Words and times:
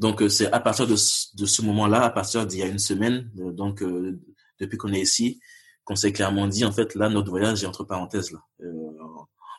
Donc 0.00 0.24
c'est 0.28 0.50
à 0.50 0.60
partir 0.60 0.86
de, 0.86 0.94
de 0.94 1.46
ce 1.46 1.62
moment-là, 1.62 2.02
à 2.02 2.10
partir 2.10 2.46
d'il 2.46 2.60
y 2.60 2.62
a 2.62 2.66
une 2.66 2.78
semaine, 2.78 3.30
donc 3.34 3.84
depuis 4.58 4.78
qu'on 4.78 4.92
est 4.94 5.00
ici, 5.00 5.40
qu'on 5.84 5.94
s'est 5.94 6.12
clairement 6.12 6.48
dit 6.48 6.64
en 6.64 6.72
fait 6.72 6.94
là 6.94 7.10
notre 7.10 7.28
voyage 7.28 7.62
est 7.62 7.66
entre 7.66 7.84
parenthèses 7.84 8.32
là. 8.32 8.40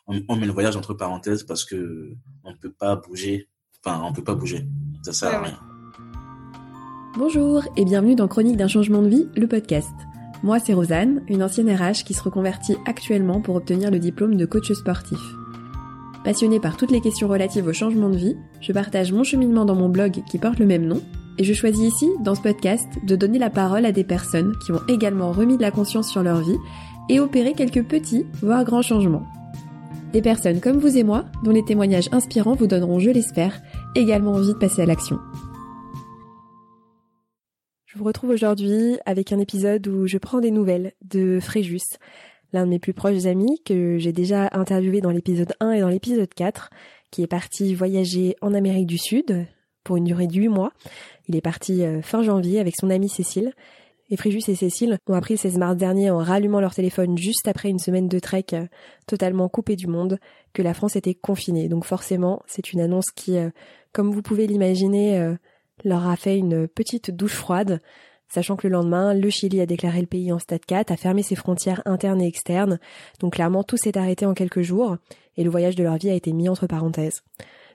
On, 0.08 0.20
on, 0.28 0.34
met 0.34 0.46
le 0.46 0.52
voyage 0.52 0.74
entre 0.74 0.94
parenthèses 0.94 1.44
parce 1.44 1.64
que 1.64 2.12
on 2.42 2.56
peut 2.56 2.72
pas 2.72 2.96
bouger. 2.96 3.48
Enfin, 3.84 4.02
on 4.04 4.12
peut 4.12 4.24
pas 4.24 4.34
bouger. 4.34 4.66
Ça 5.04 5.12
sert 5.12 5.32
à 5.32 5.42
rien. 5.42 5.60
Bonjour 7.16 7.62
et 7.76 7.84
bienvenue 7.84 8.16
dans 8.16 8.26
Chronique 8.26 8.56
d'un 8.56 8.66
changement 8.66 9.00
de 9.00 9.08
vie, 9.08 9.28
le 9.36 9.46
podcast. 9.46 9.92
Moi, 10.42 10.58
c'est 10.58 10.74
Rosanne, 10.74 11.22
une 11.28 11.44
ancienne 11.44 11.70
RH 11.70 12.02
qui 12.04 12.14
se 12.14 12.22
reconvertit 12.22 12.76
actuellement 12.84 13.40
pour 13.40 13.54
obtenir 13.54 13.92
le 13.92 14.00
diplôme 14.00 14.36
de 14.36 14.44
coach 14.44 14.72
sportif. 14.72 15.20
Passionnée 16.24 16.60
par 16.60 16.76
toutes 16.76 16.92
les 16.92 17.00
questions 17.00 17.26
relatives 17.26 17.66
au 17.66 17.72
changement 17.72 18.08
de 18.08 18.16
vie, 18.16 18.36
je 18.60 18.72
partage 18.72 19.12
mon 19.12 19.24
cheminement 19.24 19.64
dans 19.64 19.74
mon 19.74 19.88
blog 19.88 20.22
qui 20.28 20.38
porte 20.38 20.60
le 20.60 20.66
même 20.66 20.86
nom, 20.86 21.02
et 21.38 21.44
je 21.44 21.52
choisis 21.52 21.92
ici, 21.92 22.08
dans 22.20 22.36
ce 22.36 22.42
podcast, 22.42 22.86
de 23.04 23.16
donner 23.16 23.40
la 23.40 23.50
parole 23.50 23.84
à 23.84 23.92
des 23.92 24.04
personnes 24.04 24.54
qui 24.64 24.70
ont 24.70 24.80
également 24.86 25.32
remis 25.32 25.56
de 25.56 25.62
la 25.62 25.72
conscience 25.72 26.08
sur 26.08 26.22
leur 26.22 26.40
vie 26.40 26.58
et 27.08 27.18
opéré 27.18 27.54
quelques 27.54 27.84
petits, 27.84 28.24
voire 28.40 28.64
grands 28.64 28.82
changements. 28.82 29.26
Des 30.12 30.22
personnes 30.22 30.60
comme 30.60 30.78
vous 30.78 30.96
et 30.96 31.02
moi, 31.02 31.24
dont 31.42 31.50
les 31.50 31.64
témoignages 31.64 32.08
inspirants 32.12 32.54
vous 32.54 32.68
donneront, 32.68 33.00
je 33.00 33.10
l'espère, 33.10 33.60
également 33.96 34.32
envie 34.32 34.52
de 34.52 34.58
passer 34.58 34.82
à 34.82 34.86
l'action. 34.86 35.18
Je 37.86 37.98
vous 37.98 38.04
retrouve 38.04 38.30
aujourd'hui 38.30 38.96
avec 39.06 39.32
un 39.32 39.38
épisode 39.38 39.86
où 39.88 40.06
je 40.06 40.18
prends 40.18 40.40
des 40.40 40.50
nouvelles 40.50 40.92
de 41.02 41.40
Fréjus, 41.40 41.98
l'un 42.52 42.64
de 42.64 42.70
mes 42.70 42.78
plus 42.78 42.94
proches 42.94 43.26
amis 43.26 43.60
que 43.64 43.98
j'ai 43.98 44.12
déjà 44.12 44.48
interviewé 44.52 45.00
dans 45.00 45.10
l'épisode 45.10 45.52
1 45.60 45.72
et 45.72 45.80
dans 45.80 45.88
l'épisode 45.88 46.32
4, 46.32 46.70
qui 47.10 47.22
est 47.22 47.26
parti 47.26 47.74
voyager 47.74 48.36
en 48.40 48.54
Amérique 48.54 48.86
du 48.86 48.98
Sud 48.98 49.46
pour 49.84 49.96
une 49.96 50.04
durée 50.04 50.26
de 50.26 50.34
8 50.34 50.48
mois. 50.48 50.72
Il 51.28 51.36
est 51.36 51.40
parti 51.40 51.84
euh, 51.84 52.02
fin 52.02 52.22
janvier 52.22 52.60
avec 52.60 52.74
son 52.76 52.90
amie 52.90 53.08
Cécile. 53.08 53.52
Et 54.10 54.16
Fréjus 54.16 54.42
et 54.48 54.54
Cécile 54.54 54.98
ont 55.06 55.14
appris 55.14 55.38
16 55.38 55.56
mars 55.56 55.76
dernier 55.76 56.10
en 56.10 56.18
rallumant 56.18 56.60
leur 56.60 56.74
téléphone 56.74 57.16
juste 57.16 57.48
après 57.48 57.70
une 57.70 57.78
semaine 57.78 58.08
de 58.08 58.18
trek 58.18 58.46
euh, 58.52 58.66
totalement 59.06 59.48
coupée 59.48 59.76
du 59.76 59.86
monde 59.86 60.18
que 60.52 60.62
la 60.62 60.74
France 60.74 60.96
était 60.96 61.14
confinée. 61.14 61.68
Donc 61.68 61.84
forcément, 61.84 62.42
c'est 62.46 62.72
une 62.72 62.80
annonce 62.80 63.10
qui, 63.10 63.38
euh, 63.38 63.50
comme 63.92 64.12
vous 64.12 64.22
pouvez 64.22 64.46
l'imaginer, 64.46 65.34
leur 65.84 66.06
a 66.06 66.16
fait 66.16 66.36
une 66.36 66.68
petite 66.68 67.10
douche 67.10 67.34
froide, 67.34 67.80
sachant 68.32 68.56
que 68.56 68.66
le 68.66 68.72
lendemain, 68.72 69.12
le 69.12 69.28
Chili 69.28 69.60
a 69.60 69.66
déclaré 69.66 70.00
le 70.00 70.06
pays 70.06 70.32
en 70.32 70.38
stade 70.38 70.64
4, 70.64 70.90
a 70.90 70.96
fermé 70.96 71.22
ses 71.22 71.34
frontières 71.34 71.82
internes 71.84 72.22
et 72.22 72.26
externes, 72.26 72.80
donc 73.20 73.34
clairement 73.34 73.62
tout 73.62 73.76
s'est 73.76 73.98
arrêté 73.98 74.24
en 74.24 74.32
quelques 74.32 74.62
jours, 74.62 74.96
et 75.36 75.44
le 75.44 75.50
voyage 75.50 75.76
de 75.76 75.82
leur 75.82 75.98
vie 75.98 76.08
a 76.08 76.14
été 76.14 76.32
mis 76.32 76.48
entre 76.48 76.66
parenthèses. 76.66 77.22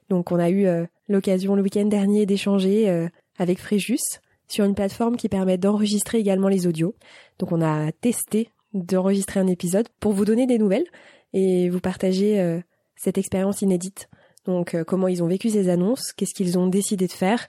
Donc 0.09 0.31
on 0.31 0.39
a 0.39 0.50
eu 0.50 0.66
euh, 0.66 0.85
l'occasion 1.09 1.55
le 1.55 1.61
week-end 1.61 1.85
dernier 1.85 2.25
d'échanger 2.25 2.89
euh, 2.89 3.08
avec 3.38 3.59
Fréjus 3.59 4.19
sur 4.47 4.66
une 4.66 4.73
plateforme 4.73 5.16
qui 5.16 5.30
permet 5.30 5.59
d'enregistrer 5.59 6.17
également 6.17 6.47
les 6.47 6.66
audios. 6.66 6.95
Donc 7.38 7.52
on 7.52 7.61
a 7.61 7.91
testé 7.91 8.50
d'enregistrer 8.73 9.39
un 9.39 9.47
épisode 9.47 9.88
pour 10.00 10.13
vous 10.13 10.25
donner 10.25 10.47
des 10.47 10.58
nouvelles 10.58 10.88
et 11.33 11.69
vous 11.69 11.81
partager 11.81 12.39
euh, 12.39 12.59
cette 12.95 13.19
expérience 13.19 13.61
inédite. 13.61 14.09
Donc 14.45 14.75
comment 14.88 15.08
ils 15.08 15.22
ont 15.22 15.28
vécu 15.28 15.50
ces 15.50 15.69
annonces, 15.69 16.13
qu'est-ce 16.13 16.33
qu'ils 16.33 16.58
ont 16.58 16.67
décidé 16.67 17.05
de 17.05 17.11
faire 17.11 17.47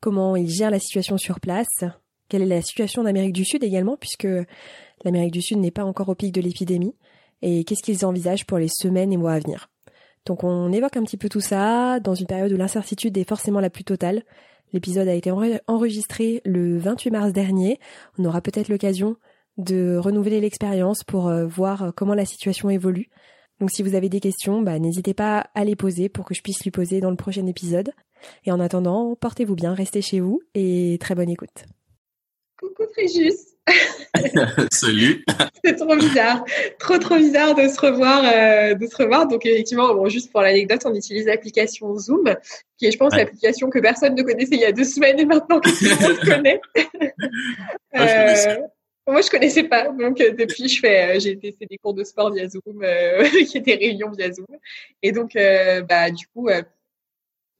comment 0.00 0.36
ils 0.36 0.48
gèrent 0.48 0.70
la 0.70 0.78
situation 0.78 1.18
sur 1.18 1.40
place, 1.40 1.84
quelle 2.28 2.42
est 2.42 2.46
la 2.46 2.62
situation 2.62 3.02
en 3.02 3.06
Amérique 3.06 3.32
du 3.32 3.44
Sud 3.44 3.64
également, 3.64 3.96
puisque 3.96 4.28
l'Amérique 5.04 5.32
du 5.32 5.42
Sud 5.42 5.58
n'est 5.58 5.70
pas 5.70 5.84
encore 5.84 6.08
au 6.08 6.14
pic 6.14 6.32
de 6.32 6.40
l'épidémie, 6.40 6.94
et 7.42 7.64
qu'est-ce 7.64 7.82
qu'ils 7.82 8.04
envisagent 8.04 8.46
pour 8.46 8.58
les 8.58 8.68
semaines 8.68 9.12
et 9.12 9.16
mois 9.16 9.32
à 9.32 9.38
venir? 9.38 9.70
Donc 10.26 10.44
on 10.44 10.72
évoque 10.72 10.96
un 10.96 11.04
petit 11.04 11.16
peu 11.16 11.28
tout 11.28 11.40
ça 11.40 12.00
dans 12.00 12.14
une 12.14 12.26
période 12.26 12.52
où 12.52 12.56
l'incertitude 12.56 13.16
est 13.16 13.28
forcément 13.28 13.60
la 13.60 13.70
plus 13.70 13.84
totale. 13.84 14.22
L'épisode 14.72 15.08
a 15.08 15.14
été 15.14 15.30
enregistré 15.66 16.42
le 16.44 16.78
28 16.78 17.10
mars 17.10 17.32
dernier. 17.32 17.80
On 18.18 18.24
aura 18.26 18.42
peut-être 18.42 18.68
l'occasion 18.68 19.16
de 19.56 19.96
renouveler 19.96 20.40
l'expérience 20.40 21.02
pour 21.04 21.28
euh, 21.28 21.46
voir 21.46 21.92
comment 21.96 22.14
la 22.14 22.26
situation 22.26 22.68
évolue. 22.68 23.08
Donc 23.60 23.70
si 23.70 23.82
vous 23.82 23.94
avez 23.94 24.08
des 24.08 24.20
questions, 24.20 24.62
bah, 24.62 24.78
n'hésitez 24.78 25.14
pas 25.14 25.48
à 25.54 25.64
les 25.64 25.76
poser 25.76 26.08
pour 26.08 26.24
que 26.24 26.34
je 26.34 26.42
puisse 26.42 26.62
lui 26.62 26.70
poser 26.70 27.00
dans 27.00 27.10
le 27.10 27.16
prochain 27.16 27.46
épisode. 27.46 27.92
Et 28.44 28.52
en 28.52 28.60
attendant, 28.60 29.16
portez-vous 29.16 29.56
bien, 29.56 29.74
restez 29.74 30.02
chez 30.02 30.20
vous 30.20 30.40
et 30.54 30.98
très 31.00 31.14
bonne 31.14 31.30
écoute. 31.30 31.64
Coucou 32.58 32.84
Fréjus. 32.92 33.54
Salut. 34.72 35.24
C'est 35.64 35.76
trop 35.76 35.94
bizarre, 35.94 36.44
trop 36.80 36.98
trop 36.98 37.16
bizarre 37.16 37.54
de 37.54 37.68
se 37.68 37.80
revoir, 37.80 38.24
euh, 38.24 38.74
de 38.74 38.86
se 38.86 38.96
revoir. 38.96 39.28
Donc 39.28 39.46
effectivement, 39.46 39.94
bon, 39.94 40.08
juste 40.08 40.32
pour 40.32 40.40
l'anecdote, 40.40 40.82
on 40.84 40.94
utilise 40.94 41.26
l'application 41.26 41.96
Zoom, 41.96 42.34
qui 42.76 42.86
est, 42.86 42.90
je 42.90 42.98
pense, 42.98 43.14
l'application 43.14 43.70
que 43.70 43.78
personne 43.78 44.16
ne 44.16 44.22
connaissait 44.22 44.56
il 44.56 44.60
y 44.60 44.64
a 44.64 44.72
deux 44.72 44.84
semaines 44.84 45.20
et 45.20 45.24
maintenant 45.24 45.60
que 45.60 45.70
tout 45.70 45.84
le 45.84 46.08
monde 46.08 46.18
connaît. 46.24 46.60
euh, 47.94 48.56
moi, 49.06 49.20
je 49.20 49.30
connaissais 49.30 49.64
pas. 49.64 49.88
Donc, 49.90 50.20
euh, 50.20 50.32
depuis, 50.32 50.68
je 50.68 50.80
fais, 50.80 51.16
euh, 51.16 51.20
j'ai 51.20 51.36
fait 51.36 51.66
des 51.70 51.78
cours 51.78 51.94
de 51.94 52.02
sport 52.02 52.32
via 52.32 52.48
Zoom, 52.48 52.84
qui 53.48 53.58
étaient 53.58 53.76
réunions 53.76 54.10
via 54.10 54.32
Zoom. 54.32 54.46
Et 55.02 55.12
donc, 55.12 55.34
bah, 55.88 56.10
du 56.10 56.26
coup, 56.26 56.48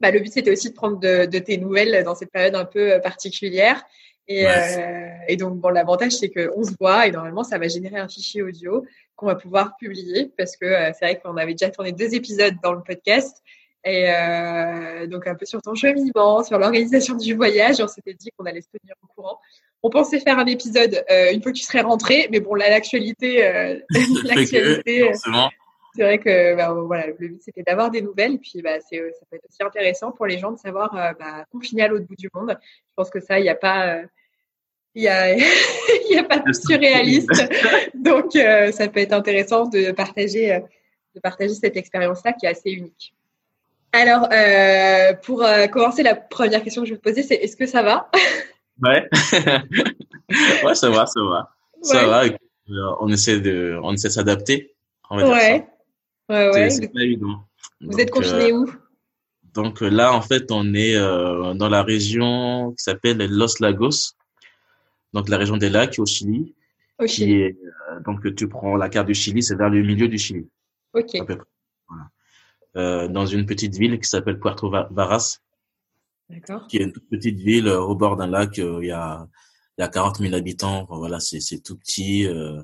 bah, 0.01 0.13
le 0.13 0.21
but 0.21 0.33
c'était 0.33 0.53
aussi 0.53 0.71
de 0.71 0.75
prendre 0.75 0.99
de, 1.01 1.27
de, 1.27 1.39
tes 1.39 1.59
nouvelles 1.59 2.05
dans 2.05 2.15
cette 2.15 2.31
période 2.31 2.55
un 2.55 2.65
peu 2.65 2.93
euh, 2.93 2.99
particulière. 3.01 3.85
Et, 4.29 4.47
euh, 4.47 5.09
et 5.27 5.37
donc 5.37 5.57
bon, 5.57 5.71
l'avantage 5.71 6.13
c'est 6.13 6.29
qu'on 6.29 6.63
se 6.63 6.73
voit 6.79 7.07
et 7.07 7.11
normalement 7.11 7.45
ça 7.45 7.59
va 7.59 7.67
générer 7.67 7.97
un 7.97 8.09
fichier 8.09 8.43
audio 8.43 8.85
qu'on 9.17 9.27
va 9.27 9.37
pouvoir 9.37 9.75
publier 9.79 10.31
parce 10.37 10.57
que 10.57 10.67
euh, 10.67 10.93
c'est 10.93 11.07
vrai 11.07 11.19
qu'on 11.19 11.37
avait 11.39 11.55
déjà 11.55 11.71
tourné 11.71 11.93
deux 11.93 12.15
épisodes 12.15 12.55
dans 12.63 12.73
le 12.73 12.83
podcast 12.83 13.43
et 13.85 14.11
euh, 14.11 15.07
donc 15.07 15.27
un 15.27 15.35
peu 15.35 15.47
sur 15.47 15.63
ton 15.63 15.75
cheminement, 15.75 16.43
sur 16.45 16.59
l'organisation 16.59 17.15
du 17.17 17.35
voyage. 17.35 17.77
On 17.81 17.89
s'était 17.89 18.13
dit 18.15 18.29
qu'on 18.37 18.45
allait 18.45 18.61
se 18.61 18.69
tenir 18.69 18.95
au 19.03 19.07
courant. 19.07 19.39
On 19.83 19.89
pensait 19.89 20.21
faire 20.21 20.39
un 20.39 20.47
épisode 20.47 21.05
une 21.33 21.43
fois 21.43 21.53
que 21.53 21.57
tu 21.57 21.65
serais 21.65 21.81
rentré, 21.81 22.29
mais 22.31 22.41
bon 22.41 22.55
là 22.55 22.69
l'actualité, 22.69 23.41
l'actualité 24.25 25.11
c'est 25.99 26.05
vrai 26.05 26.19
que 26.19 26.55
bah, 26.55 26.73
voilà, 26.73 27.09
le 27.09 27.15
but 27.15 27.43
c'était 27.43 27.65
d'avoir 27.65 27.91
des 27.91 28.03
nouvelles, 28.03 28.35
et 28.35 28.39
puis 28.39 28.63
bah, 28.63 28.79
c'est, 28.89 28.99
ça 28.99 29.27
peut 29.29 29.37
être 29.37 29.47
aussi 29.49 29.63
intéressant 29.65 30.13
pour 30.13 30.27
les 30.27 30.39
gens 30.39 30.53
de 30.53 30.59
savoir 30.59 30.95
euh, 30.95 31.13
bah, 31.19 31.45
confiné 31.51 31.83
à 31.83 31.89
l'autre 31.89 32.07
bout 32.07 32.15
du 32.15 32.31
monde. 32.33 32.57
Je 32.61 32.93
pense 32.95 33.11
que 33.11 33.19
ça, 33.19 33.41
il 33.41 33.43
n'y 33.43 33.49
a 33.49 33.57
pas, 33.57 33.89
euh, 33.89 34.07
il 34.95 35.03
y 35.03 35.09
a, 35.09 35.35
il 35.37 36.09
y 36.11 36.19
a 36.19 36.25
pas 36.25 36.39
de 36.39 36.53
surréaliste, 36.53 37.31
donc 37.95 38.35
euh, 38.37 38.73
ça 38.73 38.89
peut 38.89 39.01
être 39.01 39.13
intéressant 39.13 39.67
de 39.67 39.93
partager, 39.93 40.55
euh, 40.55 40.61
de 41.15 41.21
partager 41.21 41.55
cette 41.55 41.77
expérience-là 41.77 42.33
qui 42.33 42.47
est 42.47 42.51
assez 42.51 42.71
unique. 42.71 43.15
Alors, 43.93 44.29
euh, 44.33 45.15
pour 45.23 45.45
commencer, 45.73 46.03
la 46.03 46.15
première 46.15 46.63
question 46.63 46.83
que 46.83 46.89
je 46.89 46.95
vais 46.95 46.99
te 46.99 47.03
poser, 47.03 47.23
c'est 47.23 47.37
est-ce 47.37 47.57
que 47.57 47.67
ça 47.67 47.83
va? 47.83 48.11
Ouais, 48.81 49.09
ouais, 50.63 50.75
ça 50.77 50.89
va, 50.89 51.05
ça 51.05 51.21
va, 51.21 51.51
ça 51.83 52.07
va. 52.07 52.23
On 53.01 53.09
essaie 53.09 53.41
de, 53.41 53.77
on 53.83 53.93
essaie 53.93 54.09
s'adapter. 54.09 54.73
Ouais. 55.11 55.25
Ouais, 55.25 55.69
ouais. 56.29 56.71
C'est 56.71 56.87
pas 56.87 57.01
évident. 57.01 57.41
Vous 57.81 57.99
êtes 57.99 58.13
confiné 58.13 58.53
où? 58.53 58.71
Donc 59.53 59.81
là, 59.81 60.13
en 60.13 60.21
fait, 60.21 60.53
on 60.53 60.75
est 60.75 60.95
dans 60.95 61.69
la 61.69 61.83
région 61.83 62.71
qui 62.79 62.85
s'appelle 62.85 63.17
Los 63.29 63.59
Lagos, 63.59 64.15
donc 65.13 65.29
la 65.29 65.39
région 65.39 65.57
des 65.57 65.71
lacs 65.71 65.99
au 65.99 66.07
Chili. 66.07 66.55
Au 66.99 67.07
Chili. 67.07 67.43
Est, 67.43 67.59
euh, 67.91 68.01
donc 68.05 68.35
tu 68.35 68.49
prends 68.49 68.77
la 68.77 68.89
carte 68.89 69.07
du 69.07 69.15
Chili, 69.15 69.43
c'est 69.43 69.57
vers 69.57 69.71
le 69.71 69.83
milieu 69.83 70.09
du 70.09 70.19
Chili. 70.19 70.49
Ok. 70.95 71.15
À 71.15 71.25
peu 71.25 71.37
près. 71.37 71.47
Voilà. 71.89 72.11
Euh, 72.77 73.09
dans 73.09 73.27
une 73.27 73.47
petite 73.47 73.77
ville 73.77 73.99
qui 73.99 74.09
s'appelle 74.09 74.39
Puerto 74.39 74.71
Varas. 74.71 75.39
D'accord. 76.29 76.67
Qui 76.67 76.79
est 76.79 76.83
une 76.83 76.93
toute 76.93 77.09
petite 77.09 77.39
ville 77.39 77.69
au 77.69 77.95
bord 77.95 78.17
d'un 78.17 78.27
lac. 78.27 78.59
Il 78.59 78.85
y 78.85 78.91
a 78.91 79.27
il 79.79 79.83
y 79.83 79.85
a 79.85 79.89
40 79.89 80.19
000 80.19 80.35
habitants. 80.35 80.87
Voilà, 80.91 81.21
c'est 81.21 81.41
c'est 81.41 81.61
tout 81.61 81.77
petit. 81.77 82.27
Euh, 82.27 82.63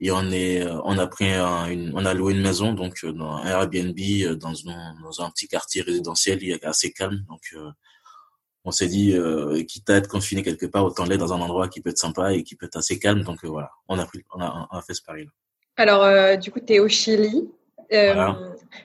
et 0.00 0.10
on 0.10 0.30
est 0.30 0.62
euh, 0.62 0.80
on 0.84 0.98
a 0.98 1.06
pris 1.06 1.32
un, 1.32 1.66
une, 1.66 1.92
on 1.94 2.04
a 2.04 2.14
loué 2.14 2.34
une 2.34 2.42
maison 2.42 2.72
donc 2.72 3.04
euh, 3.04 3.12
dans 3.12 3.36
un 3.36 3.46
Airbnb 3.46 3.98
euh, 3.98 4.34
dans 4.34 4.52
un, 4.68 4.94
dans 5.00 5.22
un 5.22 5.30
petit 5.30 5.48
quartier 5.48 5.82
résidentiel 5.82 6.42
il 6.42 6.50
est 6.50 6.64
assez 6.64 6.92
calme 6.92 7.24
donc 7.28 7.54
on 8.64 8.70
s'est 8.70 8.88
dit 8.88 9.14
euh, 9.14 9.62
quitte 9.64 9.90
à 9.90 9.96
être 9.96 10.08
confiné 10.08 10.42
quelque 10.42 10.66
part 10.66 10.84
autant 10.84 11.04
aller 11.04 11.18
dans 11.18 11.32
un 11.32 11.40
endroit 11.40 11.68
qui 11.68 11.80
peut 11.80 11.90
être 11.90 11.98
sympa 11.98 12.32
et 12.32 12.42
qui 12.42 12.56
peut 12.56 12.66
être 12.66 12.76
assez 12.76 12.98
calme. 12.98 13.22
Donc 13.22 13.44
voilà. 13.44 13.70
On 13.88 13.98
a 13.98 14.06
pris 14.06 14.22
on 14.34 14.40
a, 14.40 14.68
on 14.70 14.76
a 14.76 14.82
fait 14.82 14.94
ce 14.94 15.02
pari 15.02 15.24
là 15.24 15.30
alors 15.76 16.04
euh, 16.04 16.36
du 16.36 16.50
coup 16.50 16.60
tu 16.60 16.74
es 16.74 16.78
au 16.78 16.88
Chili. 16.88 17.48
Voilà. 17.90 18.38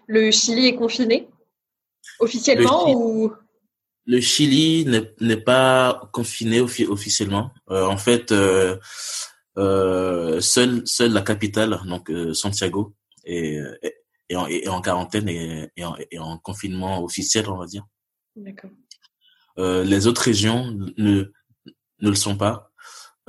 le 0.08 0.32
Chili 0.32 0.68
est 0.68 0.76
confiné? 0.76 1.28
Officiellement 2.20 2.88
le 2.88 2.96
ou? 2.96 3.34
le 4.06 4.20
Chili 4.20 4.86
n'est 5.20 5.38
pas 5.38 6.10
confiné 6.12 6.60
offi 6.60 6.86
officiellement. 6.86 7.52
En 7.68 7.98
fait 7.98 8.34
euh, 9.60 10.40
seule, 10.40 10.84
seule 10.86 11.12
la 11.12 11.22
capitale, 11.22 11.82
donc 11.86 12.10
euh, 12.10 12.34
Santiago, 12.34 12.96
est, 13.26 13.58
est, 13.82 13.96
est, 14.30 14.36
en, 14.36 14.48
est, 14.48 14.68
en, 14.70 14.82
quarantaine 14.82 15.28
et, 15.28 15.70
en, 16.18 16.38
confinement 16.38 17.04
officiel, 17.04 17.50
on 17.50 17.58
va 17.58 17.66
dire. 17.66 17.86
D'accord. 18.38 18.72
Euh, 19.60 19.84
les 19.84 20.08
autres 20.08 20.22
régions 20.22 20.72
ne, 20.98 21.32
ne 22.02 22.10
le 22.10 22.16
sont 22.16 22.38
pas. 22.38 22.72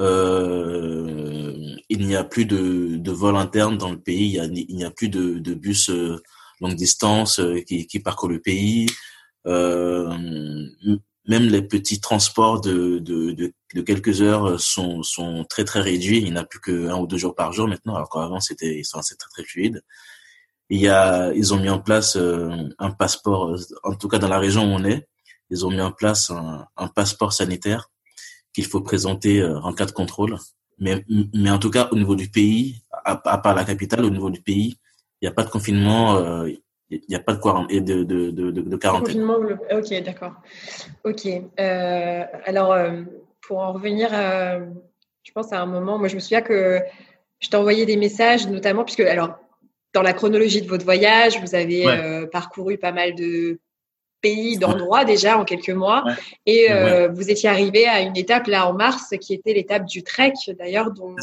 Euh, 0.00 1.76
il 1.88 2.06
n'y 2.06 2.16
a 2.16 2.24
plus 2.24 2.46
de, 2.46 2.96
de 2.96 3.10
vol 3.10 3.36
interne 3.36 3.76
dans 3.76 3.90
le 3.90 4.00
pays. 4.00 4.28
Il 4.28 4.34
y 4.34 4.40
a, 4.40 4.48
n'y 4.48 4.84
a 4.84 4.90
plus 4.90 5.08
de, 5.08 5.38
de 5.38 5.54
bus 5.54 5.90
euh, 5.90 6.16
longue 6.60 6.74
distance 6.74 7.40
euh, 7.40 7.60
qui, 7.60 7.86
qui 7.86 8.00
parcourent 8.00 8.30
le 8.30 8.40
pays. 8.40 8.86
même 9.44 11.48
les 11.48 11.62
petits 11.62 12.00
transports 12.00 12.60
de, 12.60 12.98
de, 12.98 13.32
de, 13.32 13.80
quelques 13.82 14.22
heures 14.22 14.58
sont, 14.58 15.02
sont 15.02 15.44
très 15.48 15.64
très 15.64 15.80
réduits. 15.80 16.22
Il 16.22 16.32
n'y 16.32 16.38
a 16.38 16.44
plus 16.44 16.60
qu'un 16.60 16.96
ou 16.96 17.06
deux 17.06 17.18
jours 17.18 17.34
par 17.34 17.52
jour 17.52 17.68
maintenant, 17.68 17.96
alors 17.96 18.08
qu'avant 18.08 18.40
c'était 18.40 18.80
très 18.82 19.28
très 19.30 19.44
fluide. 19.44 19.82
Il 20.70 20.80
y 20.80 20.88
a, 20.88 21.32
ils 21.34 21.52
ont 21.52 21.58
mis 21.58 21.68
en 21.68 21.80
place 21.80 22.16
un 22.16 22.90
passeport, 22.92 23.56
en 23.82 23.94
tout 23.94 24.08
cas 24.08 24.18
dans 24.18 24.28
la 24.28 24.38
région 24.38 24.64
où 24.64 24.76
on 24.76 24.84
est, 24.84 25.08
ils 25.50 25.66
ont 25.66 25.70
mis 25.70 25.80
en 25.80 25.92
place 25.92 26.30
un, 26.30 26.66
un 26.76 26.88
passeport 26.88 27.32
sanitaire 27.32 27.90
qu'il 28.52 28.64
faut 28.64 28.80
présenter 28.80 29.44
en 29.44 29.72
cas 29.72 29.86
de 29.86 29.92
contrôle. 29.92 30.36
Mais, 30.78 31.04
mais 31.34 31.50
en 31.50 31.58
tout 31.58 31.70
cas, 31.70 31.88
au 31.92 31.96
niveau 31.96 32.16
du 32.16 32.30
pays, 32.30 32.82
à, 33.04 33.20
à 33.30 33.38
part 33.38 33.54
la 33.54 33.64
capitale, 33.64 34.04
au 34.04 34.10
niveau 34.10 34.30
du 34.30 34.40
pays, 34.40 34.78
il 35.20 35.26
n'y 35.26 35.28
a 35.28 35.32
pas 35.32 35.44
de 35.44 35.50
confinement, 35.50 36.16
euh, 36.16 36.48
il 36.88 37.02
n'y 37.08 37.14
a 37.14 37.20
pas 37.20 37.34
de, 37.34 37.40
quarantaine, 37.40 37.84
de, 37.84 38.02
de, 38.02 38.30
de, 38.30 38.50
de 38.50 38.76
quarantaine. 38.76 39.22
Ok, 39.70 40.02
d'accord. 40.02 40.32
Ok. 41.04 41.26
Euh, 41.26 42.24
alors, 42.46 42.72
euh, 42.72 43.02
pour 43.42 43.58
en 43.58 43.72
revenir, 43.74 44.08
euh, 44.12 44.64
je 45.22 45.32
pense 45.32 45.52
à 45.52 45.60
un 45.60 45.66
moment, 45.66 45.98
moi 45.98 46.08
je 46.08 46.14
me 46.14 46.20
souviens 46.20 46.40
que 46.40 46.80
je 47.40 47.48
t'ai 47.50 47.56
envoyé 47.56 47.84
des 47.84 47.96
messages, 47.96 48.48
notamment 48.48 48.84
puisque, 48.84 49.00
alors, 49.00 49.38
dans 49.92 50.02
la 50.02 50.14
chronologie 50.14 50.62
de 50.62 50.68
votre 50.68 50.84
voyage, 50.84 51.40
vous 51.40 51.54
avez 51.54 51.86
euh, 51.86 52.26
parcouru 52.26 52.78
pas 52.78 52.92
mal 52.92 53.14
de 53.14 53.60
pays, 54.20 54.58
d'endroits 54.58 55.04
déjà 55.04 55.38
en 55.38 55.44
quelques 55.44 55.70
mois. 55.70 56.04
Et 56.46 56.70
euh, 56.70 57.08
vous 57.08 57.30
étiez 57.30 57.48
arrivé 57.48 57.86
à 57.86 58.00
une 58.00 58.16
étape 58.16 58.46
là 58.46 58.66
en 58.68 58.72
mars 58.72 59.14
qui 59.20 59.34
était 59.34 59.52
l'étape 59.52 59.86
du 59.86 60.02
trek 60.02 60.32
d'ailleurs 60.58 60.92
dont, 60.92 61.14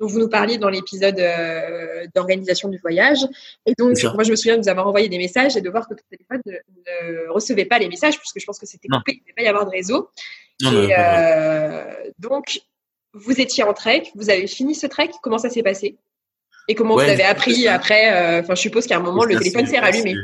dont, 0.00 0.06
vous 0.06 0.18
nous 0.18 0.28
parliez 0.28 0.58
dans 0.58 0.68
l'épisode 0.68 1.18
euh, 1.18 2.06
d'organisation 2.14 2.68
du 2.68 2.78
voyage. 2.78 3.20
Et 3.66 3.74
donc 3.78 3.96
moi 4.14 4.24
je 4.24 4.30
me 4.30 4.36
souviens 4.36 4.56
de 4.56 4.62
vous 4.62 4.68
avoir 4.68 4.88
envoyé 4.88 5.08
des 5.08 5.18
messages 5.18 5.56
et 5.56 5.60
de 5.60 5.70
voir 5.70 5.88
que 5.88 5.94
ton 5.94 6.02
téléphone 6.10 6.42
ne, 6.46 7.26
ne 7.26 7.30
recevait 7.30 7.66
pas 7.66 7.78
les 7.78 7.88
messages 7.88 8.18
puisque 8.18 8.40
je 8.40 8.46
pense 8.46 8.58
que 8.58 8.66
c'était 8.66 8.88
coupé, 8.88 9.12
il 9.12 9.18
ne 9.18 9.20
devait 9.20 9.34
pas 9.36 9.42
y 9.42 9.48
avoir 9.48 9.64
de 9.64 9.70
réseau. 9.70 10.10
Non, 10.60 10.72
et 10.72 10.94
euh, 10.96 11.84
donc 12.18 12.60
vous 13.14 13.40
étiez 13.40 13.62
en 13.62 13.74
trek, 13.74 14.04
vous 14.14 14.30
avez 14.30 14.46
fini 14.46 14.74
ce 14.74 14.86
trek, 14.86 15.10
comment 15.22 15.38
ça 15.38 15.50
s'est 15.50 15.62
passé? 15.62 15.96
Et 16.68 16.74
comment 16.74 16.94
ouais, 16.94 17.04
vous 17.04 17.10
avez 17.10 17.24
appris 17.24 17.66
après 17.66 18.40
Enfin, 18.40 18.54
je 18.54 18.60
suppose 18.60 18.86
qu'à 18.86 18.96
un 18.96 19.00
moment 19.00 19.24
le 19.24 19.36
téléphone 19.36 19.66
s'est 19.66 19.80
rallumé. 19.80 20.14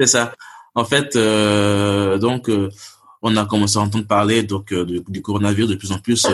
C'est 0.00 0.06
ça. 0.06 0.32
En 0.74 0.84
fait, 0.84 1.16
euh, 1.16 2.18
donc, 2.18 2.48
euh, 2.48 2.70
on 3.22 3.36
a 3.36 3.44
commencé 3.46 3.78
à 3.78 3.82
entendre 3.82 4.06
parler 4.06 4.42
donc 4.42 4.72
euh, 4.72 5.02
du, 5.08 5.22
coronavirus 5.22 5.70
de 5.70 5.74
plus 5.74 5.92
en 5.92 5.98
plus 5.98 6.26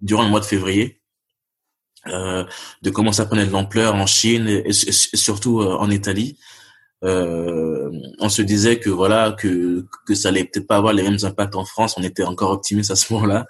durant 0.00 0.22
le 0.22 0.30
mois 0.30 0.40
de 0.40 0.44
février, 0.44 1.00
de 2.06 2.90
comment 2.90 3.12
ça 3.12 3.26
prenait 3.26 3.46
de 3.46 3.52
l'ampleur 3.52 3.94
en 3.94 4.06
Chine 4.06 4.48
et, 4.48 4.68
et, 4.68 4.72
surtout 4.72 5.60
en 5.60 5.90
Italie. 5.90 6.38
on 7.02 8.28
se 8.28 8.42
disait 8.42 8.78
que 8.80 8.90
voilà 8.90 9.32
que 9.32 9.86
que 10.06 10.14
ça 10.14 10.28
allait 10.30 10.44
peut-être 10.44 10.66
pas 10.66 10.76
avoir 10.76 10.92
les 10.92 11.02
mêmes 11.02 11.18
impacts 11.22 11.56
en 11.56 11.64
France. 11.64 11.94
On 11.98 12.02
était 12.02 12.24
encore 12.24 12.50
optimiste 12.50 12.90
à 12.90 12.96
ce 12.96 13.12
moment-là. 13.12 13.46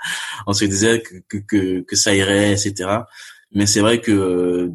On 0.47 0.53
se 0.53 0.65
disait 0.65 1.03
que 1.03 1.39
que, 1.39 1.81
que 1.81 1.97
ça 1.97 2.15
irait, 2.15 2.53
etc. 2.53 3.05
Mais 3.53 3.67
c'est 3.67 3.81
vrai 3.81 4.01
que 4.01 4.71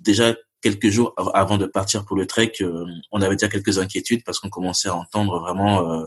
déjà 0.00 0.34
quelques 0.60 0.88
jours 0.88 1.14
avant 1.34 1.56
de 1.56 1.66
partir 1.66 2.04
pour 2.04 2.16
le 2.16 2.26
trek, 2.26 2.52
euh, 2.60 2.84
on 3.12 3.20
avait 3.20 3.36
déjà 3.36 3.48
quelques 3.48 3.78
inquiétudes 3.78 4.24
parce 4.24 4.40
qu'on 4.40 4.50
commençait 4.50 4.88
à 4.88 4.96
entendre 4.96 5.40
vraiment 5.40 5.90
euh, 5.90 6.04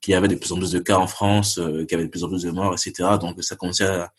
qu'il 0.00 0.12
y 0.12 0.14
avait 0.14 0.28
de 0.28 0.34
plus 0.34 0.52
en 0.52 0.56
plus 0.56 0.72
de 0.72 0.78
cas 0.78 0.98
en 0.98 1.06
France, 1.06 1.58
euh, 1.58 1.84
qu'il 1.84 1.92
y 1.92 1.94
avait 1.94 2.04
de 2.04 2.10
plus 2.10 2.24
en 2.24 2.28
plus 2.28 2.42
de 2.42 2.50
morts, 2.50 2.72
etc. 2.72 3.08
Donc 3.20 3.42
ça 3.42 3.56
commençait 3.56 3.86
à, 3.86 4.12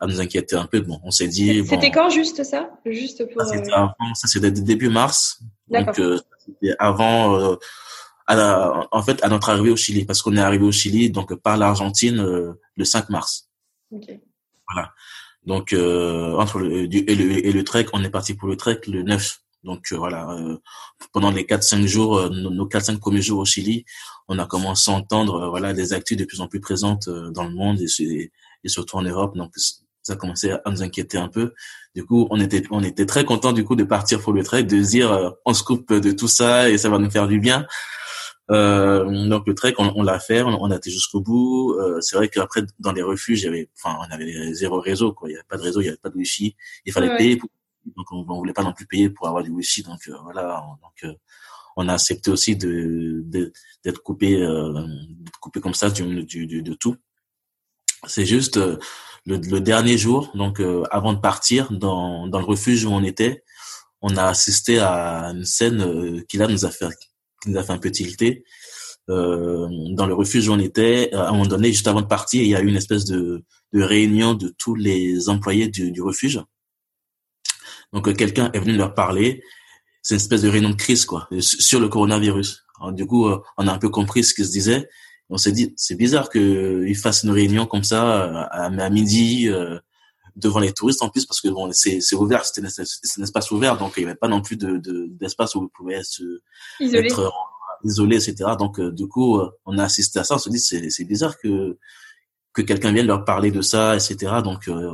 à 0.00 0.06
nous 0.06 0.20
inquiéter 0.20 0.56
un 0.56 0.66
peu. 0.66 0.80
Bon, 0.80 1.00
on 1.04 1.10
s'est 1.10 1.28
dit. 1.28 1.64
C'était 1.66 1.90
quand 1.90 2.10
juste 2.10 2.42
ça, 2.44 2.70
juste 2.86 3.30
pour. 3.32 3.42
Ça 3.42 3.52
c'était 3.52 3.72
avant, 3.72 4.14
ça 4.14 4.28
c'était 4.28 4.50
début 4.50 4.88
mars. 4.88 5.40
Donc 5.68 5.98
euh, 5.98 6.18
c'était 6.44 6.74
avant. 6.78 7.56
À 8.28 8.34
la, 8.34 8.88
en 8.90 9.02
fait, 9.04 9.22
à 9.22 9.28
notre 9.28 9.50
arrivée 9.50 9.70
au 9.70 9.76
Chili, 9.76 10.04
parce 10.04 10.20
qu'on 10.20 10.36
est 10.36 10.40
arrivé 10.40 10.64
au 10.64 10.72
Chili 10.72 11.10
donc 11.10 11.32
par 11.36 11.56
l'Argentine 11.56 12.16
le 12.16 12.84
5 12.84 13.08
mars. 13.08 13.48
Okay. 13.92 14.20
Voilà. 14.68 14.92
Donc 15.46 15.72
euh, 15.72 16.34
entre 16.34 16.58
le 16.58 16.92
et, 16.92 17.14
le 17.14 17.46
et 17.46 17.52
le 17.52 17.64
trek, 17.64 17.86
on 17.92 18.02
est 18.02 18.10
parti 18.10 18.34
pour 18.34 18.48
le 18.48 18.56
trek 18.56 18.80
le 18.88 19.02
9. 19.02 19.40
Donc 19.64 19.92
euh, 19.92 19.96
voilà, 19.96 20.30
euh, 20.30 20.56
pendant 21.12 21.30
les 21.30 21.44
4-5 21.44 21.86
jours, 21.86 22.18
euh, 22.18 22.28
nos 22.28 22.66
4-5 22.66 22.98
premiers 22.98 23.22
jours 23.22 23.40
au 23.40 23.44
Chili, 23.44 23.84
on 24.28 24.38
a 24.38 24.46
commencé 24.46 24.90
à 24.90 24.94
entendre 24.94 25.34
euh, 25.42 25.48
voilà 25.48 25.72
des 25.72 25.92
actus 25.92 26.16
de 26.16 26.24
plus 26.24 26.40
en 26.40 26.48
plus 26.48 26.60
présentes 26.60 27.08
dans 27.08 27.44
le 27.44 27.54
monde 27.54 27.80
et, 27.80 28.30
et 28.64 28.68
surtout 28.68 28.96
en 28.96 29.02
Europe. 29.02 29.36
Donc 29.36 29.52
ça 30.02 30.12
a 30.12 30.16
commencé 30.16 30.50
à 30.50 30.62
nous 30.70 30.82
inquiéter 30.82 31.18
un 31.18 31.28
peu. 31.28 31.52
Du 31.94 32.04
coup, 32.04 32.26
on 32.30 32.40
était 32.40 32.62
on 32.70 32.82
était 32.82 33.06
très 33.06 33.24
content 33.24 33.52
du 33.52 33.64
coup 33.64 33.76
de 33.76 33.84
partir 33.84 34.20
pour 34.20 34.32
le 34.32 34.42
trek, 34.44 34.64
de 34.64 34.80
dire 34.80 35.34
on 35.44 35.54
se 35.54 35.62
coupe 35.62 35.92
de 35.92 36.12
tout 36.12 36.28
ça 36.28 36.70
et 36.70 36.78
ça 36.78 36.88
va 36.88 36.98
nous 36.98 37.10
faire 37.10 37.28
du 37.28 37.40
bien. 37.40 37.66
Euh, 38.50 39.28
donc 39.28 39.46
le 39.46 39.54
trek, 39.54 39.74
on, 39.78 39.92
on 39.96 40.02
l'a 40.02 40.20
fait, 40.20 40.42
on, 40.42 40.62
on, 40.62 40.70
a 40.70 40.76
été 40.76 40.90
jusqu'au 40.90 41.20
bout. 41.20 41.74
Euh, 41.78 42.00
c'est 42.00 42.16
vrai 42.16 42.28
qu'après 42.28 42.62
dans 42.78 42.92
les 42.92 43.02
refuges, 43.02 43.42
il 43.42 43.44
y 43.44 43.48
avait, 43.48 43.70
enfin, 43.76 43.98
on 44.00 44.12
avait 44.12 44.52
zéro 44.54 44.80
réseau, 44.80 45.12
quoi. 45.12 45.28
Il 45.28 45.32
n'y 45.32 45.36
avait 45.36 45.46
pas 45.48 45.56
de 45.56 45.62
réseau, 45.62 45.80
il 45.80 45.84
n'y 45.84 45.88
avait 45.88 45.98
pas 45.98 46.10
de 46.10 46.16
wifi. 46.16 46.54
Il 46.84 46.92
fallait 46.92 47.08
ouais. 47.08 47.16
payer, 47.16 47.36
pour, 47.36 47.50
donc 47.96 48.10
on, 48.12 48.24
on 48.28 48.38
voulait 48.38 48.52
pas 48.52 48.62
non 48.62 48.72
plus 48.72 48.86
payer 48.86 49.10
pour 49.10 49.28
avoir 49.28 49.42
du 49.42 49.50
wifi. 49.50 49.82
Donc 49.82 50.00
euh, 50.08 50.16
voilà, 50.22 50.64
donc 50.82 51.04
euh, 51.04 51.14
on 51.76 51.88
a 51.88 51.94
accepté 51.94 52.30
aussi 52.30 52.56
de 52.56 53.24
d'être 53.84 54.02
coupé, 54.02 54.40
euh, 54.42 54.86
coupé 55.40 55.60
comme 55.60 55.74
ça 55.74 55.90
du, 55.90 56.24
du, 56.24 56.46
du 56.46 56.62
de 56.62 56.74
tout. 56.74 56.96
C'est 58.06 58.26
juste 58.26 58.56
le, 58.56 58.78
le, 59.24 59.60
dernier 59.60 59.98
jour, 59.98 60.30
donc 60.34 60.62
avant 60.90 61.12
de 61.12 61.18
partir, 61.18 61.72
dans 61.72 62.28
dans 62.28 62.38
le 62.38 62.44
refuge 62.44 62.84
où 62.84 62.90
on 62.90 63.02
était, 63.02 63.42
on 64.00 64.16
a 64.16 64.24
assisté 64.24 64.78
à 64.78 65.32
une 65.34 65.44
scène 65.44 66.24
qui 66.28 66.36
là 66.38 66.46
nous 66.46 66.64
a 66.64 66.70
fait 66.70 66.88
qui 67.46 67.52
nous 67.52 67.58
a 67.58 67.62
fait 67.62 67.72
un 67.72 67.78
peu 67.78 67.90
tilter. 67.90 68.44
Euh, 69.08 69.68
dans 69.92 70.06
le 70.06 70.14
refuge 70.14 70.48
où 70.48 70.52
on 70.52 70.58
était, 70.58 71.12
à 71.14 71.28
un 71.28 71.32
moment 71.32 71.46
donné, 71.46 71.68
juste 71.68 71.86
avant 71.86 72.02
de 72.02 72.06
partir, 72.06 72.42
il 72.42 72.48
y 72.48 72.56
a 72.56 72.60
eu 72.60 72.66
une 72.66 72.76
espèce 72.76 73.04
de, 73.04 73.44
de 73.72 73.82
réunion 73.82 74.34
de 74.34 74.52
tous 74.58 74.74
les 74.74 75.28
employés 75.28 75.68
du, 75.68 75.92
du 75.92 76.02
refuge. 76.02 76.40
Donc, 77.92 78.08
euh, 78.08 78.12
quelqu'un 78.12 78.50
est 78.52 78.58
venu 78.58 78.76
leur 78.76 78.94
parler. 78.94 79.42
C'est 80.02 80.14
une 80.14 80.20
espèce 80.20 80.42
de 80.42 80.48
réunion 80.48 80.70
de 80.70 80.74
crise, 80.74 81.04
quoi, 81.04 81.28
sur 81.40 81.78
le 81.78 81.88
coronavirus. 81.88 82.64
Alors, 82.80 82.92
du 82.92 83.06
coup, 83.06 83.28
euh, 83.28 83.40
on 83.56 83.68
a 83.68 83.72
un 83.72 83.78
peu 83.78 83.90
compris 83.90 84.24
ce 84.24 84.34
qu'ils 84.34 84.46
se 84.46 84.52
disait. 84.52 84.88
On 85.28 85.36
s'est 85.36 85.52
dit, 85.52 85.72
c'est 85.76 85.96
bizarre 85.96 86.28
qu'ils 86.28 86.96
fassent 86.96 87.22
une 87.22 87.30
réunion 87.30 87.66
comme 87.66 87.84
ça 87.84 88.24
à, 88.46 88.66
à 88.66 88.90
midi 88.90 89.48
euh, 89.48 89.78
devant 90.36 90.60
les 90.60 90.72
touristes 90.72 91.02
en 91.02 91.08
plus 91.08 91.26
parce 91.26 91.40
que 91.40 91.48
bon, 91.48 91.70
c'est 91.72 92.14
ouvert, 92.14 92.44
c'était 92.44 92.66
un 92.66 93.22
espace 93.22 93.50
ouvert, 93.50 93.78
donc 93.78 93.94
il 93.96 94.00
n'y 94.00 94.06
avait 94.06 94.18
pas 94.18 94.28
non 94.28 94.42
plus 94.42 94.56
de 94.56 94.78
d'espace 95.08 95.54
de, 95.54 95.58
où 95.58 95.62
vous 95.62 95.68
pouvez 95.74 96.02
se 96.04 96.40
isolé. 96.78 97.06
être 97.06 97.32
isolé, 97.84 98.16
etc. 98.16 98.52
Donc 98.58 98.78
euh, 98.78 98.92
du 98.92 99.08
coup, 99.08 99.38
euh, 99.38 99.50
on 99.64 99.78
a 99.78 99.84
assisté 99.84 100.18
à 100.18 100.24
ça, 100.24 100.36
on 100.36 100.38
se 100.38 100.50
dit 100.50 100.58
c'est 100.58 101.04
bizarre 101.04 101.38
que 101.38 101.78
que 102.52 102.62
quelqu'un 102.62 102.92
vienne 102.92 103.06
leur 103.06 103.24
parler 103.24 103.50
de 103.50 103.62
ça, 103.62 103.96
etc. 103.96 104.40
Donc 104.44 104.68
euh, 104.68 104.90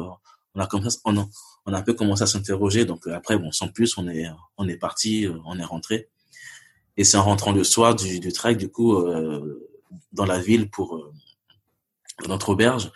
on 0.54 0.60
a 0.60 0.66
commencé, 0.66 0.98
on 1.04 1.18
a, 1.18 1.26
on 1.66 1.72
a 1.72 1.78
un 1.78 1.82
peu 1.82 1.94
commencé 1.94 2.22
à 2.22 2.26
s'interroger. 2.26 2.84
Donc 2.84 3.06
après, 3.06 3.38
bon, 3.38 3.50
sans 3.52 3.68
plus, 3.68 3.96
on 3.98 4.08
est 4.08 4.26
on 4.56 4.68
est 4.68 4.76
parti, 4.76 5.26
on 5.44 5.58
est 5.58 5.64
rentré. 5.64 6.08
Et 6.96 7.04
c'est 7.04 7.16
en 7.16 7.24
rentrant 7.24 7.52
le 7.52 7.64
soir 7.64 7.94
du, 7.94 8.20
du 8.20 8.32
trek, 8.32 8.56
du 8.56 8.68
coup, 8.68 8.96
euh, 8.96 9.70
dans 10.12 10.26
la 10.26 10.38
ville 10.38 10.70
pour 10.70 11.10
notre 12.28 12.50
auberge, 12.50 12.92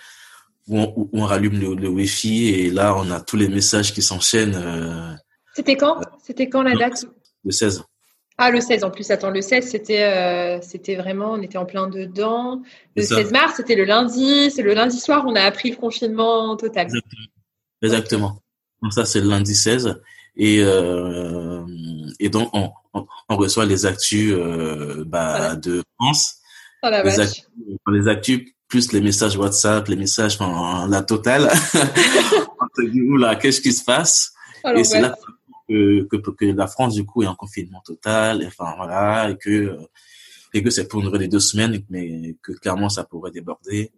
où 0.68 0.78
on, 0.78 0.92
où 0.96 1.08
on 1.12 1.25
rallume 1.25 1.61
le, 1.61 1.75
le, 1.75 1.88
Wi-Fi 1.88 2.49
et 2.49 2.70
là, 2.70 2.96
on 2.96 3.11
a 3.11 3.20
tous 3.20 3.37
les 3.37 3.49
messages 3.49 3.92
qui 3.92 4.02
s'enchaînent. 4.02 4.56
Euh, 4.56 5.14
c'était 5.54 5.76
quand? 5.76 6.00
C'était 6.23 6.49
quand 6.49 6.62
la 6.62 6.75
date? 6.75 7.06
Le 7.44 7.52
16. 7.52 7.82
Ah, 8.38 8.50
le 8.50 8.61
16 8.61 8.85
en 8.85 8.90
plus. 8.90 9.11
Attends, 9.11 9.30
le 9.30 9.40
16, 9.40 9.66
c'était 9.66 10.04
euh, 10.04 10.61
c'était 10.61 10.96
vraiment, 10.96 11.32
on 11.32 11.40
était 11.40 11.56
en 11.56 11.64
plein 11.64 11.88
dedans. 11.88 12.62
Le 12.94 13.02
16 13.02 13.32
mars, 13.32 13.54
c'était 13.56 13.76
le 13.76 13.85
lundi. 13.85 14.50
C'est 14.50 14.62
le 14.62 14.75
lundi 14.75 14.99
soir, 15.00 15.25
on 15.26 15.35
a 15.35 15.40
appris 15.40 15.70
le 15.70 15.76
confinement 15.76 16.56
total. 16.56 16.87
Exactement. 16.87 17.26
Exactement. 17.82 18.42
Donc 18.82 18.92
ça, 18.92 19.04
c'est 19.06 19.20
le 19.20 19.28
lundi 19.28 19.54
16. 19.54 19.99
Et, 20.37 20.61
euh, 20.61 21.64
et 22.20 22.28
donc, 22.28 22.50
on, 22.52 22.70
on, 22.92 23.06
on, 23.30 23.37
reçoit 23.37 23.64
les 23.64 23.87
actus 23.87 24.35
euh, 24.35 25.02
bah, 25.06 25.37
voilà. 25.38 25.56
de 25.56 25.82
France. 25.94 26.37
Oh 26.82 26.90
la 26.90 27.02
les, 27.02 27.20
actus, 27.20 27.46
les 27.90 28.08
actus 28.08 28.52
plus 28.68 28.92
les 28.92 29.00
messages 29.00 29.37
WhatsApp, 29.37 29.87
les 29.88 29.96
messages, 29.96 30.37
enfin, 30.40 30.88
la 30.88 31.02
totale. 31.02 31.50
là, 33.18 33.37
qu'est-ce 33.37 33.61
qui 33.61 33.73
se 33.73 33.85
passe? 33.85 34.32
Alors, 34.64 34.80
Et 34.80 34.85
c'est 34.85 35.00
là 35.00 35.14
que, 35.68 36.04
que, 36.04 36.16
que, 36.16 36.44
la 36.46 36.66
France, 36.66 36.94
du 36.94 37.04
coup, 37.04 37.23
est 37.23 37.26
en 37.26 37.35
confinement 37.35 37.82
total. 37.85 38.42
Et, 38.42 38.46
enfin, 38.46 38.75
voilà, 38.76 39.30
et 39.30 39.37
que, 39.37 39.76
et 40.52 40.62
que 40.62 40.70
c'est 40.70 40.88
pour 40.88 41.00
une 41.00 41.06
durée 41.06 41.26
de 41.26 41.32
deux 41.32 41.40
semaines, 41.40 41.82
mais 41.90 42.37
que 42.42 42.52
clairement, 42.52 42.88
ça 42.88 43.04
pourrait 43.04 43.30
déborder. 43.30 43.92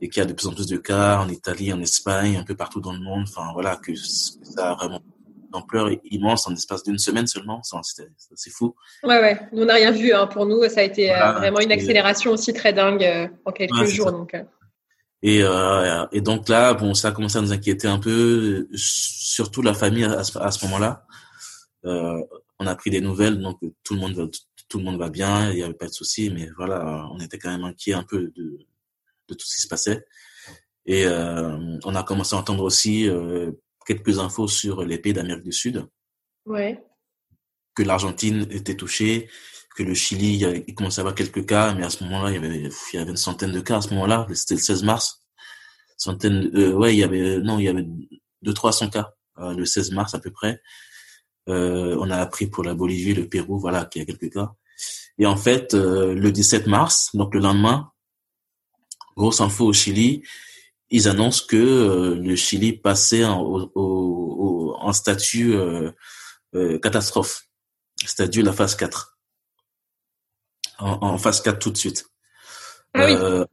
Et 0.00 0.08
qu'il 0.08 0.20
y 0.20 0.22
a 0.22 0.26
de 0.26 0.32
plus 0.32 0.46
en 0.46 0.52
plus 0.52 0.66
de 0.66 0.76
cas 0.76 1.18
en 1.18 1.28
Italie, 1.28 1.72
en 1.72 1.80
Espagne, 1.80 2.36
un 2.36 2.44
peu 2.44 2.54
partout 2.54 2.80
dans 2.80 2.92
le 2.92 3.00
monde. 3.00 3.24
Enfin, 3.28 3.50
voilà, 3.52 3.76
que 3.76 3.94
ça 3.94 4.72
a 4.72 4.74
vraiment 4.74 5.02
ampleur 5.56 5.90
immense 6.04 6.46
en 6.46 6.50
l'espace 6.50 6.82
d'une 6.84 6.98
semaine 6.98 7.26
seulement. 7.26 7.60
C'est 7.62 8.50
fou. 8.50 8.76
Ouais, 9.02 9.20
ouais. 9.20 9.40
Nous, 9.52 9.62
on 9.62 9.66
n'a 9.66 9.74
rien 9.74 9.90
vu. 9.90 10.12
Hein. 10.12 10.26
Pour 10.26 10.46
nous, 10.46 10.62
ça 10.68 10.80
a 10.80 10.84
été 10.84 11.06
voilà, 11.06 11.32
vraiment 11.32 11.60
une 11.60 11.72
accélération 11.72 12.30
aussi 12.32 12.52
très 12.52 12.72
dingue 12.72 13.04
euh, 13.04 13.28
en 13.44 13.52
quelques 13.52 13.74
ouais, 13.74 13.86
jours. 13.86 14.12
Donc. 14.12 14.34
euh. 14.34 14.44
Et, 15.22 15.42
euh, 15.42 16.06
et 16.12 16.20
donc 16.20 16.48
là, 16.48 16.74
bon, 16.74 16.94
ça 16.94 17.08
a 17.08 17.12
commencé 17.12 17.38
à 17.38 17.40
nous 17.40 17.52
inquiéter 17.52 17.88
un 17.88 17.98
peu, 17.98 18.68
surtout 18.74 19.62
la 19.62 19.74
famille 19.74 20.04
à 20.04 20.22
ce, 20.22 20.38
à 20.38 20.50
ce 20.50 20.64
moment-là. 20.66 21.04
Euh, 21.84 22.20
on 22.58 22.66
a 22.66 22.74
pris 22.76 22.90
des 22.90 23.00
nouvelles, 23.00 23.40
donc 23.40 23.58
tout 23.82 23.94
le 23.94 24.00
monde, 24.00 24.30
tout 24.68 24.78
le 24.78 24.84
monde 24.84 24.98
va 24.98 25.08
bien, 25.08 25.50
il 25.50 25.58
y 25.58 25.62
avait 25.62 25.74
pas 25.74 25.86
de 25.86 25.92
souci, 25.92 26.30
mais 26.30 26.48
voilà, 26.56 27.08
on 27.12 27.18
était 27.20 27.38
quand 27.38 27.50
même 27.50 27.64
inquiet 27.64 27.94
un 27.94 28.02
peu 28.02 28.30
de, 28.36 28.58
de 29.28 29.34
tout 29.34 29.46
ce 29.46 29.56
qui 29.56 29.62
se 29.62 29.68
passait. 29.68 30.06
Et 30.84 31.06
euh, 31.06 31.78
on 31.84 31.94
a 31.96 32.02
commencé 32.02 32.36
à 32.36 32.38
entendre 32.38 32.62
aussi 32.62 33.08
euh, 33.08 33.50
quelques 33.86 34.18
infos 34.18 34.48
sur 34.48 34.84
les 34.84 34.98
pays 34.98 35.12
d'Amérique 35.12 35.44
du 35.44 35.52
Sud. 35.52 35.86
Ouais. 36.44 36.82
Que 37.74 37.82
l'Argentine 37.82 38.46
était 38.50 38.76
touchée, 38.76 39.28
que 39.76 39.82
le 39.82 39.94
Chili, 39.94 40.44
il 40.66 40.74
commençait 40.74 41.00
à 41.00 41.02
avoir 41.02 41.14
quelques 41.14 41.46
cas, 41.46 41.74
mais 41.74 41.84
à 41.84 41.90
ce 41.90 42.02
moment-là, 42.04 42.30
il 42.30 42.34
y 42.34 42.38
avait, 42.38 42.70
il 42.92 42.96
y 42.96 42.98
avait 42.98 43.10
une 43.10 43.16
centaine 43.16 43.52
de 43.52 43.60
cas 43.60 43.78
à 43.78 43.80
ce 43.82 43.90
moment-là. 43.90 44.26
C'était 44.32 44.54
le 44.54 44.60
16 44.60 44.82
mars. 44.82 45.22
Centaine, 45.96 46.50
euh, 46.54 46.72
ouais, 46.72 46.94
il 46.94 46.98
y 46.98 47.04
avait, 47.04 47.38
non, 47.38 47.58
il 47.58 47.64
y 47.64 47.68
avait 47.68 47.86
deux, 48.42 48.54
trois 48.54 48.72
cents 48.72 48.90
cas 48.90 49.14
euh, 49.38 49.54
le 49.54 49.64
16 49.64 49.92
mars 49.92 50.14
à 50.14 50.18
peu 50.18 50.30
près. 50.30 50.60
Euh, 51.48 51.96
on 52.00 52.10
a 52.10 52.16
appris 52.16 52.46
pour 52.46 52.64
la 52.64 52.74
Bolivie, 52.74 53.14
le 53.14 53.28
Pérou, 53.28 53.58
voilà, 53.58 53.84
qu'il 53.84 54.00
y 54.00 54.02
a 54.02 54.06
quelques 54.06 54.32
cas. 54.32 54.52
Et 55.18 55.26
en 55.26 55.36
fait, 55.36 55.74
euh, 55.74 56.14
le 56.14 56.32
17 56.32 56.66
mars, 56.66 57.10
donc 57.14 57.34
le 57.34 57.40
lendemain, 57.40 57.90
grosse 59.16 59.40
info 59.40 59.66
au 59.66 59.72
Chili, 59.72 60.22
ils 60.90 61.08
annoncent 61.08 61.44
que 61.48 61.56
euh, 61.56 62.14
le 62.14 62.36
Chili 62.36 62.72
passait 62.72 63.24
en, 63.24 63.40
au, 63.42 64.74
en 64.78 64.92
statut 64.92 65.54
euh, 65.54 65.90
euh, 66.54 66.78
catastrophe, 66.78 67.42
statut 68.04 68.42
la 68.42 68.52
phase 68.52 68.74
4. 68.76 69.18
En, 70.78 70.98
en, 71.00 71.18
phase 71.18 71.40
4 71.40 71.58
tout 71.58 71.70
de 71.70 71.76
suite. 71.76 72.04
Ah 72.94 73.06
oui. 73.06 73.46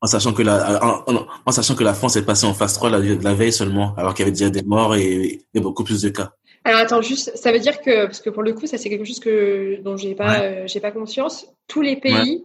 en 0.00 0.06
sachant 0.06 0.32
que 0.32 0.42
la 0.42 1.04
en, 1.06 1.26
en, 1.44 1.52
sachant 1.52 1.74
que 1.74 1.84
la 1.84 1.94
France 1.94 2.16
est 2.16 2.24
passée 2.24 2.46
en 2.46 2.54
phase 2.54 2.74
3 2.74 2.90
la, 2.90 2.98
la 2.98 3.34
veille 3.34 3.52
seulement, 3.52 3.94
alors 3.96 4.14
qu'il 4.14 4.24
y 4.24 4.28
avait 4.28 4.32
déjà 4.32 4.50
des 4.50 4.62
morts 4.62 4.94
et, 4.94 5.46
et, 5.52 5.60
beaucoup 5.60 5.84
plus 5.84 6.02
de 6.02 6.10
cas. 6.10 6.32
Alors 6.64 6.80
attends, 6.80 7.02
juste, 7.02 7.36
ça 7.36 7.52
veut 7.52 7.60
dire 7.60 7.80
que 7.80 8.06
parce 8.06 8.20
que 8.20 8.30
pour 8.30 8.42
le 8.42 8.52
coup, 8.52 8.66
ça 8.66 8.78
c'est 8.78 8.88
quelque 8.88 9.04
chose 9.04 9.20
que 9.20 9.80
dont 9.82 9.96
j'ai 9.96 10.14
pas 10.14 10.40
ouais. 10.40 10.64
j'ai 10.66 10.80
pas 10.80 10.92
conscience. 10.92 11.46
Tous 11.66 11.82
les 11.82 11.96
pays 11.96 12.12
ouais 12.14 12.44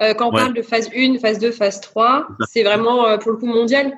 euh, 0.00 0.14
quand 0.14 0.28
on 0.28 0.32
ouais. 0.32 0.40
parle 0.40 0.54
de 0.54 0.62
phase 0.62 0.88
1, 0.94 1.18
phase 1.18 1.38
2, 1.38 1.52
phase 1.52 1.80
3, 1.80 2.28
c'est 2.50 2.62
vraiment 2.62 3.06
euh, 3.06 3.18
pour 3.18 3.32
le 3.32 3.36
coup 3.36 3.46
mondial 3.46 3.92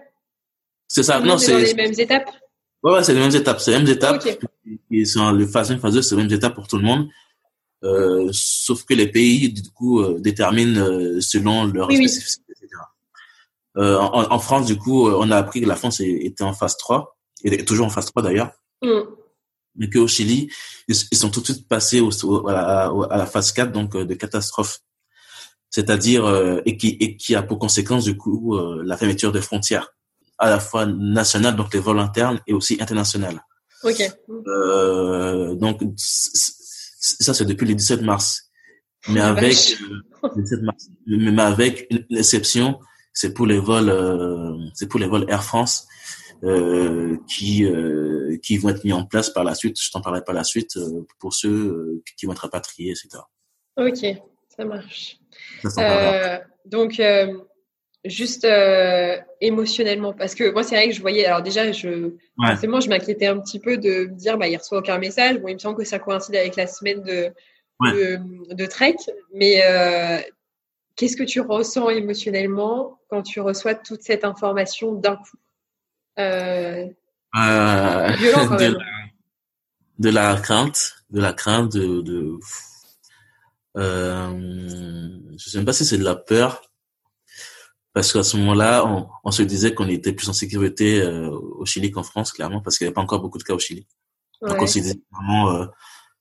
C'est 0.88 1.02
ça, 1.02 1.20
non, 1.20 1.38
c'est. 1.38 1.60
les 1.60 1.74
mêmes 1.74 1.94
étapes 1.96 2.30
Ouais, 2.82 2.92
ouais 2.92 3.04
c'est 3.04 3.14
les 3.14 3.20
mêmes 3.20 3.34
étapes. 3.34 3.60
C'est 3.60 3.70
les 3.70 3.78
mêmes 3.78 3.88
étapes. 3.88 4.16
Okay. 4.16 4.38
Et 4.90 5.04
le 5.04 5.46
phase 5.46 5.72
1, 5.72 5.78
phase 5.78 5.94
2, 5.94 6.02
c'est 6.02 6.16
les 6.16 6.22
mêmes 6.22 6.32
étapes 6.32 6.54
pour 6.54 6.68
tout 6.68 6.76
le 6.76 6.82
monde. 6.82 7.08
Euh, 7.82 8.28
sauf 8.32 8.84
que 8.84 8.92
les 8.92 9.06
pays, 9.06 9.50
du 9.50 9.70
coup, 9.70 10.02
déterminent 10.18 10.84
selon 11.20 11.64
leur 11.64 11.88
oui, 11.88 11.96
spécificité, 11.96 12.52
etc. 12.52 12.68
En, 13.76 14.30
en, 14.30 14.38
France, 14.38 14.66
du 14.66 14.76
coup, 14.76 15.08
on 15.08 15.30
a 15.30 15.36
appris 15.36 15.62
que 15.62 15.66
la 15.66 15.76
France 15.76 16.00
était 16.00 16.44
en 16.44 16.52
phase 16.52 16.76
3, 16.76 17.16
et 17.44 17.64
toujours 17.64 17.86
en 17.86 17.90
phase 17.90 18.06
3 18.06 18.22
d'ailleurs. 18.22 18.52
Mm. 18.82 19.00
Mais 19.76 19.88
qu'au 19.88 20.06
Chili, 20.06 20.50
ils, 20.86 20.94
sont 20.94 21.30
tout 21.30 21.40
de 21.40 21.46
suite 21.46 21.66
passés 21.66 22.00
au, 22.00 22.46
à, 22.46 22.52
la, 22.52 22.92
à, 23.10 23.16
la, 23.16 23.26
phase 23.26 23.50
4, 23.52 23.72
donc 23.72 23.96
de 23.96 24.14
catastrophe 24.14 24.80
c'est-à-dire 25.74 26.24
euh, 26.24 26.60
et 26.66 26.76
qui 26.76 26.96
et 27.00 27.16
qui 27.16 27.34
a 27.34 27.42
pour 27.42 27.58
conséquence 27.58 28.04
du 28.04 28.16
coup 28.16 28.54
euh, 28.54 28.84
la 28.86 28.96
fermeture 28.96 29.32
des 29.32 29.40
frontières 29.40 29.88
à 30.38 30.48
la 30.48 30.60
fois 30.60 30.86
nationales 30.86 31.56
donc 31.56 31.74
les 31.74 31.80
vols 31.80 31.98
internes 31.98 32.40
et 32.46 32.52
aussi 32.52 32.76
internationales. 32.80 33.40
Ok. 33.82 34.00
Euh, 34.46 35.56
donc 35.56 35.82
ça 35.96 37.34
c'est 37.34 37.44
depuis 37.44 37.66
le 37.66 37.74
17 37.74 38.02
mars, 38.02 38.50
mais 39.08 39.20
oh, 39.20 39.24
avec 39.24 39.76
euh, 40.22 40.28
17 40.36 40.62
mars, 40.62 40.86
mais 41.08 41.42
avec 41.42 41.88
une 41.90 42.06
exception, 42.18 42.78
c'est 43.12 43.34
pour 43.34 43.46
les 43.46 43.58
vols 43.58 43.92
c'est 44.74 44.86
pour 44.86 45.00
les 45.00 45.08
vols 45.08 45.26
Air 45.28 45.42
France 45.42 45.88
qui 47.26 47.66
qui 48.44 48.58
vont 48.58 48.68
être 48.68 48.84
mis 48.84 48.92
en 48.92 49.04
place 49.06 49.28
par 49.28 49.42
la 49.42 49.56
suite. 49.56 49.76
Je 49.80 49.90
t'en 49.90 50.00
parlerai 50.00 50.22
par 50.22 50.36
la 50.36 50.44
suite 50.44 50.78
pour 51.18 51.34
ceux 51.34 52.00
qui 52.16 52.26
vont 52.26 52.32
être 52.32 52.46
rapatriés, 52.46 52.92
etc. 52.92 53.24
Ok, 53.76 54.22
ça 54.56 54.64
marche. 54.64 55.18
Euh, 55.78 56.38
donc, 56.66 57.00
euh, 57.00 57.38
juste 58.04 58.44
euh, 58.44 59.16
émotionnellement, 59.40 60.12
parce 60.12 60.34
que 60.34 60.52
moi, 60.52 60.62
c'est 60.62 60.76
vrai 60.76 60.88
que 60.88 60.94
je 60.94 61.00
voyais. 61.00 61.26
Alors, 61.26 61.42
déjà, 61.42 61.72
je, 61.72 61.88
ouais. 61.88 62.46
forcément, 62.48 62.80
je 62.80 62.88
m'inquiétais 62.88 63.26
un 63.26 63.40
petit 63.40 63.58
peu 63.58 63.76
de 63.76 64.06
me 64.06 64.16
dire, 64.16 64.38
bah, 64.38 64.48
il 64.48 64.56
reçoit 64.56 64.78
aucun 64.78 64.98
message. 64.98 65.38
Bon, 65.38 65.48
il 65.48 65.54
me 65.54 65.58
semble 65.58 65.76
que 65.76 65.84
ça 65.84 65.98
coïncide 65.98 66.36
avec 66.36 66.56
la 66.56 66.66
semaine 66.66 67.02
de, 67.02 67.32
ouais. 67.80 67.92
de, 67.92 68.54
de, 68.54 68.66
Trek. 68.66 68.96
Mais 69.32 69.62
qu'est-ce 70.96 71.16
que 71.16 71.24
tu 71.24 71.40
ressens 71.40 71.88
émotionnellement 71.90 72.98
quand 73.08 73.22
tu 73.22 73.40
reçois 73.40 73.74
toute 73.74 74.02
cette 74.02 74.24
information 74.24 74.92
d'un 74.92 75.16
coup? 75.16 75.38
Euh, 77.36 78.12
violent 78.16 78.46
quand 78.48 78.56
de, 78.56 78.62
même. 78.62 78.74
La, 78.74 78.80
de 79.98 80.10
la 80.10 80.36
crainte, 80.40 80.94
de 81.10 81.20
la 81.20 81.32
crainte 81.32 81.72
de, 81.72 82.00
de 82.02 82.38
euh, 83.76 85.08
je 85.36 85.50
sais 85.50 85.58
même 85.58 85.66
pas 85.66 85.72
si 85.72 85.84
c'est 85.84 85.98
de 85.98 86.04
la 86.04 86.16
peur, 86.16 86.62
parce 87.92 88.12
qu'à 88.12 88.22
ce 88.22 88.36
moment-là, 88.38 88.84
on, 88.86 89.08
on, 89.22 89.30
se 89.30 89.42
disait 89.42 89.74
qu'on 89.74 89.88
était 89.88 90.12
plus 90.12 90.28
en 90.28 90.32
sécurité 90.32 91.00
euh, 91.00 91.30
au 91.30 91.64
Chili 91.64 91.90
qu'en 91.90 92.02
France, 92.02 92.32
clairement, 92.32 92.60
parce 92.60 92.76
qu'il 92.76 92.84
n'y 92.84 92.88
avait 92.88 92.94
pas 92.94 93.00
encore 93.02 93.20
beaucoup 93.20 93.38
de 93.38 93.44
cas 93.44 93.54
au 93.54 93.58
Chili. 93.58 93.86
Ouais. 94.42 94.50
Donc 94.50 94.62
on 94.62 94.66
se 94.66 94.80
disait 94.80 95.00
vraiment, 95.12 95.50
euh, 95.50 95.66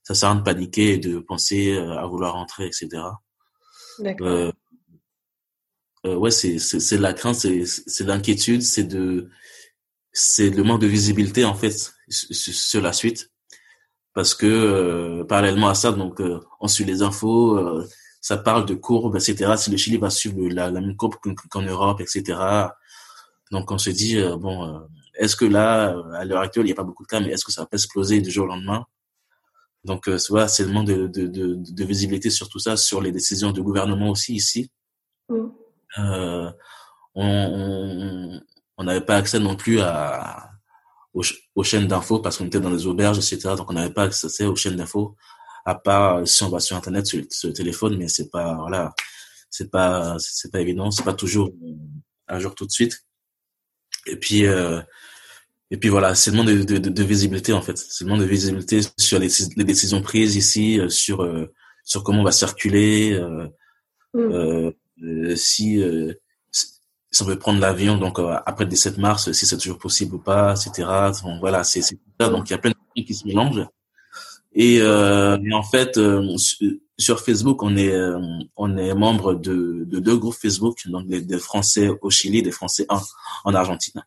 ça 0.03 0.13
sert 0.13 0.29
à 0.29 0.33
rien 0.33 0.39
de 0.39 0.45
paniquer 0.45 0.93
et 0.93 0.97
de 0.97 1.19
penser 1.19 1.73
euh, 1.73 1.97
à 1.97 2.05
vouloir 2.05 2.33
rentrer, 2.33 2.67
etc. 2.67 2.89
D'accord. 3.99 4.27
Euh, 4.27 4.51
euh, 6.05 6.15
ouais, 6.15 6.31
c'est 6.31 6.59
c'est 6.59 6.97
la 6.97 7.13
crainte, 7.13 7.35
c'est 7.35 7.63
c'est 7.65 8.03
l'inquiétude, 8.03 8.61
c'est 8.61 8.83
de 8.83 9.29
c'est 10.11 10.49
le 10.49 10.63
manque 10.63 10.81
de 10.81 10.87
visibilité 10.87 11.45
en 11.45 11.55
fait 11.55 11.93
sur 12.09 12.81
la 12.81 12.93
suite 12.93 13.31
parce 14.13 14.35
que 14.35 14.45
euh, 14.45 15.23
parallèlement 15.23 15.69
à 15.69 15.75
ça, 15.75 15.91
donc 15.91 16.21
euh, 16.21 16.39
on 16.59 16.67
suit 16.67 16.85
les 16.85 17.01
infos, 17.01 17.57
euh, 17.57 17.87
ça 18.21 18.37
parle 18.37 18.65
de 18.65 18.75
courbes, 18.75 19.15
etc. 19.15 19.53
Si 19.57 19.71
le 19.71 19.77
Chili 19.77 19.97
va 19.97 20.09
suivre 20.09 20.47
la, 20.49 20.69
la 20.69 20.81
même 20.81 20.95
courbe 20.95 21.15
qu'en 21.49 21.61
Europe, 21.61 21.99
etc. 21.99 22.39
Donc 23.51 23.71
on 23.71 23.77
se 23.77 23.89
dit 23.89 24.17
euh, 24.17 24.37
bon, 24.37 24.65
euh, 24.65 24.79
est-ce 25.15 25.35
que 25.35 25.45
là, 25.45 25.95
à 26.13 26.25
l'heure 26.25 26.41
actuelle, 26.41 26.65
il 26.65 26.67
n'y 26.67 26.73
a 26.73 26.75
pas 26.75 26.83
beaucoup 26.83 27.03
de 27.03 27.07
cas, 27.07 27.19
mais 27.19 27.29
est-ce 27.29 27.45
que 27.45 27.51
ça 27.51 27.61
va 27.61 27.67
pas 27.67 27.77
exploser 27.77 28.21
du 28.21 28.31
jour 28.31 28.45
au 28.45 28.47
lendemain? 28.47 28.85
Donc 29.83 30.07
euh, 30.07 30.17
voilà, 30.29 30.47
c'est 30.47 30.63
le 30.63 30.71
manque 30.71 30.87
de, 30.87 31.07
de, 31.07 31.27
de, 31.27 31.55
de, 31.55 31.83
visibilité 31.83 32.29
sur 32.29 32.47
tout 32.49 32.59
ça, 32.59 32.77
sur 32.77 33.01
les 33.01 33.11
décisions 33.11 33.51
du 33.51 33.61
gouvernement 33.61 34.09
aussi 34.09 34.35
ici. 34.35 34.71
Mm. 35.29 35.47
on 37.15 38.39
on 38.77 38.83
n'avait 38.83 39.05
pas 39.05 39.17
accès 39.17 39.39
non 39.39 39.55
plus 39.55 39.79
à 39.81 40.52
aux, 41.13 41.23
aux 41.55 41.63
chaînes 41.63 41.87
d'infos 41.87 42.19
parce 42.19 42.37
qu'on 42.37 42.45
était 42.45 42.59
dans 42.59 42.69
les 42.69 42.87
auberges, 42.87 43.17
etc. 43.17 43.55
Donc 43.57 43.69
on 43.69 43.73
n'avait 43.73 43.93
pas 43.93 44.03
accès 44.03 44.45
aux 44.45 44.55
chaînes 44.55 44.75
d'infos 44.75 45.15
à 45.65 45.75
part 45.75 46.27
si 46.27 46.43
on 46.43 46.49
va 46.49 46.59
sur 46.59 46.75
internet 46.75 47.05
sur, 47.05 47.23
sur 47.29 47.47
le 47.49 47.53
téléphone, 47.53 47.97
mais 47.97 48.07
c'est 48.07 48.29
pas 48.29 48.55
voilà, 48.55 48.93
c'est 49.49 49.71
pas 49.71 50.17
c'est 50.19 50.51
pas 50.51 50.59
évident, 50.59 50.91
c'est 50.91 51.03
pas 51.03 51.13
toujours 51.13 51.51
à 52.27 52.39
jour 52.39 52.55
tout 52.55 52.65
de 52.65 52.71
suite. 52.71 53.05
Et 54.07 54.17
puis 54.17 54.45
euh, 54.45 54.81
et 55.71 55.77
puis 55.77 55.89
voilà, 55.89 56.13
c'est 56.15 56.31
le 56.31 56.37
monde 56.37 56.47
de, 56.47 56.77
de, 56.77 56.89
de, 56.89 57.03
visibilité 57.03 57.53
en 57.53 57.61
fait, 57.61 57.77
c'est 57.77 58.03
le 58.03 58.09
monde 58.09 58.19
de 58.19 58.25
visibilité 58.25 58.81
sur 58.99 59.17
les, 59.17 59.29
les 59.55 59.63
décisions 59.63 60.01
prises 60.01 60.35
ici, 60.35 60.79
euh, 60.79 60.89
sur 60.89 61.23
euh, 61.23 61.51
sur 61.83 62.03
comment 62.03 62.21
on 62.21 62.23
va 62.23 62.31
circuler, 62.31 63.13
euh, 63.13 63.47
mm. 64.13 64.71
Euh, 65.01 65.35
si 65.35 65.81
si 67.13 67.21
on 67.21 67.25
veut 67.25 67.37
prendre 67.37 67.59
l'avion, 67.59 67.97
donc 67.97 68.19
euh, 68.19 68.35
après 68.45 68.65
le 68.65 68.71
17 68.71 68.97
mars, 68.97 69.31
si 69.31 69.45
c'est 69.45 69.57
toujours 69.57 69.77
possible 69.77 70.15
ou 70.15 70.19
pas, 70.19 70.55
etc. 70.55 70.89
Donc, 71.23 71.39
voilà, 71.39 71.63
c'est 71.63 71.81
ça. 71.81 71.95
Donc 72.19 72.49
il 72.49 72.51
y 72.51 72.55
a 72.55 72.57
plein 72.57 72.71
de 72.71 72.75
trucs 72.95 73.05
qui 73.05 73.13
se 73.13 73.27
mélangent. 73.27 73.65
Et, 74.55 74.79
euh, 74.81 75.37
en 75.51 75.63
fait, 75.63 75.97
euh, 75.97 76.35
sur 76.97 77.19
Facebook, 77.19 77.63
on 77.63 77.75
est 77.75 77.91
euh, 77.91 78.19
on 78.55 78.77
est 78.77 78.93
membre 78.93 79.35
de, 79.35 79.83
de 79.85 79.99
deux 79.99 80.17
groupes 80.17 80.35
Facebook, 80.35 80.77
donc 80.87 81.07
des, 81.07 81.21
des 81.21 81.39
Français 81.39 81.89
au 82.01 82.09
Chili, 82.09 82.41
des 82.41 82.51
Français 82.51 82.85
en, 82.89 82.99
en 83.45 83.53
Argentine. 83.53 84.03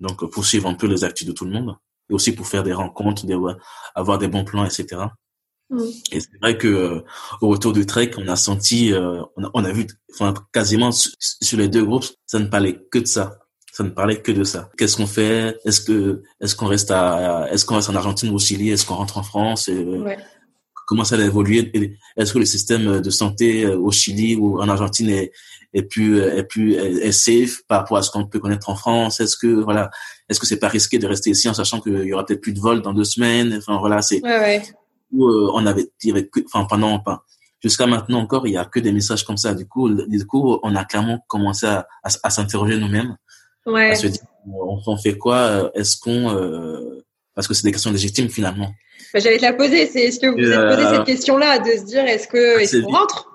Donc 0.00 0.24
pour 0.30 0.44
suivre 0.44 0.68
un 0.68 0.74
peu 0.74 0.86
les 0.86 1.04
actus 1.04 1.26
de 1.26 1.32
tout 1.32 1.44
le 1.44 1.52
monde, 1.52 1.76
et 2.08 2.14
aussi 2.14 2.32
pour 2.32 2.46
faire 2.48 2.64
des 2.64 2.72
rencontres, 2.72 3.26
des, 3.26 3.36
avoir 3.94 4.18
des 4.18 4.28
bons 4.28 4.44
plans, 4.44 4.64
etc. 4.64 5.02
Mmh. 5.70 5.82
Et 6.10 6.20
c'est 6.20 6.38
vrai 6.42 6.58
que 6.58 6.66
euh, 6.66 7.00
au 7.40 7.48
retour 7.48 7.72
du 7.72 7.86
trek, 7.86 8.10
on 8.18 8.26
a 8.26 8.36
senti, 8.36 8.92
euh, 8.92 9.22
on, 9.36 9.44
a, 9.44 9.50
on, 9.54 9.64
a, 9.64 9.72
vu, 9.72 9.86
enfin 10.12 10.34
quasiment 10.52 10.90
sur 10.92 11.58
les 11.58 11.68
deux 11.68 11.84
groupes, 11.84 12.06
ça 12.26 12.38
ne 12.40 12.46
parlait 12.46 12.78
que 12.90 12.98
de 12.98 13.06
ça. 13.06 13.38
Ça 13.72 13.84
ne 13.84 13.90
parlait 13.90 14.20
que 14.20 14.32
de 14.32 14.42
ça. 14.42 14.68
Qu'est-ce 14.76 14.96
qu'on 14.96 15.06
fait? 15.06 15.56
Est-ce 15.64 15.80
que 15.80 16.22
est-ce 16.40 16.56
qu'on 16.56 16.66
reste 16.66 16.90
à 16.90 17.48
est-ce 17.52 17.64
qu'on 17.64 17.76
reste 17.76 17.88
en 17.88 17.94
Argentine 17.94 18.30
ou 18.30 18.34
au 18.34 18.38
Chili? 18.38 18.70
Est-ce 18.70 18.84
qu'on 18.84 18.96
rentre 18.96 19.16
en 19.16 19.22
France? 19.22 19.68
Ouais. 19.68 20.18
Comment 20.88 21.04
ça 21.04 21.16
va 21.16 21.24
évoluer 21.24 21.70
Est-ce 22.16 22.32
que 22.32 22.40
le 22.40 22.46
système 22.46 23.00
de 23.00 23.10
santé 23.10 23.64
euh, 23.64 23.78
au 23.78 23.92
Chili 23.92 24.34
ou 24.34 24.60
en 24.60 24.68
Argentine 24.68 25.08
est 25.10 25.30
est 25.72 25.84
plus 25.84 26.18
est 26.18 26.42
plus 26.42 26.74
est 26.74 27.12
safe 27.12 27.62
par 27.68 27.82
rapport 27.82 27.96
à 27.96 28.02
ce 28.02 28.10
qu'on 28.10 28.26
peut 28.26 28.40
connaître 28.40 28.68
en 28.70 28.74
France? 28.74 29.20
Est-ce 29.20 29.36
que 29.36 29.46
voilà 29.46 29.88
Est-ce 30.28 30.40
que 30.40 30.46
c'est 30.46 30.58
pas 30.58 30.68
risqué 30.68 30.98
de 30.98 31.06
rester 31.06 31.30
ici 31.30 31.48
en 31.48 31.54
sachant 31.54 31.80
qu'il 31.80 32.02
y 32.02 32.12
aura 32.12 32.26
peut-être 32.26 32.40
plus 32.40 32.52
de 32.52 32.60
vols 32.60 32.82
dans 32.82 32.92
deux 32.92 33.04
semaines? 33.04 33.54
Enfin 33.56 33.78
voilà, 33.78 34.02
c'est 34.02 34.20
ouais, 34.24 34.40
ouais 34.40 34.62
où 35.12 35.26
euh, 35.26 35.50
on 35.54 35.66
avait, 35.66 35.90
il 36.02 36.08
y 36.08 36.12
avait 36.12 36.26
que, 36.26 36.40
enfin 36.46 36.66
pendant, 36.68 36.98
pas 37.00 37.24
jusqu'à 37.62 37.86
maintenant 37.86 38.20
encore, 38.20 38.46
il 38.46 38.54
y 38.54 38.56
a 38.56 38.64
que 38.64 38.80
des 38.80 38.92
messages 38.92 39.24
comme 39.24 39.36
ça. 39.36 39.54
Du 39.54 39.66
coup, 39.66 39.90
du 39.90 40.26
coup, 40.26 40.58
on 40.62 40.74
a 40.74 40.84
clairement 40.84 41.24
commencé 41.28 41.66
à, 41.66 41.86
à, 42.02 42.08
à 42.22 42.30
s'interroger 42.30 42.78
nous-mêmes, 42.78 43.16
ouais. 43.66 43.90
à 43.90 43.94
se 43.94 44.06
dire, 44.06 44.22
on, 44.46 44.80
on 44.86 44.96
fait 44.96 45.18
quoi 45.18 45.70
Est-ce 45.74 45.98
qu'on, 46.00 46.34
euh, 46.34 47.04
parce 47.34 47.46
que 47.46 47.54
c'est 47.54 47.64
des 47.64 47.72
questions 47.72 47.92
légitimes 47.92 48.28
finalement. 48.28 48.72
Bah, 49.12 49.20
J'allais 49.20 49.38
te 49.38 49.42
la 49.42 49.52
poser. 49.52 49.86
C'est 49.86 50.00
est-ce 50.00 50.20
que 50.20 50.26
vous 50.26 50.36
vous 50.36 50.50
êtes 50.50 50.76
posé 50.76 50.96
cette 50.96 51.06
question-là 51.06 51.58
de 51.58 51.70
se 51.78 51.84
dire 51.84 52.04
est-ce 52.04 52.28
que 52.28 52.60
est-ce 52.60 52.80
qu'on 52.80 52.92
rentre? 52.92 53.26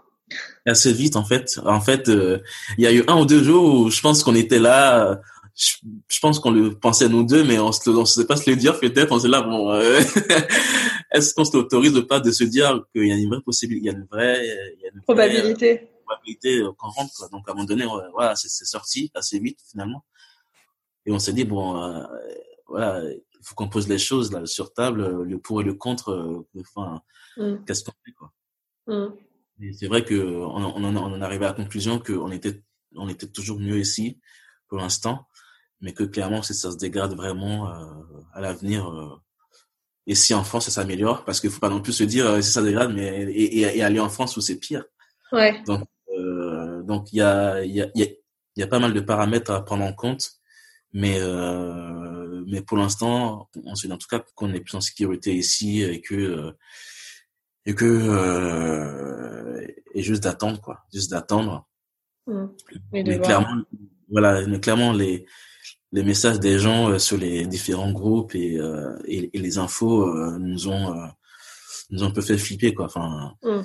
Assez 0.66 0.92
vite 0.92 1.16
en 1.16 1.24
fait. 1.24 1.60
En 1.64 1.82
fait, 1.82 2.08
il 2.08 2.84
y 2.84 2.88
a 2.88 2.94
eu 2.94 3.04
un 3.08 3.20
ou 3.20 3.26
deux 3.26 3.44
jours 3.44 3.76
où 3.76 3.90
je 3.92 4.02
pense 4.02 4.24
qu'on 4.24 4.34
était 4.34 4.58
là 4.58 5.20
je, 5.56 6.20
pense 6.20 6.40
qu'on 6.40 6.52
le 6.52 6.78
pensait 6.78 7.08
nous 7.08 7.24
deux, 7.24 7.44
mais 7.44 7.58
on 7.60 7.72
se, 7.72 7.90
on 7.90 8.06
sait 8.06 8.26
pas 8.26 8.36
se 8.36 8.50
le 8.50 8.58
dire 8.58 8.78
peut-être. 8.80 9.12
On 9.12 9.20
s'est 9.20 9.30
là, 9.30 9.42
bon, 9.42 9.72
euh, 9.72 10.02
est-ce 11.12 11.34
qu'on 11.34 11.46
s'autorise 11.46 12.06
pas 12.08 12.20
de 12.20 12.32
se 12.32 12.44
dire 12.44 12.84
qu'il 12.94 13.08
y 13.08 13.12
a 13.12 13.16
une 13.16 13.30
vraie 13.30 13.42
possibilité, 13.42 13.88
il 13.88 13.92
y 13.92 13.96
a 13.96 13.98
une 13.98 14.06
vraie, 14.06 14.46
il 14.46 14.82
y 14.82 14.86
a 14.86 14.90
une 14.94 15.02
probabilité, 15.02 15.90
probabilité 16.06 16.62
qu'on 16.78 16.90
rentre. 16.90 17.14
Quoi. 17.16 17.30
Donc 17.30 17.48
à 17.48 17.52
un 17.52 17.56
moment 17.56 17.66
donné, 17.66 17.86
voilà, 18.14 18.36
c'est 18.36 18.50
sorti 18.50 19.12
assez 19.16 19.40
vite 19.40 19.60
finalement. 19.72 20.04
Et 21.06 21.12
on 21.12 21.20
s'est 21.20 21.34
dit 21.34 21.46
bon, 21.46 21.82
euh, 21.82 22.04
voilà, 22.68 23.02
il 23.04 23.22
faut 23.42 23.56
qu'on 23.56 23.70
pose 23.70 23.88
les 23.88 24.00
choses 24.00 24.34
là 24.34 24.46
sur 24.46 24.74
table, 24.74 25.24
le 25.24 25.40
pour 25.40 25.62
et 25.62 25.64
le 25.64 25.74
contre. 25.74 26.10
Euh, 26.10 26.60
enfin, 26.60 27.02
mm. 27.38 27.64
qu'est-ce 27.66 27.86
qu'on 27.86 27.94
fait 28.06 28.12
quoi 28.12 28.34
mm. 28.88 29.14
C'est 29.72 29.88
vrai 29.88 30.04
que 30.04 30.16
on, 30.16 30.76
on, 30.76 30.84
en, 30.84 30.98
on 30.98 31.14
en 31.14 31.22
arrivé 31.22 31.46
à 31.46 31.50
la 31.50 31.54
conclusion 31.54 31.98
qu'on 32.00 32.30
était, 32.32 32.62
on 32.98 33.08
était 33.08 33.28
toujours 33.28 33.58
mieux 33.58 33.80
ici 33.80 34.20
pour 34.68 34.80
l'instant 34.80 35.26
mais 35.86 35.94
que 35.94 36.04
clairement, 36.04 36.42
si 36.42 36.56
ça 36.56 36.72
se 36.72 36.78
dégrade 36.78 37.14
vraiment 37.14 37.70
euh, 37.70 37.86
à 38.34 38.42
l'avenir, 38.42 38.90
euh, 38.90 39.22
et 40.08 40.16
si 40.16 40.34
en 40.34 40.44
France 40.44 40.66
ça 40.66 40.72
s'améliore, 40.72 41.24
parce 41.26 41.40
qu'il 41.40 41.52
faut 41.52 41.60
pas 41.60 41.70
non 41.70 41.80
plus 41.80 41.94
se 41.94 42.04
dire 42.04 42.26
euh, 42.26 42.42
si 42.42 42.52
ça 42.52 42.64
dégrade, 42.64 42.92
mais 42.92 43.32
et, 43.32 43.60
et, 43.60 43.84
aller 43.84 44.00
en 44.00 44.10
France 44.10 44.36
où 44.36 44.42
c'est 44.42 44.60
pire. 44.60 44.84
Ouais. 45.32 45.62
Donc 45.68 45.88
donc 46.86 47.14
il 47.14 47.18
y 47.18 47.22
a 47.22 47.64
il 47.64 47.76
y 47.76 47.82
a 47.82 47.88
il 47.94 48.16
y 48.58 48.64
a 48.64 48.68
pas 48.68 48.80
mal 48.80 48.94
de 48.94 49.00
paramètres 49.00 49.52
à 49.52 49.64
prendre 49.64 49.84
en 49.84 49.94
compte, 49.94 50.32
mais 50.92 51.20
mais 52.48 52.62
pour 52.62 52.78
l'instant, 52.78 53.48
on 53.64 53.76
sait 53.76 53.92
en 53.92 53.98
tout 53.98 54.08
cas 54.08 54.24
qu'on 54.34 54.54
est 54.54 54.62
plus 54.62 54.76
en 54.76 54.82
sécurité 54.82 55.36
ici 55.36 55.84
et 55.84 56.02
que 56.02 56.56
et 57.68 57.76
que 57.76 57.86
et 59.94 60.02
juste 60.02 60.24
d'attendre 60.24 60.60
quoi, 60.62 60.84
juste 60.92 61.12
d'attendre. 61.12 61.68
Mmh. 62.26 62.46
Mais 62.92 63.20
clairement, 63.20 63.62
voilà, 64.10 64.48
mais 64.48 64.60
clairement 64.60 64.94
les 64.94 65.28
les 65.96 66.04
messages 66.04 66.42
des 66.42 66.60
gens 66.60 66.90
euh, 66.90 67.00
sur 67.00 67.18
les 67.18 67.48
différents 67.48 67.92
groupes 67.94 68.36
et, 68.36 68.60
euh, 68.60 68.98
et, 69.06 69.30
et, 69.34 69.40
les 69.40 69.58
infos 69.58 70.04
euh, 70.04 70.38
nous 70.40 70.68
ont 70.68 70.94
nous 71.90 72.04
ont 72.04 72.08
un 72.08 72.12
peu 72.12 72.22
fait 72.22 72.38
flipper 72.38 72.74
quoi. 72.74 72.86
Enfin, 72.86 73.34
mm. 73.44 73.62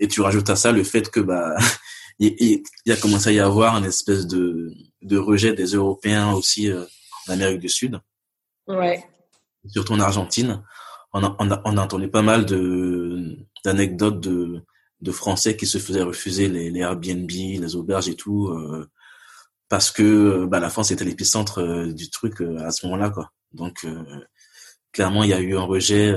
et 0.00 0.08
tu 0.08 0.20
rajoutes 0.20 0.50
à 0.50 0.56
ça 0.56 0.72
le 0.72 0.82
fait 0.82 1.08
que 1.08 1.20
bah 1.20 1.54
il, 2.18 2.64
y 2.84 2.92
a 2.92 2.96
commencé 2.96 3.28
à 3.30 3.32
y 3.32 3.38
avoir 3.38 3.76
une 3.76 3.84
espèce 3.84 4.26
de 4.26 4.72
de 5.02 5.18
rejet 5.18 5.52
des 5.52 5.74
Européens 5.74 6.32
aussi 6.32 6.70
en 6.72 7.32
Amérique 7.32 7.60
du 7.60 7.68
Sud. 7.68 8.00
Ouais. 8.66 9.04
Surtout 9.68 9.92
en 9.92 10.00
Argentine, 10.00 10.62
on 11.12 11.22
a, 11.22 11.36
on 11.38 11.50
a, 11.50 11.62
on 11.64 11.76
a 11.76 11.82
entendu 11.82 12.08
pas 12.08 12.22
mal 12.22 12.44
de 12.44 13.36
d'anecdotes 13.64 14.20
de 14.20 14.64
de 15.00 15.12
Français 15.12 15.56
qui 15.56 15.66
se 15.66 15.78
faisaient 15.78 16.02
refuser 16.02 16.48
les, 16.48 16.70
les 16.70 16.80
Airbnb, 16.80 17.30
les 17.30 17.76
auberges 17.76 18.08
et 18.08 18.16
tout. 18.16 18.48
Euh, 18.48 18.90
parce 19.70 19.92
que 19.92 20.46
bah, 20.46 20.58
la 20.58 20.68
France 20.68 20.90
était 20.90 21.04
l'épicentre 21.04 21.60
euh, 21.60 21.92
du 21.92 22.10
truc 22.10 22.42
euh, 22.42 22.58
à 22.58 22.72
ce 22.72 22.84
moment-là, 22.86 23.08
quoi. 23.08 23.30
Donc 23.52 23.84
euh, 23.84 24.02
clairement, 24.92 25.22
il 25.22 25.30
y 25.30 25.32
a 25.32 25.40
eu 25.40 25.56
un 25.56 25.62
rejet. 25.62 26.12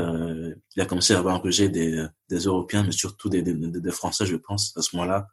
il 0.76 0.82
a 0.82 0.86
commencé 0.86 1.14
à 1.14 1.20
avoir 1.20 1.36
un 1.36 1.38
rejet 1.38 1.70
des, 1.70 2.04
des 2.30 2.40
Européens, 2.40 2.84
mais 2.84 2.92
surtout 2.92 3.30
des, 3.30 3.44
des, 3.44 3.54
des, 3.54 3.92
Français, 3.92 4.26
je 4.26 4.36
pense, 4.36 4.76
à 4.76 4.82
ce 4.82 4.96
moment-là. 4.96 5.28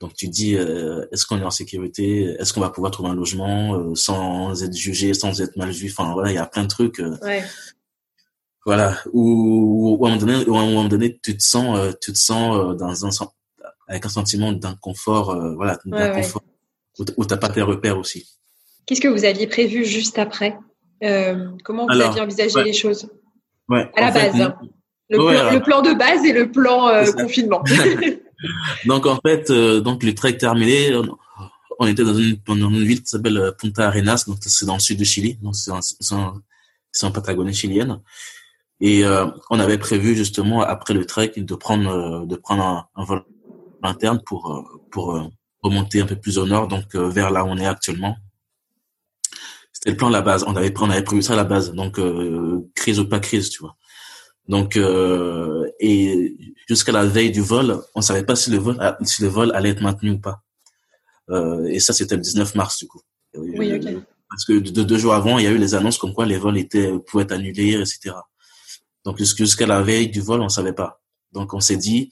Donc 0.00 0.14
tu 0.14 0.26
dis, 0.26 0.54
est-ce 0.54 1.24
qu'on 1.26 1.38
est 1.38 1.44
en 1.44 1.50
sécurité? 1.50 2.34
Est-ce 2.40 2.52
qu'on 2.52 2.60
va 2.60 2.70
pouvoir 2.70 2.90
trouver 2.90 3.10
un 3.10 3.14
logement 3.14 3.94
sans 3.94 4.60
être 4.64 4.74
jugé, 4.74 5.14
sans 5.14 5.40
être 5.40 5.56
mal 5.56 5.70
vu? 5.70 5.88
Enfin 5.90 6.12
voilà, 6.12 6.32
il 6.32 6.34
y 6.34 6.38
a 6.38 6.46
plein 6.46 6.64
de 6.64 6.68
trucs. 6.68 6.98
Ouais. 7.22 7.44
Voilà, 8.66 8.96
où, 9.12 9.96
où, 10.00 10.04
à 10.04 10.08
un 10.08 10.14
moment 10.14 10.26
donné, 10.26 10.48
où 10.48 10.56
à 10.56 10.60
un 10.60 10.66
moment 10.66 10.88
donné, 10.88 11.20
tu 11.22 11.36
te 11.36 11.42
sens, 11.42 11.94
tu 12.00 12.12
te 12.12 12.18
sens 12.18 12.76
dans 12.76 13.06
un 13.06 13.10
avec 13.86 14.06
un 14.06 14.08
sentiment 14.08 14.52
d'inconfort, 14.52 15.54
voilà, 15.54 15.78
d'inconfort. 15.84 16.42
Où 16.98 17.24
t'as 17.24 17.36
pas 17.36 17.48
tes 17.48 17.62
repères 17.62 17.98
aussi. 17.98 18.26
Qu'est-ce 18.86 19.00
que 19.00 19.08
vous 19.08 19.24
aviez 19.24 19.46
prévu 19.46 19.84
juste 19.84 20.18
après? 20.18 20.58
Euh, 21.02 21.48
Comment 21.64 21.86
vous 21.86 22.00
aviez 22.00 22.20
envisagé 22.20 22.62
les 22.62 22.72
choses? 22.72 23.08
Ouais, 23.68 23.90
À 23.96 24.02
la 24.02 24.10
base, 24.10 24.40
hein. 24.40 24.56
le, 25.08 25.18
plan, 25.18 25.50
le, 25.52 25.60
plan, 25.60 25.82
de 25.82 25.94
base 25.94 26.24
et 26.24 26.32
le 26.32 26.50
plan 26.50 26.88
euh, 26.88 27.10
confinement. 27.12 27.62
donc 28.86 29.06
en 29.06 29.18
fait, 29.24 29.50
euh, 29.50 29.80
donc 29.80 30.02
le 30.02 30.14
trek 30.14 30.36
terminé, 30.36 30.92
on 31.78 31.86
était 31.86 32.04
dans 32.04 32.14
une, 32.14 32.36
dans 32.46 32.54
une 32.54 32.84
ville 32.84 33.02
qui 33.02 33.08
s'appelle 33.08 33.38
euh, 33.38 33.52
Punta 33.52 33.86
Arenas, 33.86 34.24
donc 34.26 34.38
c'est 34.40 34.66
dans 34.66 34.74
le 34.74 34.80
sud 34.80 34.98
du 34.98 35.04
Chili, 35.04 35.38
donc 35.42 35.54
c'est 35.56 35.70
en, 37.04 37.10
Patagonie 37.12 37.54
chilienne. 37.54 38.00
Et 38.80 39.04
euh, 39.04 39.26
on 39.48 39.60
avait 39.60 39.78
prévu 39.78 40.14
justement 40.14 40.62
après 40.62 40.92
le 40.92 41.06
trek 41.06 41.32
de 41.36 41.54
prendre 41.54 42.26
de 42.26 42.36
prendre 42.36 42.64
un, 42.64 42.86
un 42.96 43.04
vol 43.04 43.24
interne 43.82 44.20
pour 44.26 44.80
pour 44.90 45.30
remonter 45.62 46.00
un 46.00 46.06
peu 46.06 46.16
plus 46.16 46.38
au 46.38 46.46
nord, 46.46 46.68
donc 46.68 46.94
euh, 46.94 47.08
vers 47.08 47.30
là 47.30 47.44
où 47.44 47.48
on 47.48 47.56
est 47.56 47.66
actuellement. 47.66 48.16
C'était 49.72 49.90
le 49.90 49.96
plan 49.96 50.08
à 50.08 50.12
la 50.12 50.22
base. 50.22 50.44
On 50.46 50.54
avait, 50.54 50.72
on 50.78 50.90
avait 50.90 51.02
prévu 51.02 51.22
ça 51.22 51.32
à 51.32 51.36
la 51.36 51.44
base. 51.44 51.72
Donc, 51.72 51.98
euh, 51.98 52.70
crise 52.76 53.00
ou 53.00 53.08
pas 53.08 53.18
crise, 53.18 53.50
tu 53.50 53.60
vois. 53.60 53.76
Donc, 54.48 54.76
euh, 54.76 55.68
et 55.80 56.36
jusqu'à 56.68 56.92
la 56.92 57.04
veille 57.04 57.30
du 57.30 57.40
vol, 57.40 57.80
on 57.94 58.00
savait 58.00 58.24
pas 58.24 58.36
si 58.36 58.50
le 58.50 58.58
vol, 58.58 58.78
si 59.02 59.22
le 59.22 59.28
vol 59.28 59.52
allait 59.54 59.70
être 59.70 59.82
maintenu 59.82 60.10
ou 60.10 60.18
pas. 60.20 60.42
Euh, 61.30 61.64
et 61.66 61.80
ça, 61.80 61.92
c'était 61.92 62.16
le 62.16 62.22
19 62.22 62.54
mars, 62.54 62.78
du 62.78 62.86
coup. 62.86 63.00
Oui, 63.34 63.72
ok. 63.74 64.02
Parce 64.28 64.44
que 64.44 64.58
deux, 64.58 64.98
jours 64.98 65.14
avant, 65.14 65.38
il 65.38 65.44
y 65.44 65.46
a 65.46 65.50
eu 65.50 65.58
les 65.58 65.74
annonces 65.74 65.98
comme 65.98 66.14
quoi 66.14 66.26
les 66.26 66.38
vols 66.38 66.58
étaient, 66.58 66.92
pouvaient 67.06 67.24
être 67.24 67.32
annulés, 67.32 67.74
etc. 67.74 68.14
Donc, 69.04 69.18
jusqu'à 69.18 69.66
la 69.66 69.82
veille 69.82 70.08
du 70.08 70.20
vol, 70.20 70.40
on 70.40 70.48
savait 70.48 70.72
pas. 70.72 71.02
Donc, 71.32 71.54
on 71.54 71.60
s'est 71.60 71.76
dit, 71.76 72.10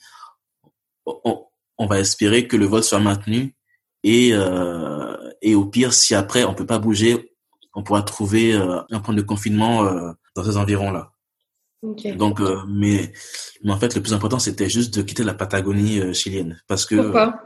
on, 1.05 1.45
on 1.81 1.87
va 1.87 1.99
espérer 1.99 2.47
que 2.47 2.55
le 2.55 2.67
vol 2.67 2.83
soit 2.83 2.99
maintenu 2.99 3.55
et 4.03 4.29
euh, 4.33 5.17
et 5.41 5.55
au 5.55 5.65
pire 5.65 5.93
si 5.93 6.13
après 6.13 6.43
on 6.43 6.53
peut 6.53 6.65
pas 6.65 6.77
bouger 6.77 7.33
on 7.73 7.81
pourra 7.81 8.03
trouver 8.03 8.53
euh, 8.53 8.81
un 8.91 8.99
point 8.99 9.15
de 9.15 9.21
confinement 9.23 9.83
euh, 9.83 10.11
dans 10.35 10.43
ces 10.43 10.57
environs 10.57 10.91
là 10.91 11.11
donc 12.15 12.39
mais 12.67 13.11
mais 13.63 13.71
en 13.71 13.77
fait 13.77 13.95
le 13.95 14.01
plus 14.03 14.13
important 14.13 14.37
c'était 14.37 14.69
juste 14.69 14.93
de 14.93 15.01
quitter 15.01 15.23
la 15.23 15.33
Patagonie 15.33 16.13
chilienne. 16.13 16.61
Parce 16.67 16.85
que 16.85 16.95
Pourquoi? 16.95 17.41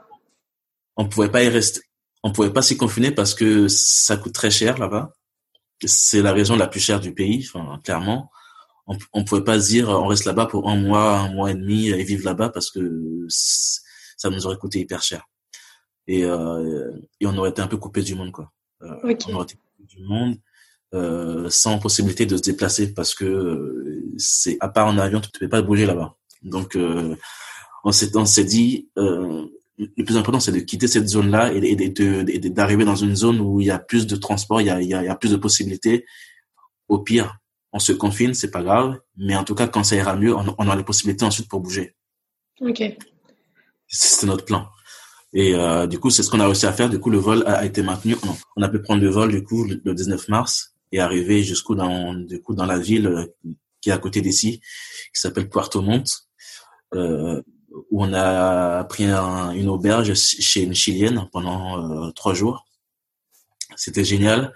on 0.98 1.08
pouvait 1.08 1.30
pas 1.30 1.42
y 1.42 1.48
rester 1.48 1.80
on 2.22 2.34
pouvait 2.34 2.52
pas 2.52 2.62
s'y 2.62 2.76
confiner 2.76 3.12
parce 3.12 3.34
que 3.34 3.70
ça 3.70 4.18
coûte 4.18 4.34
très 4.34 4.52
cher 4.52 4.78
là-bas. 4.78 5.14
C'est 5.86 6.22
la 6.22 6.34
région 6.34 6.58
la 6.58 6.68
plus 6.68 6.82
chère 6.82 7.00
du 7.00 7.14
pays 7.14 7.48
enfin 7.48 7.80
clairement. 7.86 8.30
On, 8.88 8.98
on 9.14 9.24
pouvait 9.24 9.44
pas 9.46 9.62
se 9.62 9.68
dire 9.70 9.88
on 9.88 10.08
reste 10.08 10.26
là-bas 10.26 10.48
pour 10.48 10.70
un 10.70 10.76
mois 10.76 11.20
un 11.20 11.32
mois 11.34 11.52
et 11.52 11.56
demi 11.56 11.88
et 11.88 12.04
vivre 12.04 12.26
là-bas 12.26 12.50
parce 12.50 12.72
que 12.72 12.82
ça 14.16 14.30
nous 14.30 14.46
aurait 14.46 14.58
coûté 14.58 14.80
hyper 14.80 15.02
cher. 15.02 15.26
Et, 16.08 16.24
euh, 16.24 16.92
et 17.20 17.28
on 17.28 17.38
aurait 17.38 17.50
été 17.50 17.62
un 17.62 17.68
peu 17.68 17.78
coupé 17.78 18.02
du 18.02 18.16
monde, 18.16 18.32
quoi. 18.32 18.52
Euh, 18.82 18.96
On 19.04 19.34
aurait 19.36 19.44
été 19.44 19.56
coupé 19.56 19.84
du 19.88 20.04
monde 20.04 20.38
euh, 20.94 21.50
sans 21.50 21.80
possibilité 21.80 22.26
de 22.26 22.38
se 22.38 22.42
déplacer 22.44 22.94
parce 22.94 23.16
que 23.16 23.26
euh, 23.26 24.04
c'est 24.18 24.58
à 24.60 24.70
part 24.70 24.88
en 24.88 24.98
avion, 24.98 25.20
tu 25.20 25.30
ne 25.34 25.40
peux 25.40 25.50
pas 25.50 25.62
bouger 25.62 25.86
là-bas. 25.86 26.16
Donc, 26.44 26.76
euh, 26.76 27.16
on 27.84 27.92
s'est 27.92 28.16
on 28.16 28.26
s'est 28.26 28.46
dit, 28.46 28.90
le 28.96 30.04
plus 30.06 30.16
important, 30.16 30.40
c'est 30.40 30.52
de 30.52 30.60
quitter 30.60 30.88
cette 30.88 31.08
zone-là 31.08 31.54
et, 31.54 31.58
et 31.58 32.50
d'arriver 32.50 32.86
dans 32.86 32.96
une 32.96 33.16
zone 33.16 33.42
où 33.42 33.60
il 33.62 33.68
y 33.68 33.72
a 33.72 33.80
plus 33.80 34.08
de 34.08 34.16
transport, 34.16 34.62
il 34.62 34.68
y 34.68 34.70
a, 34.70 34.82
il 34.82 34.88
y 34.88 34.94
a, 34.94 35.16
plus 35.16 35.32
de 35.32 35.38
possibilités. 35.38 36.06
Au 36.88 37.00
pire, 37.00 37.38
on 37.74 37.80
se 37.80 37.92
confine, 37.92 38.34
c'est 38.34 38.52
pas 38.52 38.64
grave, 38.64 39.00
mais 39.18 39.36
en 39.36 39.44
tout 39.44 39.56
cas, 39.56 39.68
quand 39.68 39.84
ça 39.84 39.96
ira 39.96 40.16
mieux, 40.16 40.36
on, 40.36 40.56
on 40.58 40.68
aura 40.68 40.76
les 40.76 40.84
possibilités 40.84 41.26
ensuite 41.26 41.50
pour 41.50 41.60
bouger. 41.60 41.96
Ok. 42.62 42.82
C'était 43.88 44.28
notre 44.28 44.46
plan. 44.46 44.68
Et 45.36 45.54
euh, 45.54 45.86
du 45.86 46.00
coup, 46.00 46.10
c'est 46.10 46.24
ce 46.24 46.30
qu'on 46.30 46.40
a 46.40 46.46
réussi 46.46 46.66
à 46.66 46.72
faire. 46.72 46.90
Du 46.90 46.98
coup, 46.98 47.10
le 47.10 47.18
vol 47.18 47.44
a, 47.46 47.66
été 47.66 47.84
maintenu. 47.84 48.16
On, 48.56 48.62
a 48.62 48.70
pu 48.70 48.80
prendre 48.82 49.02
le 49.02 49.10
vol 49.10 49.32
du 49.32 49.44
coup 49.44 49.66
le, 49.66 49.94
19 49.94 50.30
mars 50.30 50.74
et 50.94 51.02
arriver 51.02 51.44
jusqu'au 51.44 51.76
dans 51.76 52.14
du 52.14 52.42
coup 52.42 52.56
dans 52.56 52.66
la 52.66 52.80
ville 52.80 53.08
euh, 53.08 53.26
qui 53.82 53.90
est 53.90 53.94
à 53.94 53.98
côté 53.98 54.22
d'ici, 54.22 54.62
qui 55.14 55.20
s'appelle 55.20 55.50
Puerto 55.50 55.82
Montt, 55.82 56.08
euh, 56.94 57.42
où 57.92 58.04
on 58.04 58.14
a 58.14 58.86
pris 58.86 59.04
une 59.04 59.68
auberge 59.68 60.14
chez 60.14 60.64
une 60.64 60.74
chilienne 60.74 61.28
pendant 61.34 62.12
trois 62.14 62.34
jours. 62.34 62.66
C'était 63.76 64.06
génial. 64.06 64.54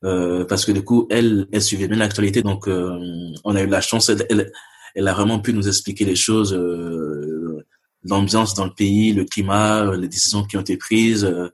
Parce 0.00 0.64
que 0.64 0.72
du 0.72 0.82
coup, 0.82 1.06
elle, 1.10 1.46
elle 1.52 1.62
suivait 1.62 1.86
bien 1.86 1.98
l'actualité, 1.98 2.42
donc 2.42 2.66
on 2.66 3.54
a 3.54 3.62
eu 3.62 3.66
la 3.66 3.82
chance. 3.82 4.08
Elle, 4.08 4.50
elle, 4.94 5.06
a 5.06 5.12
vraiment 5.12 5.38
pu 5.38 5.52
nous 5.52 5.68
expliquer 5.68 6.06
les 6.06 6.16
choses 6.16 6.58
l'ambiance 8.04 8.54
dans 8.54 8.64
le 8.64 8.72
pays, 8.72 9.12
le 9.12 9.24
climat, 9.24 9.84
euh, 9.84 9.96
les 9.96 10.08
décisions 10.08 10.44
qui 10.44 10.56
ont 10.56 10.60
été 10.60 10.76
prises. 10.76 11.24
Euh, 11.24 11.48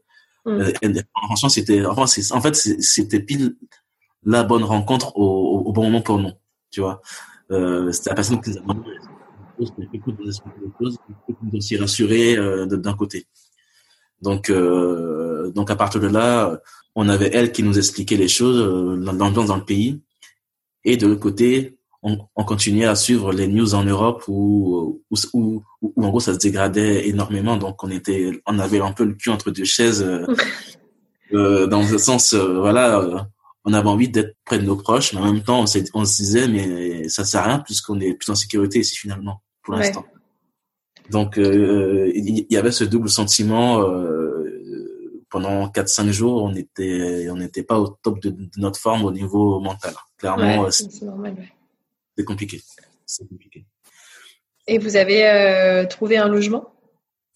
mm. 0.46 0.50
euh, 0.84 1.02
franchement, 1.26 1.48
c'était, 1.48 1.84
enfin, 1.84 2.04
en 2.30 2.40
fait, 2.40 2.54
c'était 2.54 3.20
pile 3.20 3.56
la 4.24 4.44
bonne 4.44 4.64
rencontre 4.64 5.16
au, 5.16 5.62
au, 5.66 5.72
bon 5.72 5.84
moment 5.84 6.02
pour 6.02 6.18
nous, 6.18 6.32
tu 6.70 6.80
vois. 6.80 7.00
Euh, 7.50 7.90
c'était 7.92 8.10
la 8.10 8.16
personne 8.16 8.40
qui 8.40 8.50
nous 8.50 8.58
a 8.58 8.60
demandé 8.60 8.80
aussi 11.54 11.76
rassurer 11.76 12.36
euh, 12.36 12.66
d'un 12.66 12.94
côté. 12.94 13.26
Donc, 14.20 14.50
euh, 14.50 15.50
donc 15.52 15.70
à 15.70 15.76
partir 15.76 16.00
de 16.00 16.08
là, 16.08 16.60
on 16.94 17.08
avait 17.08 17.30
elle 17.32 17.52
qui 17.52 17.62
nous 17.62 17.78
expliquait 17.78 18.16
les 18.16 18.28
choses, 18.28 18.60
l'ambiance 19.04 19.46
dans 19.46 19.56
le 19.56 19.64
pays, 19.64 20.02
Et 20.84 20.96
de 20.96 21.06
l'autre 21.06 21.20
côté, 21.20 21.77
on, 22.02 22.18
on, 22.36 22.44
continuait 22.44 22.86
à 22.86 22.94
suivre 22.94 23.32
les 23.32 23.48
news 23.48 23.74
en 23.74 23.84
Europe 23.84 24.24
où, 24.28 25.02
où, 25.10 25.16
où, 25.32 25.62
où, 25.82 26.04
en 26.04 26.08
gros 26.08 26.20
ça 26.20 26.34
se 26.34 26.38
dégradait 26.38 27.08
énormément. 27.08 27.56
Donc 27.56 27.82
on 27.82 27.90
était, 27.90 28.30
on 28.46 28.58
avait 28.58 28.80
un 28.80 28.92
peu 28.92 29.04
le 29.04 29.14
cul 29.14 29.30
entre 29.30 29.50
deux 29.50 29.64
chaises, 29.64 30.02
euh, 30.02 30.26
euh, 31.32 31.66
dans 31.66 31.82
le 31.82 31.98
sens, 31.98 32.32
euh, 32.34 32.60
voilà, 32.60 33.00
euh, 33.00 33.18
on 33.64 33.72
avait 33.72 33.88
envie 33.88 34.08
d'être 34.08 34.36
près 34.44 34.58
de 34.58 34.64
nos 34.64 34.76
proches, 34.76 35.12
mais 35.12 35.20
en 35.20 35.32
même 35.32 35.42
temps 35.42 35.60
on, 35.60 35.64
on 35.94 36.04
se 36.04 36.16
disait 36.16 36.48
mais 36.48 37.08
ça 37.08 37.24
sert 37.24 37.42
à 37.42 37.46
rien 37.46 37.58
puisqu'on 37.58 37.98
est 38.00 38.14
plus 38.14 38.30
en 38.30 38.36
sécurité 38.36 38.80
ici 38.80 38.96
finalement 38.96 39.42
pour 39.62 39.74
ouais. 39.74 39.80
l'instant. 39.80 40.04
Donc 41.10 41.34
il 41.38 42.46
y 42.48 42.56
avait 42.56 42.72
ce 42.72 42.84
double 42.84 43.08
sentiment. 43.08 43.82
pendant 45.30 45.66
4-5 45.68 46.10
jours, 46.10 46.42
on 46.42 46.54
était, 46.54 47.28
on 47.30 47.36
n'était 47.36 47.62
pas 47.62 47.78
au 47.78 47.88
top 47.88 48.20
de, 48.22 48.30
de, 48.30 48.48
notre 48.56 48.78
forme 48.78 49.04
au 49.04 49.10
niveau 49.10 49.58
mental. 49.60 49.94
Clairement, 50.16 50.62
ouais, 50.64 50.70
c'est 50.70 51.02
normal. 51.02 51.34
Ouais 51.38 51.48
c'est 52.18 52.24
compliqué. 52.24 52.60
C'est 53.06 53.28
compliqué. 53.28 53.64
Et 54.66 54.78
vous 54.78 54.96
avez 54.96 55.26
euh, 55.26 55.86
trouvé 55.86 56.16
un 56.16 56.28
logement? 56.28 56.74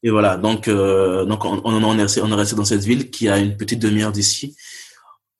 Et 0.03 0.11
voilà, 0.11 0.37
donc 0.37 0.67
euh, 0.67 1.25
donc 1.25 1.45
on, 1.45 1.63
on, 1.65 1.85
on, 1.85 1.99
est 1.99 2.03
resté, 2.03 2.21
on 2.21 2.31
est 2.31 2.35
resté 2.35 2.57
dans 2.57 2.65
cette 2.65 2.83
ville 2.83 3.11
qui 3.11 3.29
a 3.29 3.39
une 3.39 3.57
petite 3.57 3.79
demi-heure 3.79 4.11
d'ici. 4.11 4.57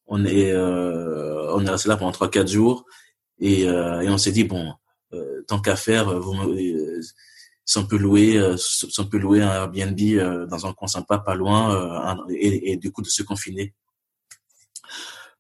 On 0.07 0.25
est 0.25 0.53
euh, 0.53 1.53
on 1.55 1.67
est 1.67 1.71
resté 1.71 1.89
là 1.89 1.97
pendant 1.97 2.13
trois 2.13 2.31
quatre 2.31 2.49
jours 2.49 2.85
et, 3.41 3.63
et 3.63 4.09
on 4.09 4.19
s'est 4.19 4.31
dit 4.31 4.45
bon 4.45 4.73
tant 5.49 5.61
qu'à 5.61 5.75
faire, 5.75 6.19
vous 6.21 6.35
si 7.65 7.79
on 7.79 7.87
peut 7.87 7.99
louer 7.99 8.41
si 8.57 9.01
on 9.01 9.07
peut 9.07 9.19
louer 9.19 9.43
un 9.43 9.53
Airbnb 9.53 10.49
dans 10.49 10.67
un 10.67 10.73
coin 10.75 10.87
sympa 10.87 11.19
pas 11.19 11.35
loin 11.35 12.17
et, 12.31 12.73
et, 12.73 12.77
du 12.77 12.93
coup 12.93 13.03
de 13.03 13.09
se 13.09 13.25
confiner 13.25 13.75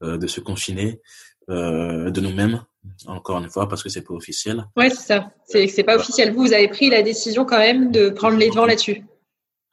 de 0.03 0.27
se 0.27 0.41
confiner 0.41 1.01
de 1.49 2.21
nous-mêmes 2.21 2.65
encore 3.07 3.39
une 3.39 3.51
fois 3.51 3.69
parce 3.69 3.83
que 3.83 3.89
c'est 3.89 4.03
pas 4.03 4.15
officiel. 4.15 4.65
Ouais, 4.77 4.91
c'est 4.91 5.07
ça. 5.07 5.31
C'est 5.47 5.67
c'est 5.69 5.83
pas 5.83 5.97
officiel. 5.97 6.33
Vous, 6.33 6.43
vous 6.43 6.53
avez 6.53 6.69
pris 6.69 6.91
la 6.91 7.03
décision 7.03 7.45
quand 7.45 7.59
même 7.59 7.91
de 7.91 8.11
prendre 8.11 8.37
les 8.37 8.49
devants 8.51 8.67
là-dessus. 8.67 9.05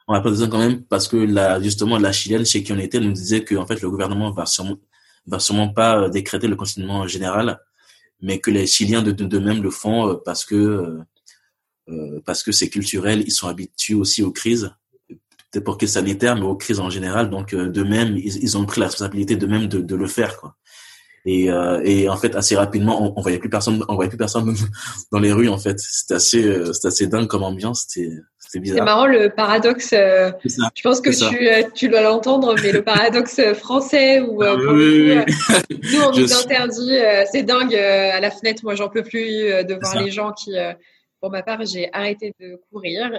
On 0.08 0.13
a 0.13 0.19
pris 0.22 0.30
la 0.30 0.36
décision 0.36 0.50
quand 0.52 0.60
même 0.60 0.84
parce 0.84 1.08
que 1.08 1.17
la, 1.17 1.60
justement 1.62 1.98
la 1.98 2.12
chilienne 2.12 2.45
chez 2.45 2.63
qui 2.63 2.74
on 2.74 2.78
était 2.78 3.00
nous 3.00 3.12
disait 3.12 3.43
que 3.43 3.56
en 3.56 3.65
fait 3.65 3.82
le 3.82 3.89
gouvernement 3.89 4.32
va 4.32 4.45
sûrement 4.45 4.78
va 5.28 5.39
sûrement 5.39 5.69
pas 5.69 6.10
décréter 6.10 6.48
le 6.48 6.56
confinement 6.56 7.06
général, 7.08 7.60
mais 8.22 8.39
que 8.39 8.52
les 8.52 8.65
Chiliens 8.65 9.02
de 9.02 9.12
d'eux-mêmes 9.12 9.62
le 9.62 9.69
font 9.69 10.19
parce 10.26 10.45
que 10.45 11.00
euh, 11.89 12.22
parce 12.26 12.43
que 12.43 12.52
c'est 12.52 12.69
culturel, 12.69 13.24
ils 13.26 13.32
sont 13.32 13.48
habitués 13.48 13.95
aussi 13.95 14.24
aux 14.24 14.32
crises 14.32 14.72
peut-être 15.52 15.63
pour 15.63 15.78
qu'ils 15.78 15.89
sanitaires, 15.89 16.36
mais 16.36 16.43
aux 16.43 16.56
crises 16.56 16.80
en 16.80 16.89
général. 16.89 17.30
Donc, 17.32 17.56
de 17.56 17.84
même, 17.84 18.15
ils, 18.17 18.43
ils, 18.43 18.58
ont 18.58 18.65
pris 18.65 18.80
la 18.80 18.88
responsabilité 18.88 19.36
de 19.36 19.48
même 19.48 19.65
de, 19.65 19.82
de 19.82 19.95
le 19.95 20.08
faire. 20.08 20.38
Quoi. 20.38 20.56
Et, 21.25 21.51
euh, 21.51 21.82
et 21.84 22.08
en 22.08 22.15
fait 22.15 22.36
assez 22.36 22.55
rapidement 22.55 23.03
on, 23.03 23.13
on 23.17 23.21
voyait 23.21 23.39
plus 23.39 23.49
personne 23.49 23.84
on 23.89 23.95
voyait 23.95 24.10
plus 24.10 24.17
personne 24.17 24.55
dans 25.12 25.19
les 25.19 25.32
rues 25.32 25.49
en 25.49 25.58
fait. 25.58 25.79
C'était 25.79 26.15
assez 26.15 26.43
euh, 26.43 26.71
c'était 26.73 26.88
assez 26.88 27.08
dingue 27.08 27.27
comme 27.27 27.43
ambiance. 27.43 27.86
C'était 27.88 28.12
c'était 28.38 28.60
bizarre. 28.60 28.77
c'est 28.79 28.86
marrant 28.86 29.05
le 29.05 29.29
paradoxe 29.29 29.93
euh, 29.93 30.32
je 30.43 30.82
pense 30.82 31.01
que 31.01 31.10
tu 31.10 31.47
euh, 31.47 31.63
tu 31.73 31.89
dois 31.89 32.01
l'entendre 32.01 32.55
mais 32.63 32.71
le 32.71 32.84
paradoxe 32.84 33.41
français 33.53 34.21
où 34.21 34.41
ah, 34.41 34.55
oui, 34.55 34.65
coup, 34.65 34.73
oui. 34.73 35.79
nous 35.93 36.01
on 36.01 36.12
nous 36.17 36.34
interdit 36.34 36.97
c'est 37.32 37.43
dingue 37.43 37.75
à 37.75 38.19
la 38.19 38.32
fenêtre. 38.32 38.63
Moi 38.63 38.75
j'en 38.75 38.89
peux 38.89 39.03
plus 39.03 39.21
de 39.21 39.79
voir 39.79 40.01
les 40.01 40.12
gens 40.12 40.32
qui 40.32 40.51
pour 41.19 41.32
ma 41.32 41.43
part 41.43 41.65
j'ai 41.65 41.89
arrêté 41.93 42.34
de 42.39 42.60
courir 42.71 43.12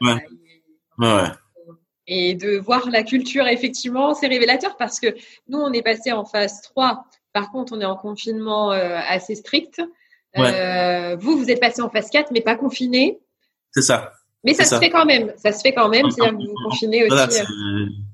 ouais. 0.00 0.24
ouais 0.98 1.28
et 2.08 2.34
de 2.34 2.56
voir 2.56 2.88
la 2.90 3.02
culture, 3.02 3.46
effectivement, 3.46 4.14
c'est 4.14 4.26
révélateur 4.26 4.76
parce 4.76 4.98
que 4.98 5.08
nous, 5.48 5.58
on 5.58 5.72
est 5.72 5.82
passé 5.82 6.10
en 6.10 6.24
phase 6.24 6.62
3. 6.62 7.04
Par 7.34 7.52
contre, 7.52 7.74
on 7.76 7.80
est 7.82 7.84
en 7.84 7.96
confinement 7.96 8.72
euh, 8.72 8.98
assez 9.06 9.34
strict. 9.34 9.82
Ouais. 10.36 10.50
Euh, 10.54 11.16
vous, 11.16 11.36
vous 11.36 11.50
êtes 11.50 11.60
passé 11.60 11.82
en 11.82 11.90
phase 11.90 12.08
4, 12.10 12.30
mais 12.32 12.40
pas 12.40 12.56
confiné. 12.56 13.18
C'est 13.72 13.82
ça. 13.82 14.12
Mais 14.42 14.54
ça 14.54 14.64
se 14.64 14.70
ça. 14.70 14.80
fait 14.80 14.88
quand 14.88 15.04
même. 15.04 15.32
Ça 15.36 15.52
se 15.52 15.60
fait 15.60 15.74
quand 15.74 15.90
même. 15.90 16.10
C'est-à-dire 16.10 16.38
que 16.38 16.42
vous 16.42 16.50
vous 16.50 16.70
confinez 16.70 17.02
aussi. 17.02 17.10
Voilà, 17.10 17.28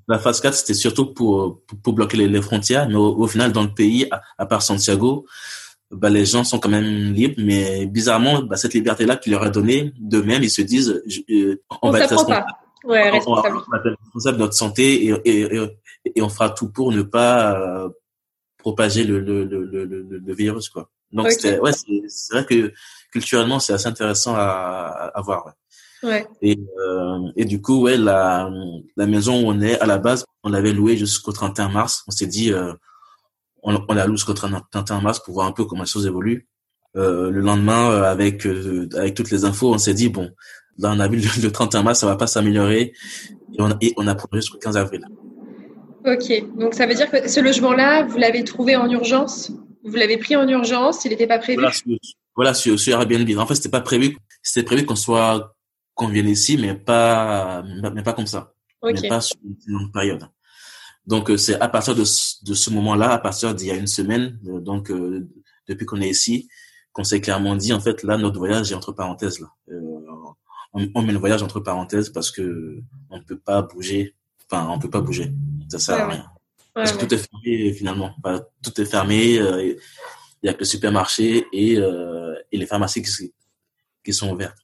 la 0.08 0.18
phase 0.18 0.40
4, 0.40 0.54
c'était 0.54 0.74
surtout 0.74 1.14
pour, 1.14 1.60
pour, 1.64 1.78
pour 1.78 1.92
bloquer 1.92 2.16
les, 2.16 2.28
les, 2.28 2.42
frontières. 2.42 2.88
Mais 2.88 2.96
au, 2.96 3.16
au, 3.16 3.26
final, 3.28 3.52
dans 3.52 3.62
le 3.62 3.72
pays, 3.72 4.08
à, 4.10 4.22
à 4.38 4.46
part 4.46 4.62
Santiago, 4.62 5.24
bah, 5.92 6.10
les 6.10 6.26
gens 6.26 6.42
sont 6.42 6.58
quand 6.58 6.68
même 6.68 7.12
libres. 7.12 7.36
Mais 7.38 7.86
bizarrement, 7.86 8.42
bah, 8.42 8.56
cette 8.56 8.74
liberté-là 8.74 9.16
qu'ils 9.16 9.32
leur 9.32 9.44
a 9.44 9.50
donnée, 9.50 9.92
d'eux-mêmes, 10.00 10.42
ils 10.42 10.50
se 10.50 10.62
disent, 10.62 11.00
je, 11.06 11.58
on, 11.70 11.76
on 11.82 11.90
va 11.92 12.00
être 12.00 12.10
responsable. 12.10 12.46
Ouais, 12.84 13.10
responsable. 13.10 13.56
On 13.56 13.70
va 13.70 13.78
être 13.78 13.98
responsable 14.04 14.38
de 14.38 14.42
notre 14.42 14.54
santé 14.54 15.06
et, 15.06 15.10
et, 15.24 15.56
et, 15.56 15.78
et, 16.16 16.22
on 16.22 16.28
fera 16.28 16.50
tout 16.50 16.70
pour 16.70 16.92
ne 16.92 17.02
pas 17.02 17.58
euh, 17.58 17.88
propager 18.58 19.04
le, 19.04 19.20
le, 19.20 19.44
le, 19.44 19.64
le, 19.64 20.02
le 20.02 20.34
virus, 20.34 20.68
quoi. 20.68 20.90
Donc, 21.12 21.26
okay. 21.26 21.34
c'était, 21.34 21.58
ouais, 21.60 21.70
c'est 22.08 22.34
vrai 22.34 22.44
que 22.44 22.72
culturellement, 23.12 23.60
c'est 23.60 23.72
assez 23.72 23.86
intéressant 23.86 24.34
à, 24.34 25.12
à 25.14 25.20
voir. 25.22 25.46
Ouais. 26.02 26.10
ouais. 26.10 26.26
Et, 26.42 26.58
euh, 26.78 27.30
et 27.36 27.44
du 27.44 27.62
coup, 27.62 27.82
ouais, 27.82 27.96
la, 27.96 28.50
la 28.96 29.06
maison 29.06 29.44
où 29.44 29.50
on 29.50 29.60
est, 29.60 29.78
à 29.78 29.86
la 29.86 29.98
base, 29.98 30.24
on 30.42 30.50
l'avait 30.50 30.72
louée 30.72 30.96
jusqu'au 30.96 31.32
31 31.32 31.68
mars. 31.68 32.04
On 32.08 32.10
s'est 32.10 32.26
dit, 32.26 32.52
euh, 32.52 32.72
on, 33.62 33.82
on 33.88 33.94
la 33.94 34.06
loue 34.06 34.16
jusqu'au 34.16 34.34
31 34.34 35.00
mars 35.00 35.20
pour 35.20 35.34
voir 35.34 35.46
un 35.46 35.52
peu 35.52 35.64
comment 35.64 35.82
les 35.82 35.88
choses 35.88 36.06
évoluent. 36.06 36.48
Euh, 36.96 37.30
le 37.30 37.40
lendemain, 37.40 38.02
avec, 38.02 38.46
avec 38.94 39.14
toutes 39.14 39.30
les 39.30 39.44
infos, 39.44 39.74
on 39.74 39.78
s'est 39.78 39.94
dit, 39.94 40.08
bon, 40.08 40.30
Là, 40.78 40.92
on 40.94 41.00
a 41.00 41.08
vu 41.08 41.20
le, 41.42 41.50
31 41.50 41.82
mars, 41.82 42.00
ça 42.00 42.06
va 42.06 42.16
pas 42.16 42.26
s'améliorer. 42.26 42.92
Et 43.52 43.62
on, 43.62 43.70
et 43.80 43.92
on 43.96 44.06
a 44.06 44.14
prolongé 44.14 44.42
jusqu'au 44.42 44.58
15 44.58 44.76
avril. 44.76 45.04
Ok, 46.04 46.58
donc 46.58 46.74
ça 46.74 46.86
veut 46.86 46.94
dire 46.94 47.10
que 47.10 47.28
ce 47.28 47.40
logement-là, 47.40 48.04
vous 48.04 48.18
l'avez 48.18 48.44
trouvé 48.44 48.76
en 48.76 48.90
urgence? 48.90 49.52
Vous 49.84 49.94
l'avez 49.94 50.18
pris 50.18 50.36
en 50.36 50.46
urgence? 50.48 51.04
Il 51.04 51.10
n'était 51.10 51.26
pas 51.26 51.38
prévu? 51.38 51.60
Voilà, 51.60 51.72
sur, 51.72 51.98
voilà, 52.36 52.54
sur, 52.54 52.78
sur 52.78 53.00
Airbnb. 53.00 53.38
En 53.38 53.46
fait, 53.46 53.54
c'était 53.54 53.70
pas 53.70 53.80
prévu. 53.80 54.16
C'était 54.42 54.64
prévu 54.64 54.84
qu'on 54.84 54.96
soit 54.96 55.54
qu'on 55.94 56.08
vienne 56.08 56.28
ici, 56.28 56.58
mais 56.58 56.74
pas 56.74 57.62
mais 57.94 58.02
pas 58.02 58.12
comme 58.12 58.26
ça. 58.26 58.52
Okay. 58.82 59.02
Mais 59.02 59.08
pas 59.08 59.20
sur 59.20 59.36
une 59.44 59.56
longue 59.66 59.92
période. 59.92 60.28
Donc 61.06 61.30
c'est 61.36 61.58
à 61.60 61.68
partir 61.68 61.94
de, 61.94 62.00
de 62.02 62.54
ce 62.54 62.70
moment-là, 62.70 63.12
à 63.12 63.18
partir 63.18 63.54
d'il 63.54 63.68
y 63.68 63.70
a 63.70 63.74
une 63.74 63.86
semaine, 63.86 64.38
donc 64.42 64.90
euh, 64.90 65.28
depuis 65.68 65.86
qu'on 65.86 66.00
est 66.00 66.08
ici, 66.08 66.48
qu'on 66.94 67.04
s'est 67.04 67.20
clairement 67.20 67.54
dit 67.56 67.74
en 67.74 67.80
fait 67.80 68.02
là 68.02 68.16
notre 68.16 68.38
voyage 68.38 68.72
est 68.72 68.74
entre 68.74 68.92
parenthèses 68.92 69.40
là. 69.40 69.48
Euh, 69.70 69.80
on, 70.72 70.88
on, 70.94 71.02
met 71.02 71.12
le 71.12 71.18
voyage 71.18 71.42
entre 71.42 71.60
parenthèses 71.60 72.08
parce 72.08 72.30
que 72.30 72.80
on 73.10 73.22
peut 73.22 73.38
pas 73.38 73.62
bouger. 73.62 74.14
Enfin, 74.50 74.68
on 74.70 74.78
peut 74.78 74.90
pas 74.90 75.02
bouger. 75.02 75.32
Ça 75.68 75.78
sert 75.78 75.96
ouais, 75.96 76.02
à 76.02 76.08
rien. 76.08 76.30
Ouais, 76.76 76.82
parce 76.84 76.92
que 76.92 77.04
tout 77.04 77.14
est 77.14 77.18
fermé 77.18 77.72
finalement. 77.72 78.14
Enfin, 78.18 78.42
tout 78.62 78.80
est 78.80 78.86
fermé. 78.86 79.38
Euh, 79.38 79.76
il 80.42 80.48
y 80.48 80.50
a 80.50 80.52
que 80.52 80.60
le 80.60 80.64
supermarché 80.66 81.46
et, 81.52 81.78
euh, 81.78 82.34
et 82.52 82.58
les 82.58 82.66
pharmacies 82.66 83.02
qui, 83.02 83.32
qui 84.04 84.12
sont 84.12 84.30
ouvertes. 84.30 84.58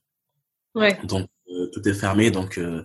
Ouais. 0.75 0.99
Donc 1.05 1.29
euh, 1.51 1.71
tout 1.73 1.89
est 1.89 1.95
fermé. 1.95 2.31
Donc 2.31 2.59
euh, 2.59 2.85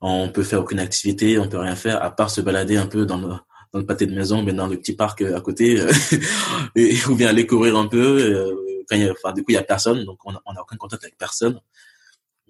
on 0.00 0.28
peut 0.28 0.42
faire 0.42 0.60
aucune 0.60 0.78
activité, 0.78 1.38
on 1.38 1.48
peut 1.48 1.58
rien 1.58 1.74
faire 1.74 2.02
à 2.02 2.14
part 2.14 2.30
se 2.30 2.40
balader 2.42 2.76
un 2.76 2.86
peu 2.86 3.06
dans 3.06 3.18
le 3.18 3.34
dans 3.72 3.80
le 3.80 3.86
pâté 3.86 4.06
de 4.06 4.14
maison, 4.14 4.42
mais 4.42 4.52
dans 4.52 4.66
le 4.66 4.76
petit 4.76 4.94
parc 4.94 5.22
à 5.22 5.40
côté, 5.40 5.82
et, 6.76 6.94
ou 7.08 7.14
bien 7.14 7.28
aller 7.28 7.46
courir 7.46 7.76
un 7.76 7.86
peu. 7.86 8.54
quand 8.88 8.96
il 8.96 9.02
y 9.02 9.08
a, 9.08 9.12
enfin, 9.12 9.32
du 9.32 9.42
coup, 9.42 9.50
il 9.50 9.54
y 9.54 9.58
a 9.58 9.62
personne, 9.62 10.04
donc 10.04 10.18
on 10.24 10.32
n'a 10.32 10.62
aucun 10.62 10.76
contact 10.76 11.04
avec 11.04 11.16
personne. 11.16 11.60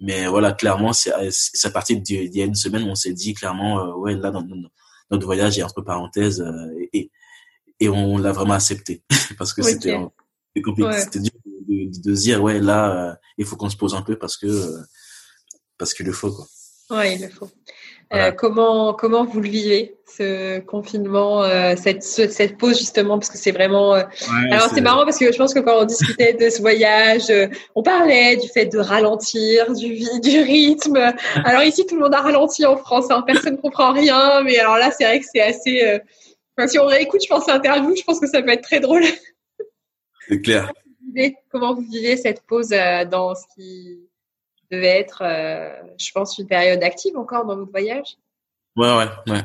Mais 0.03 0.27
voilà, 0.27 0.51
clairement, 0.51 0.91
c'est 0.91 1.13
à 1.13 1.69
partir 1.69 1.99
d'il 2.01 2.35
y 2.35 2.41
a 2.41 2.45
une 2.45 2.55
semaine 2.55 2.83
où 2.83 2.87
on 2.87 2.95
s'est 2.95 3.13
dit 3.13 3.33
clairement, 3.33 3.79
euh, 3.79 3.93
ouais, 3.93 4.15
là, 4.15 4.31
dans, 4.31 4.45
notre 5.11 5.25
voyage 5.25 5.57
est 5.57 5.63
entre 5.63 5.81
parenthèses 5.81 6.41
euh, 6.41 6.87
et, 6.91 7.09
et 7.79 7.89
on 7.89 8.17
l'a 8.17 8.33
vraiment 8.33 8.53
accepté 8.53 9.03
parce 9.37 9.53
que 9.53 9.61
okay. 9.61 9.71
c'était 9.71 10.61
compliqué. 10.61 10.89
Ouais. 10.89 10.99
C'était 10.99 11.19
dur 11.19 11.31
de, 11.45 11.85
de, 11.85 12.01
de, 12.01 12.15
dire, 12.15 12.43
ouais, 12.43 12.59
là, 12.59 13.11
euh, 13.11 13.15
il 13.37 13.45
faut 13.45 13.55
qu'on 13.55 13.69
se 13.69 13.77
pose 13.77 13.95
un 13.95 14.01
peu 14.01 14.17
parce 14.17 14.35
que 14.35 14.77
parce 15.77 15.93
qu'il 15.93 16.05
le 16.05 16.11
faut, 16.11 16.31
quoi. 16.31 16.47
Ouais, 16.89 17.15
il 17.15 17.21
le 17.21 17.29
faut. 17.29 17.49
Voilà. 18.11 18.27
Euh, 18.27 18.31
comment 18.31 18.93
comment 18.93 19.25
vous 19.25 19.41
le 19.41 19.49
vivez 19.49 19.95
ce 20.05 20.59
confinement, 20.59 21.43
euh, 21.43 21.75
cette 21.75 22.03
ce, 22.03 22.27
cette 22.27 22.57
pause 22.57 22.77
justement 22.77 23.17
parce 23.17 23.29
que 23.29 23.37
c'est 23.37 23.51
vraiment. 23.51 23.95
Euh... 23.95 24.03
Ouais, 24.03 24.51
Alors 24.51 24.69
c'est 24.73 24.81
marrant 24.81 25.03
parce 25.05 25.17
que 25.17 25.31
je 25.31 25.37
pense 25.37 25.53
que 25.53 25.59
quand 25.59 25.81
on 25.81 25.85
discutait 25.85 26.33
de 26.33 26.49
ce 26.49 26.61
voyage, 26.61 27.31
on 27.75 27.83
parlait 27.83 28.37
du 28.37 28.47
fait 28.47 28.65
de 28.65 28.77
ralentir, 28.77 29.73
du 29.73 30.03
du 30.21 30.39
rythme. 30.41 31.13
Alors 31.45 31.63
ici 31.63 31.85
tout 31.85 31.95
le 31.95 32.01
monde 32.01 32.13
a 32.13 32.21
ralenti 32.21 32.65
en 32.65 32.77
France, 32.77 33.05
hein, 33.09 33.23
personne 33.25 33.57
comprend 33.57 33.93
rien, 33.93 34.41
mais 34.43 34.57
alors 34.59 34.77
là 34.77 34.91
c'est 34.91 35.05
vrai 35.05 35.19
que 35.19 35.25
c'est 35.31 35.41
assez. 35.41 35.99
Enfin, 36.55 36.67
si 36.67 36.77
on 36.77 36.85
réécoute, 36.85 37.21
je 37.23 37.29
pense 37.29 37.49
interview, 37.49 37.95
je 37.95 38.03
pense 38.03 38.19
que 38.19 38.27
ça 38.27 38.41
peut 38.43 38.51
être 38.51 38.61
très 38.63 38.79
drôle. 38.79 39.03
C'est 40.27 40.41
clair. 40.41 40.71
Comment 41.51 41.73
vous 41.73 41.85
vivez 41.91 42.17
cette 42.17 42.41
pause 42.41 42.69
dans 42.69 43.33
ce 43.35 43.43
qui 43.55 43.99
devait 44.75 44.99
être, 44.99 45.21
euh, 45.21 45.71
je 45.97 46.11
pense, 46.11 46.37
une 46.37 46.47
période 46.47 46.83
active 46.83 47.17
encore 47.17 47.45
dans 47.45 47.55
votre 47.55 47.71
voyage. 47.71 48.17
Ouais, 48.75 48.95
ouais, 48.97 49.07
ouais. 49.27 49.41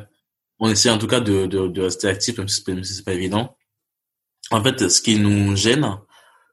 On 0.59 0.69
essaie 0.69 0.91
en 0.91 0.99
tout 0.99 1.07
cas 1.07 1.21
de, 1.21 1.47
de, 1.47 1.69
de 1.69 1.83
rester 1.83 2.09
actif, 2.09 2.38
même 2.38 2.49
si 2.49 2.95
c'est 2.95 3.05
pas 3.05 3.12
évident. 3.12 3.57
En 4.51 4.62
fait, 4.62 4.88
ce 4.88 5.01
qui 5.01 5.19
nous 5.19 5.55
gêne, 5.57 5.87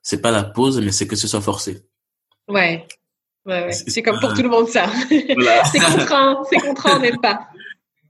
c'est 0.01 0.21
pas 0.21 0.31
la 0.31 0.43
pause, 0.43 0.79
mais 0.81 0.91
c'est 0.91 1.07
que 1.07 1.15
ce 1.15 1.27
soit 1.27 1.41
forcé. 1.41 1.83
Ouais. 2.47 2.85
Ouais, 3.45 3.65
ouais. 3.65 3.71
C'est 3.71 4.01
comme 4.03 4.19
pour 4.19 4.33
tout 4.33 4.43
le 4.43 4.49
monde, 4.49 4.67
ça. 4.67 4.87
Voilà. 5.33 5.63
c'est 5.71 5.79
contraint, 5.79 6.43
c'est 6.49 6.57
contraint, 6.57 6.97
on 6.97 6.99
n'aime 6.99 7.21
pas? 7.21 7.47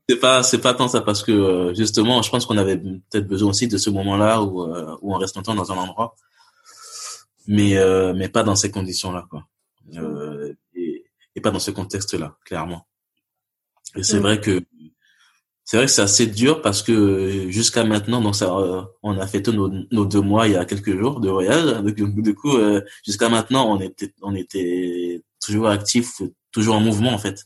c'est 0.08 0.17
pas 0.17 0.43
c'est 0.43 0.60
pas 0.60 0.73
tant 0.73 0.88
ça 0.88 1.01
parce 1.01 1.23
que 1.23 1.32
euh, 1.32 1.73
justement 1.73 2.21
je 2.21 2.30
pense 2.30 2.45
qu'on 2.45 2.58
avait 2.58 2.78
peut-être 2.78 3.28
besoin 3.28 3.49
aussi 3.49 3.67
de 3.67 3.78
ce 3.78 3.89
moment-là 3.89 4.41
où 4.41 4.62
euh, 4.62 4.95
où 5.01 5.13
on 5.15 5.17
reste 5.17 5.36
longtemps 5.36 5.56
dans 5.56 5.71
un 5.71 5.78
endroit 5.78 6.15
mais 7.47 7.78
euh, 7.78 8.13
mais 8.13 8.30
pas 8.30 8.43
dans 8.43 8.56
ces 8.56 8.69
conditions-là 8.71 9.25
quoi 9.30 9.47
euh, 9.95 10.24
et, 11.36 11.41
pas 11.41 11.52
dans 11.52 11.60
ce 11.60 11.71
contexte-là 11.71 12.38
clairement 12.45 12.88
et 13.95 14.04
c'est 14.04 14.19
vrai 14.19 14.39
que 14.41 14.62
c'est 15.63 15.78
vrai 15.78 15.88
que 15.88 15.91
c'est 15.91 16.02
assez 16.02 16.28
dur 16.28 16.62
parce 16.62 16.84
que 16.84 17.50
jusqu'à 17.50 17.84
maintenant 17.84 18.21
donc 18.21 18.36
ça 18.36 18.54
on 19.04 19.17
a 19.17 19.28
fait 19.28 19.48
nos, 19.48 19.69
nos 19.91 20.06
deux 20.06 20.21
mois 20.21 20.48
il 20.48 20.54
y 20.54 20.58
a 20.58 20.65
quelques 20.65 20.98
jours 20.98 21.19
de 21.19 21.30
voyage 21.30 21.65
donc 21.84 21.95
du 21.95 22.36
coup 22.36 22.58
jusqu'à 23.06 23.30
maintenant 23.30 23.71
on 23.71 23.80
était 23.80 24.13
on 24.21 24.36
était 24.36 25.24
toujours 25.39 25.67
actif 25.67 26.21
toujours 26.52 26.76
en 26.76 26.82
mouvement 26.82 27.13
en 27.13 27.17
fait 27.17 27.45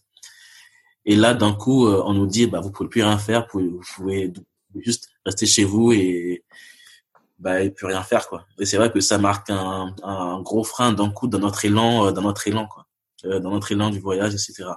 et 1.10 1.16
là, 1.16 1.34
d'un 1.34 1.54
coup, 1.54 1.88
euh, 1.88 2.04
on 2.06 2.14
nous 2.14 2.28
dit, 2.28 2.46
bah, 2.46 2.60
vous 2.60 2.72
pouvez 2.72 2.88
plus 2.88 3.02
rien 3.02 3.18
faire, 3.18 3.48
vous 3.54 3.82
pouvez, 3.96 4.32
juste 4.76 5.10
rester 5.26 5.48
chez 5.48 5.64
vous 5.64 5.92
et, 5.92 6.44
bah, 7.40 7.62
et 7.62 7.72
plus 7.72 7.88
rien 7.88 8.04
faire, 8.04 8.28
quoi. 8.28 8.46
Et 8.60 8.66
c'est 8.66 8.78
vrai 8.78 8.92
que 8.92 9.00
ça 9.00 9.18
marque 9.18 9.50
un, 9.50 9.96
un 10.04 10.42
gros 10.42 10.64
frein 10.64 10.94
d'un 10.94 11.10
coup 11.10 11.28
dans 11.28 11.40
notre 11.40 11.66
élan, 11.66 12.06
euh, 12.06 12.12
dans 12.12 12.22
notre 12.22 12.48
élan, 12.48 12.68
quoi. 12.68 12.86
Euh, 13.26 13.40
dans 13.40 13.52
notre 13.52 13.72
élan 13.72 13.90
du 13.90 14.00
voyage, 14.00 14.34
etc. 14.34 14.70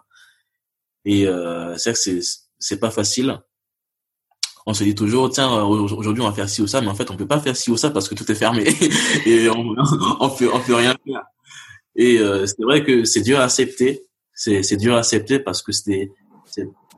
Et 1.05 1.27
euh, 1.27 1.77
c'est 1.77 1.93
que 1.93 1.99
c'est, 1.99 2.21
c'est 2.59 2.81
pas 2.81 2.91
facile. 2.91 3.41
On 4.67 4.75
se 4.75 4.83
dit 4.85 4.95
toujours, 4.95 5.31
tiens, 5.31 5.63
aujourd'hui 5.63 6.23
on 6.23 6.29
va 6.29 6.35
faire 6.35 6.49
ci 6.49 6.63
ou 6.63 6.67
ça, 6.67 6.81
mais 6.81 6.89
en 6.89 6.95
fait 6.95 7.11
on 7.11 7.17
peut 7.17 7.27
pas 7.27 7.41
faire 7.41 7.57
ci 7.57 7.71
ou 7.71 7.77
ça 7.77 7.91
parce 7.91 8.09
que 8.09 8.15
tout 8.15 8.31
est 8.31 8.35
fermé 8.35 8.65
et 9.27 9.49
on, 9.49 9.75
on 10.21 10.31
peut, 10.31 10.49
on 10.53 10.61
peut 10.61 10.75
rien 10.75 10.97
faire. 11.05 11.23
Et 11.97 12.19
euh, 12.19 12.47
c'est 12.47 12.63
vrai 12.63 12.85
que 12.85 13.05
c'est 13.05 13.23
dur 13.23 13.39
à 13.39 13.45
accepter. 13.45 14.03
C'est, 14.35 14.63
c'est 14.63 14.77
dur 14.77 14.95
à 14.95 14.99
accepter 14.99 15.39
parce 15.39 15.63
que 15.63 15.73
c'était, 15.73 16.11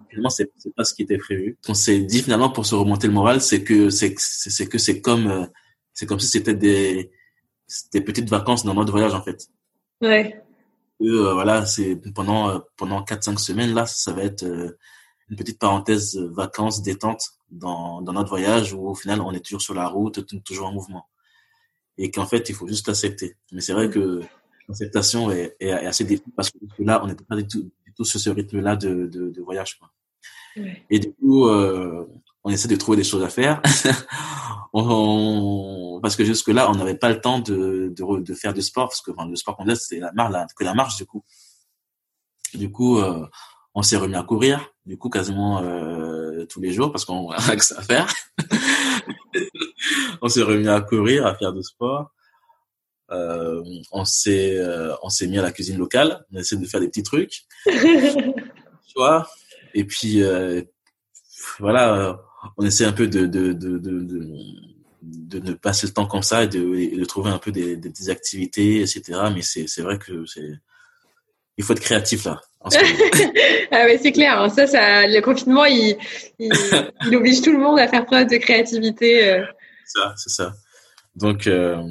finalement 0.08 0.30
c'est 0.30 0.50
c'est 0.56 0.74
pas 0.74 0.84
ce 0.84 0.94
qui 0.94 1.02
était 1.02 1.18
prévu. 1.18 1.58
On 1.68 1.74
s'est 1.74 2.00
dit 2.00 2.22
finalement 2.22 2.50
pour 2.50 2.64
se 2.66 2.74
remonter 2.74 3.06
le 3.06 3.12
moral, 3.12 3.40
c'est 3.40 3.64
que 3.64 3.90
c'est 3.90 4.14
c'est 4.18 4.66
que 4.66 4.78
c'est 4.78 5.00
comme 5.00 5.26
euh, 5.26 5.46
c'est 5.92 6.06
comme 6.06 6.20
si 6.20 6.28
c'était 6.28 6.54
des 6.54 7.10
des 7.92 8.00
petites 8.02 8.28
vacances 8.28 8.64
dans 8.64 8.74
notre 8.74 8.92
voyage 8.92 9.14
en 9.14 9.22
fait. 9.22 9.48
Ouais. 10.00 10.43
Euh, 11.02 11.32
voilà, 11.34 11.66
c'est 11.66 11.96
pendant 12.14 12.50
euh, 12.50 12.58
pendant 12.76 13.02
quatre 13.02 13.24
cinq 13.24 13.40
semaines 13.40 13.74
là, 13.74 13.86
ça 13.86 14.12
va 14.12 14.22
être 14.22 14.44
euh, 14.44 14.78
une 15.28 15.36
petite 15.36 15.58
parenthèse 15.58 16.16
vacances 16.16 16.82
détente 16.82 17.30
dans 17.50 18.00
dans 18.00 18.12
notre 18.12 18.30
voyage 18.30 18.72
où 18.72 18.88
au 18.88 18.94
final 18.94 19.20
on 19.20 19.32
est 19.32 19.44
toujours 19.44 19.62
sur 19.62 19.74
la 19.74 19.88
route, 19.88 20.24
toujours 20.44 20.68
en 20.68 20.72
mouvement 20.72 21.08
et 21.98 22.10
qu'en 22.10 22.26
fait 22.26 22.48
il 22.48 22.54
faut 22.54 22.68
juste 22.68 22.86
l'accepter. 22.86 23.36
Mais 23.52 23.60
c'est 23.60 23.72
vrai 23.72 23.90
que 23.90 24.20
l'acceptation 24.68 25.30
est, 25.30 25.56
est, 25.60 25.70
assez 25.70 26.04
difficile 26.04 26.32
parce 26.36 26.50
que 26.50 26.58
là 26.78 27.00
on 27.02 27.08
n'était 27.08 27.24
pas 27.24 27.36
du 27.36 27.46
tout 27.46 27.70
tout 27.94 28.04
sur 28.04 28.20
ce 28.20 28.30
rythme-là 28.30 28.76
de, 28.76 29.06
de, 29.06 29.30
de, 29.30 29.42
voyage. 29.42 29.78
Quoi. 29.78 29.90
Ouais. 30.56 30.84
Et 30.90 30.98
du 30.98 31.12
coup, 31.14 31.46
euh, 31.46 32.06
on 32.44 32.50
essaie 32.50 32.68
de 32.68 32.76
trouver 32.76 32.96
des 32.96 33.04
choses 33.04 33.22
à 33.22 33.28
faire. 33.28 33.60
on, 34.72 35.98
parce 36.02 36.16
que 36.16 36.24
jusque-là, 36.24 36.70
on 36.70 36.74
n'avait 36.74 36.96
pas 36.96 37.08
le 37.08 37.20
temps 37.20 37.38
de, 37.38 37.92
de, 37.96 38.20
de, 38.20 38.34
faire 38.34 38.52
du 38.52 38.62
sport, 38.62 38.88
parce 38.88 39.00
que 39.00 39.10
enfin, 39.10 39.26
le 39.26 39.36
sport 39.36 39.56
qu'on 39.56 39.64
faisait, 39.64 39.76
c'était 39.76 40.00
la 40.00 40.12
marche, 40.12 40.32
la, 40.32 40.46
que 40.56 40.64
la 40.64 40.74
marche, 40.74 40.96
du 40.96 41.06
coup. 41.06 41.24
Du 42.54 42.70
coup, 42.70 42.98
euh, 42.98 43.26
on 43.74 43.82
s'est 43.82 43.96
remis 43.96 44.16
à 44.16 44.22
courir, 44.22 44.72
du 44.84 44.96
coup, 44.98 45.08
quasiment 45.08 45.60
euh, 45.62 46.44
tous 46.46 46.60
les 46.60 46.72
jours, 46.72 46.92
parce 46.92 47.04
qu'on 47.04 47.30
a 47.30 47.56
que 47.56 47.64
ça 47.64 47.78
à 47.78 47.82
faire. 47.82 48.12
on 50.22 50.28
s'est 50.28 50.42
remis 50.42 50.68
à 50.68 50.80
courir, 50.80 51.26
à 51.26 51.34
faire 51.34 51.52
du 51.52 51.62
sport. 51.62 52.10
Euh, 53.10 53.62
on 53.92 54.06
s'est 54.06 54.56
euh, 54.56 54.94
on 55.02 55.10
s'est 55.10 55.26
mis 55.26 55.38
à 55.38 55.42
la 55.42 55.52
cuisine 55.52 55.76
locale 55.76 56.24
on 56.32 56.38
essaie 56.38 56.56
de 56.56 56.64
faire 56.64 56.80
des 56.80 56.88
petits 56.88 57.02
trucs 57.02 57.42
tu 57.66 58.94
vois 58.96 59.28
et 59.74 59.84
puis 59.84 60.22
euh, 60.22 60.62
voilà 61.58 62.18
on 62.56 62.64
essaie 62.64 62.84
un 62.84 62.92
peu 62.92 63.06
de 63.06 63.26
de, 63.26 63.52
de 63.52 63.78
de, 63.78 64.28
de 65.02 65.38
ne 65.38 65.52
passer 65.52 65.86
le 65.86 65.92
temps 65.92 66.06
comme 66.06 66.22
ça 66.22 66.44
et 66.44 66.48
de, 66.48 66.98
de 66.98 67.04
trouver 67.04 67.30
un 67.30 67.38
peu 67.38 67.52
des, 67.52 67.76
des, 67.76 68.10
activités 68.10 68.80
etc 68.80 69.02
mais 69.34 69.42
c'est 69.42 69.82
vrai 69.82 69.98
que 69.98 70.24
c'est 70.26 70.58
il 71.56 71.64
faut 71.64 71.72
être 71.72 71.80
créatif 71.80 72.24
là 72.24 72.40
ah 73.70 73.84
ouais 73.84 73.98
c'est 74.02 74.12
clair 74.12 74.40
hein. 74.40 74.48
ça 74.48 74.66
ça 74.66 75.06
le 75.06 75.20
confinement 75.20 75.66
il, 75.66 75.96
il, 76.38 76.52
il 77.06 77.16
oblige 77.16 77.42
tout 77.42 77.52
le 77.52 77.58
monde 77.58 77.78
à 77.78 77.88
faire 77.88 78.06
preuve 78.06 78.28
de 78.28 78.36
créativité 78.36 79.28
euh. 79.28 79.44
ça 79.86 80.14
c'est 80.16 80.30
ça 80.30 80.54
donc 81.14 81.46
euh, 81.46 81.82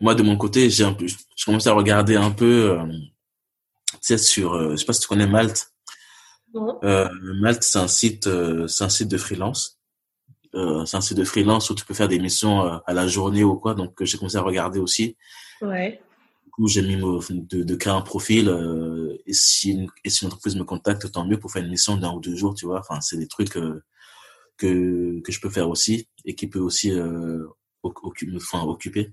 moi 0.00 0.14
de 0.14 0.22
mon 0.22 0.36
côté 0.36 0.70
j'ai 0.70 0.84
un 0.84 0.92
peu 0.92 1.06
je 1.06 1.44
commence 1.44 1.66
à 1.66 1.72
regarder 1.72 2.16
un 2.16 2.30
peu 2.30 2.70
euh, 2.70 2.86
tu 3.92 3.98
sais 4.00 4.18
sur 4.18 4.54
euh, 4.54 4.72
je 4.72 4.76
sais 4.76 4.84
pas 4.84 4.92
si 4.92 5.00
tu 5.00 5.08
connais 5.08 5.26
Malte. 5.26 5.71
Euh, 6.54 7.08
Malte 7.40 7.62
c'est 7.62 7.78
un 7.78 7.88
site 7.88 8.26
euh, 8.26 8.66
c'est 8.66 8.84
un 8.84 8.88
site 8.88 9.08
de 9.08 9.18
freelance. 9.18 9.78
Euh, 10.54 10.84
c'est 10.84 10.96
un 10.96 11.00
site 11.00 11.16
de 11.16 11.24
freelance 11.24 11.70
où 11.70 11.74
tu 11.74 11.84
peux 11.84 11.94
faire 11.94 12.08
des 12.08 12.18
missions 12.18 12.60
à 12.62 12.92
la 12.92 13.06
journée 13.06 13.44
ou 13.44 13.56
quoi. 13.56 13.74
Donc 13.74 14.02
j'ai 14.02 14.18
commencé 14.18 14.36
à 14.36 14.42
regarder 14.42 14.78
aussi. 14.78 15.16
Ouais. 15.60 16.00
Du 16.44 16.50
coup 16.50 16.68
j'ai 16.68 16.82
mis 16.82 16.96
de, 16.96 17.62
de 17.62 17.74
créer 17.76 17.92
un 17.92 18.02
profil 18.02 18.48
et 19.26 19.32
si 19.32 19.72
une, 19.72 19.88
et 20.04 20.10
si 20.10 20.24
une 20.24 20.28
entreprise 20.28 20.56
me 20.56 20.64
contacte 20.64 21.10
tant 21.10 21.24
mieux 21.26 21.38
pour 21.38 21.50
faire 21.50 21.62
une 21.62 21.70
mission 21.70 21.96
d'un 21.96 22.12
ou 22.12 22.20
deux 22.20 22.36
jours 22.36 22.54
tu 22.54 22.66
vois. 22.66 22.80
Enfin 22.80 23.00
c'est 23.00 23.16
des 23.16 23.28
trucs 23.28 23.50
que 23.50 23.82
que 24.58 25.32
je 25.32 25.40
peux 25.40 25.50
faire 25.50 25.68
aussi 25.70 26.08
et 26.24 26.34
qui 26.34 26.46
peut 26.46 26.60
aussi 26.60 26.92
occuper 27.82 28.36
enfin 28.36 28.62
occuper. 28.64 29.12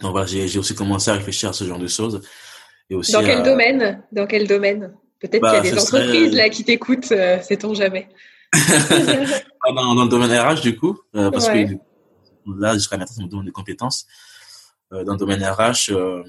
Donc 0.00 0.12
voilà, 0.12 0.26
j'ai 0.26 0.58
aussi 0.58 0.74
commencé 0.74 1.10
à 1.10 1.14
réfléchir 1.14 1.50
à 1.50 1.52
ce 1.52 1.64
genre 1.64 1.78
de 1.78 1.86
choses. 1.88 2.22
Et 2.88 2.94
aussi 2.94 3.12
dans 3.12 3.20
quel 3.20 3.40
à... 3.40 3.42
domaine? 3.42 4.02
Dans 4.10 4.26
quel 4.26 4.46
domaine? 4.46 4.94
Peut-être 5.20 5.42
bah, 5.42 5.60
qu'il 5.60 5.66
y 5.66 5.72
a 5.72 5.74
des 5.74 5.80
entreprises 5.80 6.30
serait... 6.30 6.36
là 6.36 6.48
qui 6.48 6.64
t'écoutent, 6.64 7.12
euh, 7.12 7.40
sait-on 7.42 7.74
jamais. 7.74 8.08
dans, 9.74 9.94
dans, 9.94 10.04
le 10.04 10.08
domaine 10.08 10.32
RH 10.32 10.60
du 10.60 10.76
coup, 10.76 10.98
euh, 11.14 11.30
parce 11.30 11.46
ouais. 11.48 11.66
que 11.66 11.74
là 12.58 12.74
jusqu'à 12.74 12.96
maintenant 12.96 13.14
c'est 13.14 13.22
mon 13.22 13.28
domaine 13.28 13.46
de 13.46 13.52
compétences. 13.52 14.06
Euh, 14.92 15.04
dans 15.04 15.12
le 15.12 15.18
domaine 15.18 15.44
RH, 15.44 15.90
euh, 15.90 16.24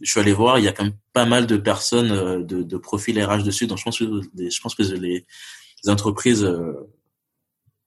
je 0.00 0.10
suis 0.10 0.20
allé 0.20 0.32
voir, 0.32 0.58
il 0.58 0.64
y 0.64 0.68
a 0.68 0.72
quand 0.72 0.84
même 0.84 0.96
pas 1.12 1.26
mal 1.26 1.46
de 1.46 1.58
personnes 1.58 2.12
euh, 2.12 2.42
de, 2.42 2.62
de 2.62 2.76
profils 2.78 3.22
RH 3.22 3.42
dessus. 3.42 3.66
Donc 3.66 3.76
je 3.76 3.84
pense 3.84 3.98
que 3.98 4.04
les, 4.34 4.50
je 4.50 4.60
pense 4.60 4.74
que 4.74 4.82
les, 4.82 5.26
les 5.84 5.90
entreprises 5.90 6.48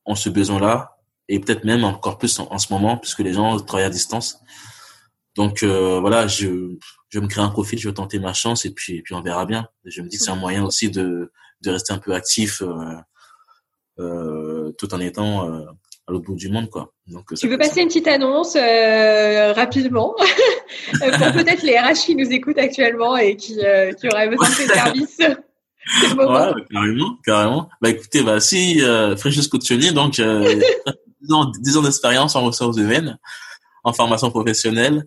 ont 0.05 0.15
ce 0.15 0.29
besoin-là 0.29 0.97
et 1.29 1.39
peut-être 1.39 1.63
même 1.63 1.83
encore 1.83 2.17
plus 2.19 2.39
en, 2.39 2.47
en, 2.51 2.59
ce 2.59 2.71
moment 2.71 2.97
puisque 2.97 3.19
les 3.19 3.33
gens 3.33 3.59
travaillent 3.59 3.85
à 3.85 3.89
distance. 3.89 4.39
Donc 5.35 5.63
euh, 5.63 5.99
voilà, 5.99 6.27
je, 6.27 6.75
je 7.09 7.19
vais 7.19 7.23
me 7.23 7.29
créer 7.29 7.43
un 7.43 7.49
profil, 7.49 7.79
je 7.79 7.89
vais 7.89 7.93
tenter 7.93 8.19
ma 8.19 8.33
chance 8.33 8.65
et 8.65 8.71
puis, 8.71 8.97
et 8.97 9.01
puis 9.01 9.13
on 9.13 9.21
verra 9.21 9.45
bien. 9.45 9.67
Je 9.85 10.01
me 10.01 10.07
dis 10.07 10.17
que 10.17 10.23
c'est 10.23 10.31
un 10.31 10.35
moyen 10.35 10.63
aussi 10.63 10.89
de, 10.89 11.31
de 11.61 11.71
rester 11.71 11.93
un 11.93 11.97
peu 11.97 12.13
actif 12.13 12.61
euh, 12.61 12.95
euh, 13.99 14.71
tout 14.77 14.93
en 14.93 14.99
étant 14.99 15.49
euh, 15.49 15.65
à 16.07 16.11
l'autre 16.11 16.25
bout 16.25 16.35
du 16.35 16.49
monde. 16.49 16.69
Quoi. 16.69 16.93
Donc, 17.07 17.33
tu 17.35 17.47
veux 17.47 17.57
passer 17.57 17.75
ça. 17.75 17.81
une 17.81 17.87
petite 17.87 18.07
annonce 18.07 18.55
euh, 18.55 19.53
rapidement? 19.53 20.15
Pour 20.99 21.31
peut-être 21.33 21.63
les 21.63 21.77
RH 21.77 22.05
qui 22.05 22.15
nous 22.15 22.29
écoutent 22.31 22.57
actuellement 22.57 23.17
et 23.17 23.35
qui, 23.35 23.59
euh, 23.63 23.91
qui 23.93 24.07
auraient 24.07 24.29
besoin 24.29 24.49
de 24.49 24.55
tes 24.55 24.67
services 24.67 25.17
Ouais, 26.17 26.51
carrément, 26.71 27.17
carrément. 27.25 27.69
Bah 27.81 27.89
écoutez, 27.89 28.21
bah 28.21 28.39
si 28.39 28.83
euh, 28.83 29.15
Fréchus 29.15 29.47
Coutionnier, 29.47 29.91
donc 29.91 30.19
euh, 30.19 30.59
10 31.21 31.33
ans, 31.33 31.45
10 31.45 31.77
ans 31.77 31.81
d'expérience 31.81 32.35
en 32.35 32.45
ressources 32.45 32.77
humaines, 32.77 33.17
en 33.83 33.93
formation 33.93 34.29
professionnelle, 34.29 35.05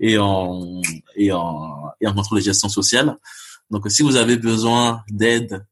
et 0.00 0.18
en 0.18 0.82
et 1.16 1.32
en 1.32 1.90
et 2.00 2.06
en 2.06 2.14
contrôle 2.14 2.38
de 2.38 2.44
gestion 2.44 2.68
sociale. 2.68 3.16
Donc 3.70 3.90
si 3.90 4.02
vous 4.02 4.16
avez 4.16 4.36
besoin 4.36 5.02
d'aide 5.10 5.64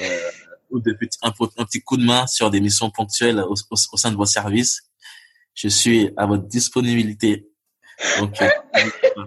euh, 0.00 0.30
ou 0.70 0.80
de 0.80 0.92
petit, 0.92 1.18
un, 1.22 1.32
petit 1.32 1.82
coup 1.82 1.96
de 1.96 2.04
main 2.04 2.26
sur 2.26 2.50
des 2.50 2.60
missions 2.60 2.90
ponctuelles 2.90 3.40
au, 3.40 3.54
au, 3.54 3.76
au 3.92 3.96
sein 3.96 4.10
de 4.10 4.16
vos 4.16 4.26
services, 4.26 4.82
je 5.54 5.68
suis 5.68 6.10
à 6.16 6.26
votre 6.26 6.44
disponibilité. 6.44 7.48
Donc 8.18 8.40
euh, 8.40 8.48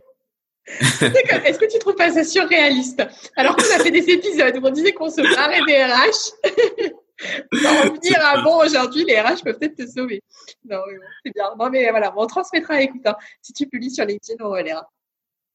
Est-ce 0.68 1.60
que 1.60 1.72
tu 1.72 1.80
trouves 1.80 1.96
pas 1.96 2.12
ça 2.12 2.24
surréaliste? 2.24 3.04
Alors 3.36 3.56
qu'on 3.56 3.64
a 3.64 3.84
fait 3.84 3.92
des 3.92 4.10
épisodes 4.10 4.58
où 4.58 4.66
on 4.66 4.72
disait 4.72 4.94
qu'on 4.94 5.10
se 5.10 5.22
barrait 5.22 5.62
des 5.68 5.84
RH, 5.84 6.92
en 7.54 7.90
revenir 7.90 8.26
à 8.26 8.42
bon 8.42 8.58
aujourd'hui, 8.64 9.06
les 9.06 9.20
RH 9.20 9.44
peuvent 9.44 9.58
peut-être 9.58 9.76
te 9.76 9.88
sauver. 9.88 10.22
Non, 10.66 10.82
c'est 11.24 11.34
bien. 11.34 11.56
Non, 11.58 11.70
mais 11.70 11.90
voilà, 11.90 12.14
on 12.18 12.28
transmettra 12.28 12.82
écoute. 12.82 13.06
Hein. 13.06 13.16
Si 13.42 13.54
tu 13.54 13.68
publies 13.68 13.92
sur 13.92 14.06
LinkedIn, 14.06 14.44
on 14.44 14.50
relaiera. 14.50 14.90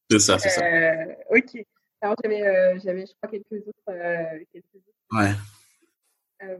C'est 0.09 0.19
ça, 0.19 0.39
c'est 0.39 0.63
euh, 0.63 1.05
ça. 1.05 1.35
Ok. 1.37 1.65
Alors 2.01 2.15
j'avais, 2.23 2.41
euh, 2.41 2.79
j'avais, 2.83 3.05
je 3.05 3.13
crois 3.13 3.29
quelques 3.29 3.67
autres, 3.67 3.77
euh, 3.89 4.39
quelques 4.51 4.65
autres. 4.75 4.85
Ouais. 5.11 5.31
Euh, 6.43 6.57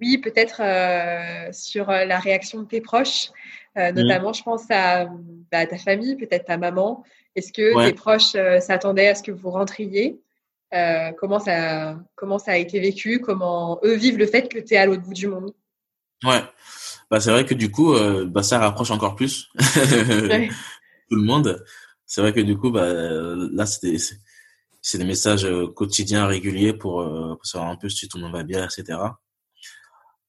oui, 0.00 0.18
peut-être 0.18 0.62
euh, 0.62 1.52
sur 1.52 1.88
la 1.88 2.18
réaction 2.18 2.62
de 2.62 2.66
tes 2.66 2.80
proches, 2.80 3.30
notamment, 3.76 4.30
mmh. 4.30 4.34
je 4.34 4.42
pense 4.42 4.64
à, 4.70 5.06
bah, 5.50 5.66
ta 5.66 5.76
famille, 5.76 6.16
peut-être 6.16 6.46
ta 6.46 6.56
maman. 6.56 7.04
Est-ce 7.36 7.52
que 7.52 7.74
ouais. 7.74 7.88
tes 7.88 7.94
proches 7.94 8.32
s'attendaient 8.60 9.08
à 9.08 9.14
ce 9.14 9.22
que 9.22 9.30
vous 9.30 9.50
rentriez? 9.50 10.18
Euh, 10.74 11.12
comment 11.18 11.38
ça 11.38 11.98
comment 12.14 12.38
ça 12.38 12.52
a 12.52 12.56
été 12.56 12.80
vécu, 12.80 13.20
comment 13.20 13.80
eux 13.84 13.94
vivent 13.94 14.18
le 14.18 14.26
fait 14.26 14.48
que 14.48 14.58
tu 14.58 14.74
es 14.74 14.76
à 14.76 14.86
l'autre 14.86 15.02
bout 15.02 15.14
du 15.14 15.28
monde? 15.28 15.52
Ouais. 16.24 16.42
Bah 17.10 17.20
c'est 17.20 17.30
vrai 17.30 17.44
que 17.44 17.54
du 17.54 17.70
coup 17.70 17.94
euh, 17.94 18.24
bah 18.26 18.42
ça 18.42 18.58
rapproche 18.58 18.90
encore 18.90 19.14
plus 19.16 19.48
ouais. 19.56 20.48
tout 21.10 21.16
le 21.16 21.22
monde. 21.22 21.64
C'est 22.06 22.20
vrai 22.20 22.32
que 22.32 22.40
du 22.40 22.56
coup 22.56 22.70
bah 22.70 22.86
là 22.90 23.66
c'était 23.66 23.96
c'est 24.80 24.98
des 24.98 25.04
messages 25.04 25.46
quotidiens 25.74 26.26
réguliers 26.26 26.72
pour, 26.72 27.04
pour, 27.04 27.46
savoir 27.46 27.70
un 27.70 27.76
peu 27.76 27.88
si 27.88 28.08
tout 28.08 28.18
le 28.18 28.24
monde 28.24 28.32
va 28.32 28.42
bien, 28.42 28.64
etc. 28.64 28.98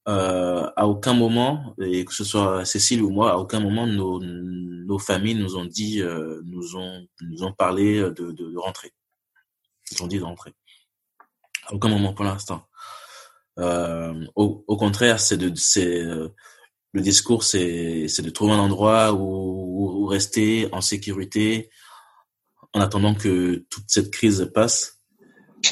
Euh, 0.09 0.69
à 0.75 0.85
aucun 0.85 1.13
moment, 1.13 1.75
et 1.79 2.03
que 2.03 2.13
ce 2.13 2.25
soit 2.25 2.65
Cécile 2.65 3.01
ou 3.01 3.09
moi, 3.09 3.31
à 3.31 3.37
aucun 3.37 3.61
moment 3.61 3.87
nos, 3.87 4.19
nos 4.19 4.99
familles 4.99 5.35
nous 5.35 5.55
ont 5.55 5.63
dit, 5.63 6.01
euh, 6.01 6.41
nous 6.43 6.75
ont 6.75 7.07
nous 7.21 7.43
ont 7.43 7.53
parlé 7.53 8.01
de, 8.01 8.09
de, 8.09 8.31
de 8.33 8.57
rentrer. 8.57 8.91
Ils 9.91 10.03
ont 10.03 10.07
dit 10.07 10.19
de. 10.19 10.25
À 11.67 11.73
aucun 11.73 11.89
moment 11.89 12.13
pour 12.13 12.25
l'instant. 12.25 12.65
Euh, 13.59 14.25
au, 14.35 14.77
contraire, 14.77 15.19
c'est 15.19 15.37
de 15.37 15.51
c'est 15.55 16.01
euh, 16.01 16.29
le 16.91 17.01
discours, 17.01 17.43
c'est 17.43 18.07
c'est 18.07 18.23
de 18.23 18.29
trouver 18.29 18.53
un 18.53 18.59
endroit 18.59 19.13
où, 19.13 20.05
rester 20.07 20.67
en 20.71 20.81
sécurité 20.81 21.69
en 22.73 22.81
attendant 22.81 23.13
que 23.15 23.65
toute 23.69 23.85
cette 23.87 24.11
crise 24.11 24.49
passe. 24.53 24.99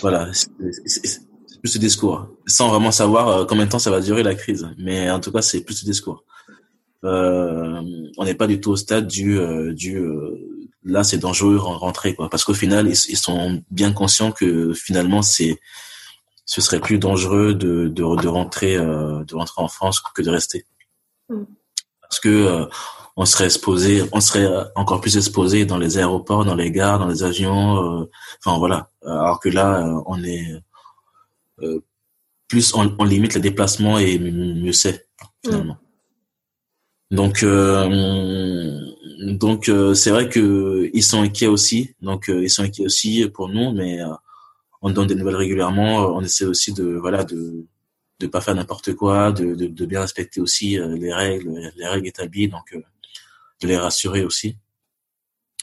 Voilà, 0.02 0.32
plus 0.58 1.70
ce 1.70 1.78
discours, 1.78 2.30
sans 2.48 2.70
vraiment 2.70 2.92
savoir 2.92 3.28
euh, 3.28 3.46
combien 3.46 3.66
de 3.66 3.72
temps 3.72 3.80
ça 3.80 3.92
va 3.92 4.00
durer 4.00 4.24
la 4.24 4.36
crise. 4.36 4.68
Mais 4.78 5.10
en 5.12 5.20
tout 5.20 5.32
cas, 5.32 5.42
c'est 5.42 5.62
plus 5.64 5.76
ce 5.76 5.86
discours. 5.86 6.24
On 7.04 8.24
n'est 8.24 8.36
pas 8.36 8.48
du 8.48 8.62
tout 8.62 8.72
au 8.72 8.76
stade 8.76 9.08
du 9.08 9.40
du 9.74 10.00
là 10.84 11.04
c'est 11.04 11.18
dangereux 11.18 11.58
rentrer 11.58 12.16
quoi, 12.16 12.30
parce 12.30 12.44
qu'au 12.44 12.54
final 12.54 12.88
ils, 12.88 13.10
ils, 13.10 13.18
sont 13.18 13.64
bien 13.70 13.94
conscients 13.94 14.32
que 14.32 14.74
finalement 14.74 15.22
c'est 15.22 15.60
ce 16.46 16.60
serait 16.62 16.80
plus 16.80 16.98
dangereux 16.98 17.54
de 17.54 17.88
de, 17.88 18.16
de 18.16 18.28
rentrer 18.28 18.78
de 18.78 19.36
rentrer 19.36 19.62
en 19.62 19.68
France 19.68 20.02
que 20.02 20.22
de 20.22 20.30
rester, 20.30 20.66
mm. 21.30 21.44
parce 22.02 22.20
que 22.20 22.68
on 23.18 23.26
serait 23.26 23.46
exposé, 23.46 24.04
on 24.14 24.22
serait 24.22 24.48
encore 24.76 25.02
plus 25.02 25.18
exposé 25.18 25.66
dans 25.66 25.78
les 25.78 25.98
aéroports, 25.98 26.46
dans 26.46 26.56
les 26.56 26.72
gares, 26.72 26.98
dans 26.98 27.08
les 27.08 27.24
avions, 27.24 28.08
enfin 28.40 28.58
voilà. 28.58 28.90
Alors 29.06 29.40
que 29.40 29.50
là, 29.50 29.86
on 30.06 30.24
est 30.24 30.48
euh, 31.64 31.80
plus 32.48 32.74
on, 32.76 32.94
on, 33.00 33.06
limite 33.06 33.34
les 33.34 33.40
déplacements 33.40 33.98
et 33.98 34.20
mieux 34.20 34.74
c'est 34.74 35.08
finalement. 35.44 35.78
Mm. 37.10 37.16
Donc 37.16 37.44
euh, 37.44 38.91
donc 39.20 39.70
euh, 39.70 39.94
c'est 39.94 40.12
vrai 40.12 40.30
que 40.30 40.90
ils 40.94 41.04
sont 41.04 41.22
inquiets 41.22 41.48
aussi. 41.48 41.96
Donc 42.02 42.26
ils 42.28 42.50
sont 42.50 42.64
inquiets 42.64 42.86
aussi 42.86 43.28
pour 43.34 43.50
nous, 43.50 43.72
mais 43.74 44.00
on 44.82 44.90
donne 44.92 45.08
des 45.08 45.16
nouvelles 45.16 45.36
régulièrement. 45.36 46.16
On 46.16 46.22
essaie 46.22 46.46
aussi 46.46 46.74
de 46.74 46.86
voilà 46.86 47.24
de 47.24 47.66
de 48.20 48.28
pas 48.28 48.42
faire 48.42 48.54
n'importe 48.54 48.94
quoi, 48.94 49.32
de, 49.32 49.56
de, 49.56 49.66
de, 49.66 49.86
bien 49.88 50.02
respecter 50.02 50.40
aussi 50.42 50.78
les 50.78 51.12
règles, 51.12 51.72
les 51.76 51.88
règles 51.88 52.08
établies, 52.08 52.48
donc 52.48 52.78
de 53.62 53.68
les 53.68 53.78
rassurer 53.78 54.24
aussi. 54.24 54.58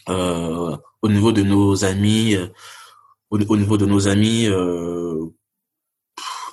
Euh, 0.09 0.77
au 1.03 1.09
niveau 1.09 1.33
de 1.33 1.43
nos 1.43 1.85
amis, 1.85 2.37
au, 3.31 3.39
au 3.39 3.57
niveau 3.57 3.77
de 3.77 3.87
nos 3.87 4.09
amis, 4.09 4.47
euh, 4.47 5.27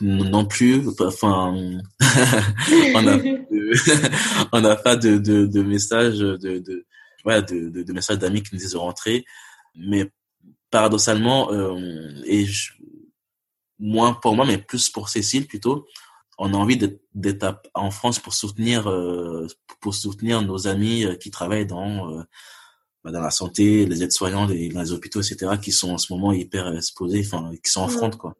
non 0.01 0.45
plus. 0.45 0.83
Enfin, 0.99 1.53
on 2.95 3.07
on 4.51 4.61
n'a 4.61 4.75
pas 4.75 4.95
de, 4.95 5.17
de, 5.17 5.45
de 5.45 5.61
messages 5.61 6.19
de, 6.19 6.59
de, 6.59 6.85
ouais, 7.25 7.41
de, 7.43 7.93
messages 7.93 8.19
d'amis 8.19 8.43
qui 8.43 8.53
nous 8.53 8.59
disent 8.59 8.73
de 8.73 8.77
rentrer. 8.77 9.25
Mais 9.75 10.09
paradoxalement, 10.71 11.51
euh, 11.51 12.21
et 12.25 12.45
je, 12.45 12.73
moins 13.79 14.13
pour 14.13 14.35
moi, 14.35 14.45
mais 14.45 14.57
plus 14.57 14.89
pour 14.89 15.09
Cécile 15.09 15.47
plutôt, 15.47 15.87
on 16.37 16.53
a 16.53 16.57
envie 16.57 16.77
d'être 17.13 17.61
en 17.73 17.91
France 17.91 18.19
pour 18.19 18.33
soutenir, 18.33 18.87
euh, 18.89 19.47
pour 19.79 19.93
soutenir 19.93 20.41
nos 20.41 20.67
amis 20.67 21.05
euh, 21.05 21.15
qui 21.15 21.31
travaillent 21.31 21.65
dans 21.65 22.11
euh, 22.11 22.23
bah, 23.03 23.11
dans 23.11 23.21
la 23.21 23.31
santé, 23.31 23.85
les 23.85 24.03
aides-soignants, 24.03 24.45
les, 24.45 24.69
les 24.69 24.91
hôpitaux, 24.91 25.21
etc., 25.21 25.53
qui 25.61 25.71
sont 25.71 25.91
en 25.91 25.97
ce 25.97 26.11
moment 26.11 26.33
hyper 26.33 26.75
exposés, 26.75 27.23
enfin, 27.25 27.51
qui 27.63 27.71
sont 27.71 27.81
en 27.81 27.87
front, 27.87 28.09
quoi 28.09 28.35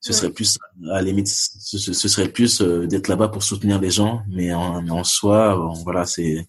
ce 0.00 0.12
serait 0.12 0.30
plus 0.30 0.58
à 0.90 0.94
la 0.94 1.02
limite 1.02 1.28
ce, 1.28 1.78
ce 1.78 2.08
serait 2.08 2.28
plus 2.28 2.62
euh, 2.62 2.86
d'être 2.86 3.08
là-bas 3.08 3.28
pour 3.28 3.42
soutenir 3.42 3.80
les 3.80 3.90
gens 3.90 4.22
mais 4.28 4.52
en, 4.52 4.86
en 4.88 5.04
soi 5.04 5.54
voilà 5.84 6.06
c'est 6.06 6.48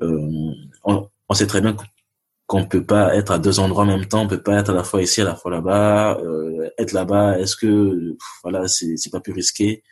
euh, 0.00 0.52
on, 0.84 1.08
on, 1.28 1.34
sait 1.34 1.46
très 1.46 1.60
bien 1.60 1.76
qu'on 2.46 2.66
peut 2.66 2.84
pas 2.84 3.14
être 3.16 3.32
à 3.32 3.38
deux 3.38 3.58
endroits 3.58 3.84
en 3.84 3.86
même 3.86 4.06
temps 4.06 4.22
on 4.22 4.28
peut 4.28 4.42
pas 4.42 4.58
être 4.58 4.70
à 4.70 4.74
la 4.74 4.84
fois 4.84 5.02
ici 5.02 5.20
à 5.20 5.24
la 5.24 5.34
fois 5.34 5.50
là-bas 5.50 6.18
euh, 6.20 6.70
être 6.78 6.92
là-bas 6.92 7.38
est-ce 7.38 7.56
que 7.56 8.16
voilà 8.42 8.68
c'est 8.68 8.96
c'est 8.96 9.10
pas 9.10 9.20
plus 9.20 9.32
risqué? 9.32 9.82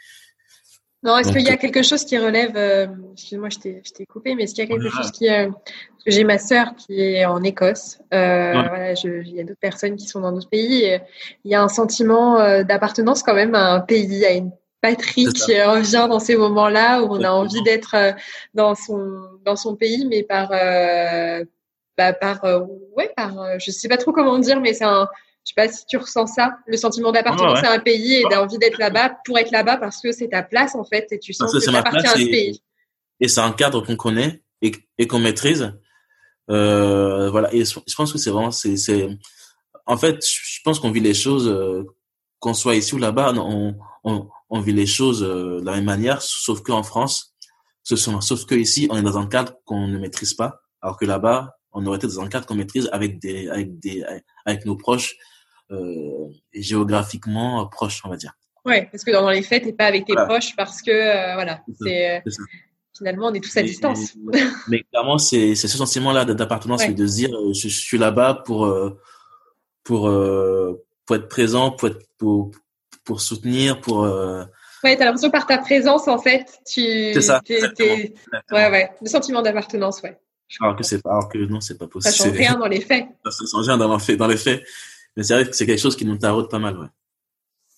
Non, 1.03 1.17
est-ce 1.17 1.33
qu'il 1.33 1.43
y 1.43 1.51
a 1.51 1.57
quelque 1.57 1.83
chose 1.83 2.05
qui 2.05 2.17
relève, 2.17 2.53
euh, 2.57 2.87
excuse-moi, 3.13 3.49
je 3.51 3.59
t'ai 3.59 4.07
coupé, 4.07 4.35
mais 4.35 4.45
est-ce 4.45 4.55
qu'il 4.55 4.65
y 4.65 4.67
a 4.67 4.71
quelque 4.71 4.89
chose 4.89 5.11
qui, 5.11 5.29
euh, 5.29 5.51
j'ai 6.07 6.25
ma 6.25 6.39
sœur 6.39 6.75
qui 6.77 7.01
est 7.01 7.25
en 7.25 7.43
Écosse, 7.43 7.99
euh, 8.13 8.53
voilà, 8.53 8.95
je, 8.95 9.09
il 9.09 9.35
y 9.35 9.41
a 9.41 9.45
d'autres 9.45 9.61
personnes 9.61 9.97
qui 9.97 10.07
sont 10.07 10.21
dans 10.21 10.33
d'autres 10.33 10.49
pays, 10.49 10.99
il 11.45 11.51
y 11.51 11.55
a 11.55 11.63
un 11.63 11.69
sentiment 11.69 12.39
euh, 12.39 12.63
d'appartenance 12.65 13.23
quand 13.23 13.35
même 13.35 13.55
à 13.55 13.73
un 13.73 13.81
pays, 13.81 14.25
à 14.25 14.33
une 14.33 14.53
patrie 14.81 15.27
qui 15.27 15.61
revient 15.63 16.07
dans 16.09 16.19
ces 16.19 16.37
moments-là 16.37 17.03
où 17.03 17.15
on 17.15 17.23
a 17.23 17.31
envie 17.31 17.63
d'être 17.63 17.95
euh, 17.95 18.13
dans 18.55 18.75
son 18.75 19.23
dans 19.45 19.57
son 19.57 19.77
pays, 19.77 20.07
mais 20.09 20.23
par 20.25 20.51
bah, 21.99 22.13
par 22.15 22.45
ouais 22.97 23.13
par 23.17 23.61
je 23.61 23.71
sais 23.71 23.89
pas 23.89 23.97
trop 23.97 24.13
comment 24.13 24.39
dire, 24.39 24.61
mais 24.61 24.73
c'est 24.73 24.85
un 24.85 25.09
je 25.45 25.51
sais 25.51 25.55
pas 25.57 25.69
si 25.69 25.85
tu 25.87 25.97
ressens 25.97 26.27
ça, 26.29 26.57
le 26.67 26.77
sentiment 26.77 27.11
d'appartenance 27.11 27.65
à 27.65 27.73
un 27.73 27.81
pays 27.81 28.15
et 28.15 28.23
d'envie 28.31 28.59
d'être 28.59 28.79
là-bas 28.79 29.19
pour 29.25 29.39
être 29.39 29.51
là-bas 29.51 29.77
parce 29.77 30.01
que 30.01 30.13
c'est 30.13 30.29
ta 30.29 30.43
place 30.43 30.75
en 30.77 30.85
fait 30.85 31.11
et 31.11 31.19
tu 31.19 31.33
sens 31.33 31.53
que, 31.53 31.59
tu 31.59 31.75
appartiens 31.75 32.11
à 32.11 32.15
ce 32.15 32.25
pays. 32.25 32.63
Et 33.19 33.29
c'est 33.29 33.41
un 33.41 33.53
cadre 33.53 33.85
qu'on 33.85 33.97
connaît 33.97 34.43
et, 34.63 34.73
et 34.99 35.07
qu'on 35.07 35.19
maîtrise. 35.19 35.73
Euh, 36.51 37.31
voilà. 37.31 37.53
Et 37.53 37.65
je, 37.65 37.95
pense 37.97 38.13
que 38.13 38.19
c'est 38.19 38.31
vraiment, 38.31 38.53
c'est, 38.53 38.77
c'est, 38.77 39.09
en 39.87 39.97
fait, 39.97 40.25
je 40.25 40.61
pense 40.65 40.79
qu'on 40.79 40.93
vit 40.93 41.01
les 41.01 41.15
choses, 41.15 41.49
euh, 41.49 41.85
qu'on 42.39 42.55
soit 42.55 42.77
ici 42.77 42.95
ou 42.95 42.99
là-bas, 42.99 43.33
on, 43.37 43.77
on, 44.05 44.29
on, 44.49 44.61
vit 44.61 44.73
les 44.73 44.87
choses 44.87 45.25
euh, 45.25 45.61
de 45.61 45.67
la 45.67 45.73
même 45.73 45.85
manière, 45.85 46.23
sauf 46.23 46.63
qu'en 46.63 46.83
France, 46.83 47.35
ce 47.83 47.97
sont, 47.97 48.21
sauf 48.21 48.45
que 48.47 48.55
ici, 48.55 48.87
on 48.91 48.97
est 48.97 49.03
dans 49.03 49.19
un 49.19 49.27
cadre 49.27 49.55
qu'on 49.65 49.89
ne 49.89 49.99
maîtrise 49.99 50.35
pas, 50.35 50.63
alors 50.81 50.97
que 50.97 51.05
là-bas, 51.05 51.57
on 51.73 51.85
aurait 51.87 51.97
été 51.97 52.07
dans 52.07 52.21
un 52.21 52.29
cadre 52.29 52.47
qu'on 52.47 52.55
maîtrise 52.55 52.89
avec 52.93 53.21
des, 53.21 53.49
avec 53.49 53.79
des, 53.79 54.05
avec 54.45 54.67
nos 54.67 54.77
proches 54.77 55.17
géographiquement 56.53 57.67
proches, 57.67 58.03
on 58.05 58.09
va 58.09 58.17
dire. 58.17 58.33
Ouais, 58.65 58.89
parce 58.93 59.03
que 59.03 59.11
dans 59.11 59.29
les 59.31 59.43
faits, 59.43 59.65
t'es 59.65 59.73
pas 59.73 59.87
avec 59.87 60.07
tes 60.07 60.15
proches 60.15 60.55
parce 60.57 60.83
que 60.83 60.91
euh, 60.91 61.35
voilà, 61.35 61.61
c'est 61.81 62.23
finalement 62.97 63.29
on 63.29 63.35
est 63.35 63.41
tous 63.41 63.57
à 63.57 63.63
distance. 63.63 64.15
mais 64.69 64.83
clairement, 64.91 65.19
c'est 65.19 65.55
ce 65.55 65.69
sentiment-là 65.69 66.25
d'appartenance, 66.25 66.87
de 66.87 67.07
se 67.07 67.15
dire 67.15 67.35
euh, 67.35 67.53
je, 67.55 67.69
suis 67.69 67.99
là-bas 67.99 68.43
pour 68.45 68.73
pour 69.85 70.13
pour 71.07 71.17
être 71.17 71.29
présent, 71.29 71.73
pour 71.73 71.89
être 71.89 72.07
pour 72.19 72.53
pour 73.05 73.21
soutenir, 73.21 73.81
pour 73.81 74.07
Ouais, 74.85 74.97
t'as 74.97 75.05
l'impression 75.05 75.31
par 75.31 75.47
ta 75.47 75.59
présence, 75.59 76.09
en 76.09 76.19
fait, 76.19 76.45
tu. 76.67 77.13
C'est 77.13 77.21
ça. 77.21 77.41
ouais, 77.49 78.13
ouais. 78.51 78.91
Le 79.01 79.09
sentiment 79.09 79.43
d'appartenance, 79.43 80.03
ouais. 80.03 80.19
Alors 80.61 80.77
que 80.77 80.83
c'est 80.83 81.01
pas, 81.01 81.13
alors 81.13 81.29
que 81.29 81.39
non, 81.39 81.61
c'est 81.61 81.79
pas 81.79 81.87
possible. 81.87 82.15
Ça 82.15 82.25
change 82.25 82.37
rien 82.37 82.59
dans 82.59 82.67
les 82.67 82.81
faits. 82.81 83.07
Ça 83.31 83.45
change 83.51 83.67
rien 83.69 83.79
dans 83.79 83.95
les 83.95 84.03
faits, 84.03 84.19
dans 84.19 84.27
les 84.27 84.37
faits. 84.37 84.63
Mais 85.17 85.23
c'est 85.23 85.35
vrai 85.35 85.45
que 85.45 85.55
c'est 85.55 85.67
quelque 85.67 85.81
chose 85.81 85.97
qui 85.97 86.05
nous 86.05 86.17
taraude 86.17 86.49
pas 86.49 86.59
mal, 86.59 86.79
ouais. 86.79 86.89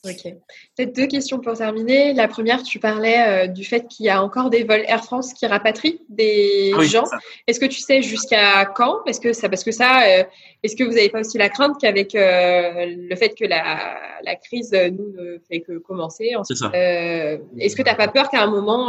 Ok. 0.07 0.35
Peut-être 0.77 0.94
deux 0.94 1.07
questions 1.07 1.40
pour 1.40 1.55
terminer. 1.55 2.12
La 2.12 2.29
première, 2.29 2.62
tu 2.62 2.79
parlais 2.79 3.47
euh, 3.47 3.47
du 3.47 3.64
fait 3.64 3.87
qu'il 3.88 4.05
y 4.05 4.11
a 4.11 4.23
encore 4.23 4.51
des 4.51 4.62
vols 4.62 4.85
Air 4.87 5.03
France 5.03 5.33
qui 5.33 5.47
rapatrient 5.47 6.01
des 6.11 6.73
ah 6.77 6.83
gens. 6.83 7.05
Est-ce 7.47 7.59
que 7.59 7.64
tu 7.64 7.81
sais 7.81 8.03
jusqu'à 8.03 8.66
quand? 8.66 9.03
Est-ce 9.07 9.18
que 9.18 9.33
ça, 9.33 9.49
parce 9.49 9.64
que 9.64 9.70
ça, 9.70 10.03
euh, 10.03 10.25
est-ce 10.62 10.77
que 10.77 10.85
vous 10.85 10.92
n'avez 10.92 11.09
pas 11.09 11.20
aussi 11.20 11.38
la 11.38 11.49
crainte 11.49 11.81
qu'avec 11.81 12.14
euh, 12.14 12.85
le 12.87 13.16
fait 13.16 13.31
que 13.31 13.47
la, 13.47 13.97
la 14.23 14.37
crise 14.37 14.73
nous 14.73 15.11
ne 15.12 15.38
fait 15.49 15.61
que 15.61 15.79
commencer 15.79 16.33
Est-ce 16.75 17.75
que 17.75 17.83
tu 17.83 17.88
n'as 17.88 17.94
pas 17.94 18.09
peur 18.09 18.29
qu'à 18.29 18.42
un 18.42 18.51
moment, 18.51 18.88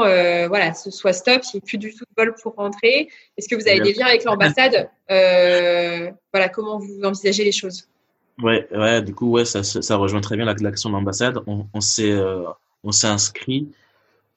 voilà, 0.50 0.74
ce 0.74 0.92
soit 0.92 1.14
stop, 1.14 1.44
il 1.46 1.56
n'y 1.56 1.58
ait 1.60 1.66
plus 1.66 1.78
du 1.78 1.94
tout 1.94 2.04
de 2.04 2.24
vol 2.24 2.36
pour 2.42 2.56
rentrer? 2.56 3.08
Est-ce 3.38 3.48
que 3.48 3.56
vous 3.56 3.68
avez 3.70 3.80
des 3.80 3.94
liens 3.94 4.08
avec 4.08 4.26
l'ambassade? 4.26 4.90
Voilà, 5.08 6.50
comment 6.54 6.78
vous 6.78 7.04
envisagez 7.04 7.46
les 7.46 7.54
choses? 7.54 7.88
Ouais, 8.42 8.68
ouais, 8.74 9.02
du 9.02 9.16
coup, 9.16 9.32
ouais, 9.32 9.46
ça, 9.46 9.64
ça 9.64 9.96
rejoint 9.96 10.20
très 10.20 10.36
bien 10.36 10.46
l'action 10.46 10.90
de 10.90 10.96
l'ambassade. 10.96 11.40
On, 11.48 11.68
on 11.74 11.82
s'est, 11.82 12.12
euh, 12.12 12.44
inscrit 13.04 13.70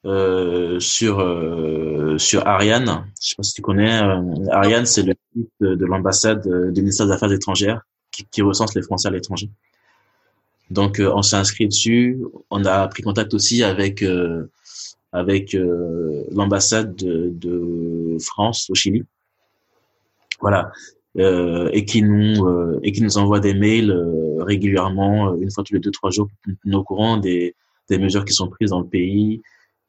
euh, 0.05 0.79
sur 0.79 1.19
euh, 1.19 2.17
sur 2.17 2.47
Ariane. 2.47 3.05
Je 3.21 3.29
sais 3.29 3.35
pas 3.35 3.43
si 3.43 3.53
tu 3.53 3.61
connais. 3.61 4.01
Euh, 4.01 4.21
Ariane, 4.51 4.85
c'est 4.85 5.03
le 5.03 5.13
site 5.35 5.49
de, 5.59 5.85
l'ambassade 5.85 6.47
euh, 6.47 6.71
du 6.71 6.81
ministère 6.81 7.07
des 7.07 7.11
Affaires 7.11 7.31
étrangères 7.33 7.81
qui, 8.11 8.25
qui 8.25 8.41
recense 8.41 8.73
les 8.73 8.81
Français 8.81 9.09
à 9.09 9.11
l'étranger. 9.11 9.49
Donc, 10.69 11.01
on 11.01 11.21
s'est 11.21 11.35
inscrit 11.35 11.67
dessus. 11.67 12.19
On 12.51 12.63
a 12.63 12.87
pris 12.87 13.03
contact 13.03 13.33
aussi 13.33 13.63
avec 13.63 14.05
avec 15.11 15.57
l'ambassade 16.31 16.95
de, 16.95 17.31
de 17.33 18.17
France 18.19 18.69
au 18.69 18.75
Chili. 18.75 19.03
Voilà 20.39 20.71
euh, 20.71 20.98
et 21.17 21.85
qui 21.85 22.01
nous 22.03 22.45
euh, 22.45 22.79
et 22.83 22.91
qui 22.91 23.01
nous 23.01 23.17
envoie 23.17 23.39
des 23.39 23.53
mails 23.53 23.91
euh, 23.91 24.43
régulièrement, 24.43 25.35
une 25.35 25.51
fois 25.51 25.63
tous 25.63 25.73
les 25.73 25.79
deux 25.79 25.91
trois 25.91 26.11
jours, 26.11 26.27
pour 26.43 26.53
nous 26.65 26.77
au 26.77 26.83
courant 26.83 27.17
des 27.17 27.55
des 27.89 27.97
mesures 27.97 28.25
qui 28.25 28.33
sont 28.33 28.47
prises 28.47 28.69
dans 28.69 28.81
le 28.81 28.87
pays 28.87 29.41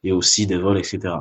et 0.03 0.12
aussi 0.12 0.47
des 0.47 0.57
vols, 0.57 0.79
etc. 0.79 1.14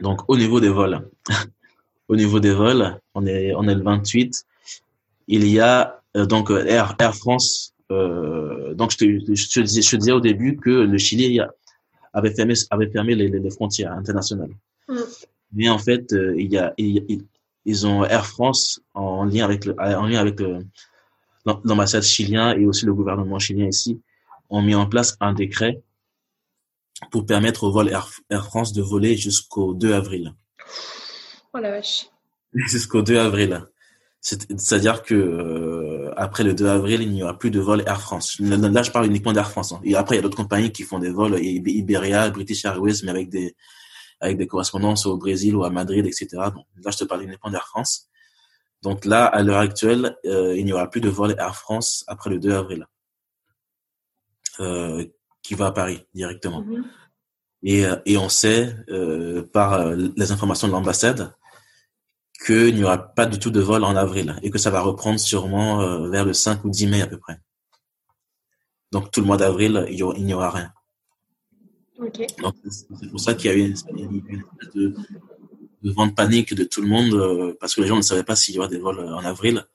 Donc 0.00 0.22
au 0.28 0.36
niveau 0.36 0.60
des 0.60 0.68
vols, 0.68 1.08
au 2.08 2.16
niveau 2.16 2.38
des 2.38 2.52
vols, 2.52 3.00
on 3.14 3.26
est 3.26 3.52
on 3.54 3.66
est 3.66 3.74
le 3.74 3.82
28. 3.82 4.44
Il 5.26 5.46
y 5.46 5.60
a 5.60 6.00
donc 6.14 6.50
Air, 6.50 6.94
Air 6.98 7.14
France. 7.14 7.74
donc 7.90 8.92
je 8.92 8.96
te, 8.96 9.34
je, 9.34 9.48
te 9.50 9.60
disais, 9.60 9.82
je 9.82 9.96
disais 9.96 10.12
au 10.12 10.20
début 10.20 10.56
que 10.56 10.70
le 10.70 10.98
Chili 10.98 11.38
avait 12.14 12.34
fermé, 12.34 12.54
avait 12.70 12.90
fermé 12.90 13.14
les, 13.14 13.28
les 13.28 13.50
frontières 13.50 13.92
internationales. 13.92 14.54
Mm. 14.88 14.94
Mais 15.52 15.68
en 15.68 15.78
fait, 15.78 16.14
il 16.36 16.50
y 16.50 16.56
a, 16.56 16.72
il, 16.78 17.24
ils 17.68 17.86
ont 17.86 18.02
Air 18.02 18.24
France 18.24 18.80
en 18.94 19.24
lien 19.24 19.44
avec 19.44 19.66
le, 19.66 19.78
en 19.78 20.06
lien 20.06 20.20
avec 20.20 20.40
l'ambassade 21.64 22.02
chilien 22.02 22.54
et 22.56 22.64
aussi 22.64 22.86
le 22.86 22.94
gouvernement 22.94 23.38
chilien 23.38 23.66
ici 23.66 24.00
ont 24.48 24.62
mis 24.62 24.74
en 24.74 24.86
place 24.86 25.18
un 25.20 25.34
décret 25.34 25.82
pour 27.10 27.26
permettre 27.26 27.64
au 27.64 27.70
vol 27.70 27.90
Air, 27.90 28.46
France 28.46 28.72
de 28.72 28.80
voler 28.80 29.18
jusqu'au 29.18 29.74
2 29.74 29.92
avril. 29.92 30.34
Oh 31.52 31.58
la 31.58 31.70
vache. 31.70 32.06
Jusqu'au 32.54 33.02
2 33.02 33.18
avril. 33.18 33.62
C'est-à-dire 34.20 35.02
que 35.02 35.14
euh, 35.14 36.10
après 36.16 36.44
le 36.44 36.54
2 36.54 36.66
avril, 36.66 37.02
il 37.02 37.12
n'y 37.12 37.22
aura 37.22 37.38
plus 37.38 37.50
de 37.50 37.60
vol 37.60 37.82
Air 37.86 38.00
France. 38.00 38.38
Là, 38.40 38.82
je 38.82 38.90
parle 38.90 39.06
uniquement 39.06 39.34
d'Air 39.34 39.50
France. 39.50 39.72
Hein. 39.72 39.80
Et 39.84 39.94
après, 39.94 40.14
il 40.16 40.18
y 40.18 40.20
a 40.20 40.22
d'autres 40.22 40.38
compagnies 40.38 40.72
qui 40.72 40.82
font 40.84 40.98
des 40.98 41.10
vols, 41.10 41.38
Iberia, 41.38 42.30
British 42.30 42.64
Airways, 42.64 43.02
mais 43.04 43.10
avec 43.10 43.28
des 43.28 43.54
avec 44.20 44.36
des 44.36 44.46
correspondances 44.46 45.06
au 45.06 45.16
Brésil 45.16 45.54
ou 45.56 45.64
à 45.64 45.70
Madrid, 45.70 46.04
etc. 46.06 46.28
Donc 46.54 46.66
là, 46.84 46.90
je 46.90 46.98
te 46.98 47.04
parle 47.04 47.22
uniquement 47.22 47.50
d'Air 47.50 47.66
France. 47.66 48.08
Donc 48.82 49.04
là, 49.04 49.26
à 49.26 49.42
l'heure 49.42 49.58
actuelle, 49.58 50.16
euh, 50.26 50.56
il 50.56 50.64
n'y 50.64 50.72
aura 50.72 50.88
plus 50.88 51.00
de 51.00 51.08
vol 51.08 51.34
Air 51.38 51.56
France 51.56 52.04
après 52.06 52.30
le 52.30 52.38
2 52.38 52.52
avril, 52.52 52.86
euh, 54.60 55.04
qui 55.42 55.54
va 55.54 55.66
à 55.66 55.72
Paris 55.72 56.06
directement. 56.14 56.64
Et, 57.62 57.86
euh, 57.86 57.96
et 58.06 58.16
on 58.16 58.28
sait 58.28 58.74
euh, 58.88 59.42
par 59.52 59.74
euh, 59.74 59.96
les 60.16 60.32
informations 60.32 60.68
de 60.68 60.72
l'ambassade 60.72 61.34
qu'il 62.44 62.74
n'y 62.76 62.84
aura 62.84 62.98
pas 62.98 63.26
du 63.26 63.38
tout 63.38 63.50
de 63.50 63.60
vol 63.60 63.82
en 63.82 63.96
avril 63.96 64.38
et 64.42 64.50
que 64.50 64.58
ça 64.58 64.70
va 64.70 64.80
reprendre 64.80 65.18
sûrement 65.18 66.08
vers 66.08 66.24
le 66.24 66.32
5 66.32 66.64
ou 66.64 66.70
10 66.70 66.86
mai 66.86 67.02
à 67.02 67.08
peu 67.08 67.18
près. 67.18 67.40
Donc 68.92 69.10
tout 69.10 69.20
le 69.20 69.26
mois 69.26 69.36
d'avril, 69.36 69.86
il 69.90 70.24
n'y 70.24 70.34
aura 70.34 70.50
rien. 70.50 70.72
Donc 71.98 72.54
c'est 72.70 73.10
pour 73.10 73.20
ça 73.20 73.34
qu'il 73.34 73.50
y 73.50 73.54
a 73.54 73.56
eu 73.56 73.74
une, 73.96 74.22
une, 74.28 74.44
de, 74.74 74.94
de 75.82 75.90
vente 75.90 76.14
panique 76.14 76.54
de 76.54 76.64
tout 76.64 76.80
le 76.80 76.88
monde 76.88 77.56
parce 77.58 77.74
que 77.74 77.80
les 77.80 77.88
gens 77.88 77.96
ne 77.96 78.02
savaient 78.02 78.24
pas 78.24 78.36
s'il 78.36 78.54
y 78.54 78.58
aura 78.58 78.68
des 78.68 78.78
vols 78.78 79.00
en 79.00 79.24
avril. 79.24 79.66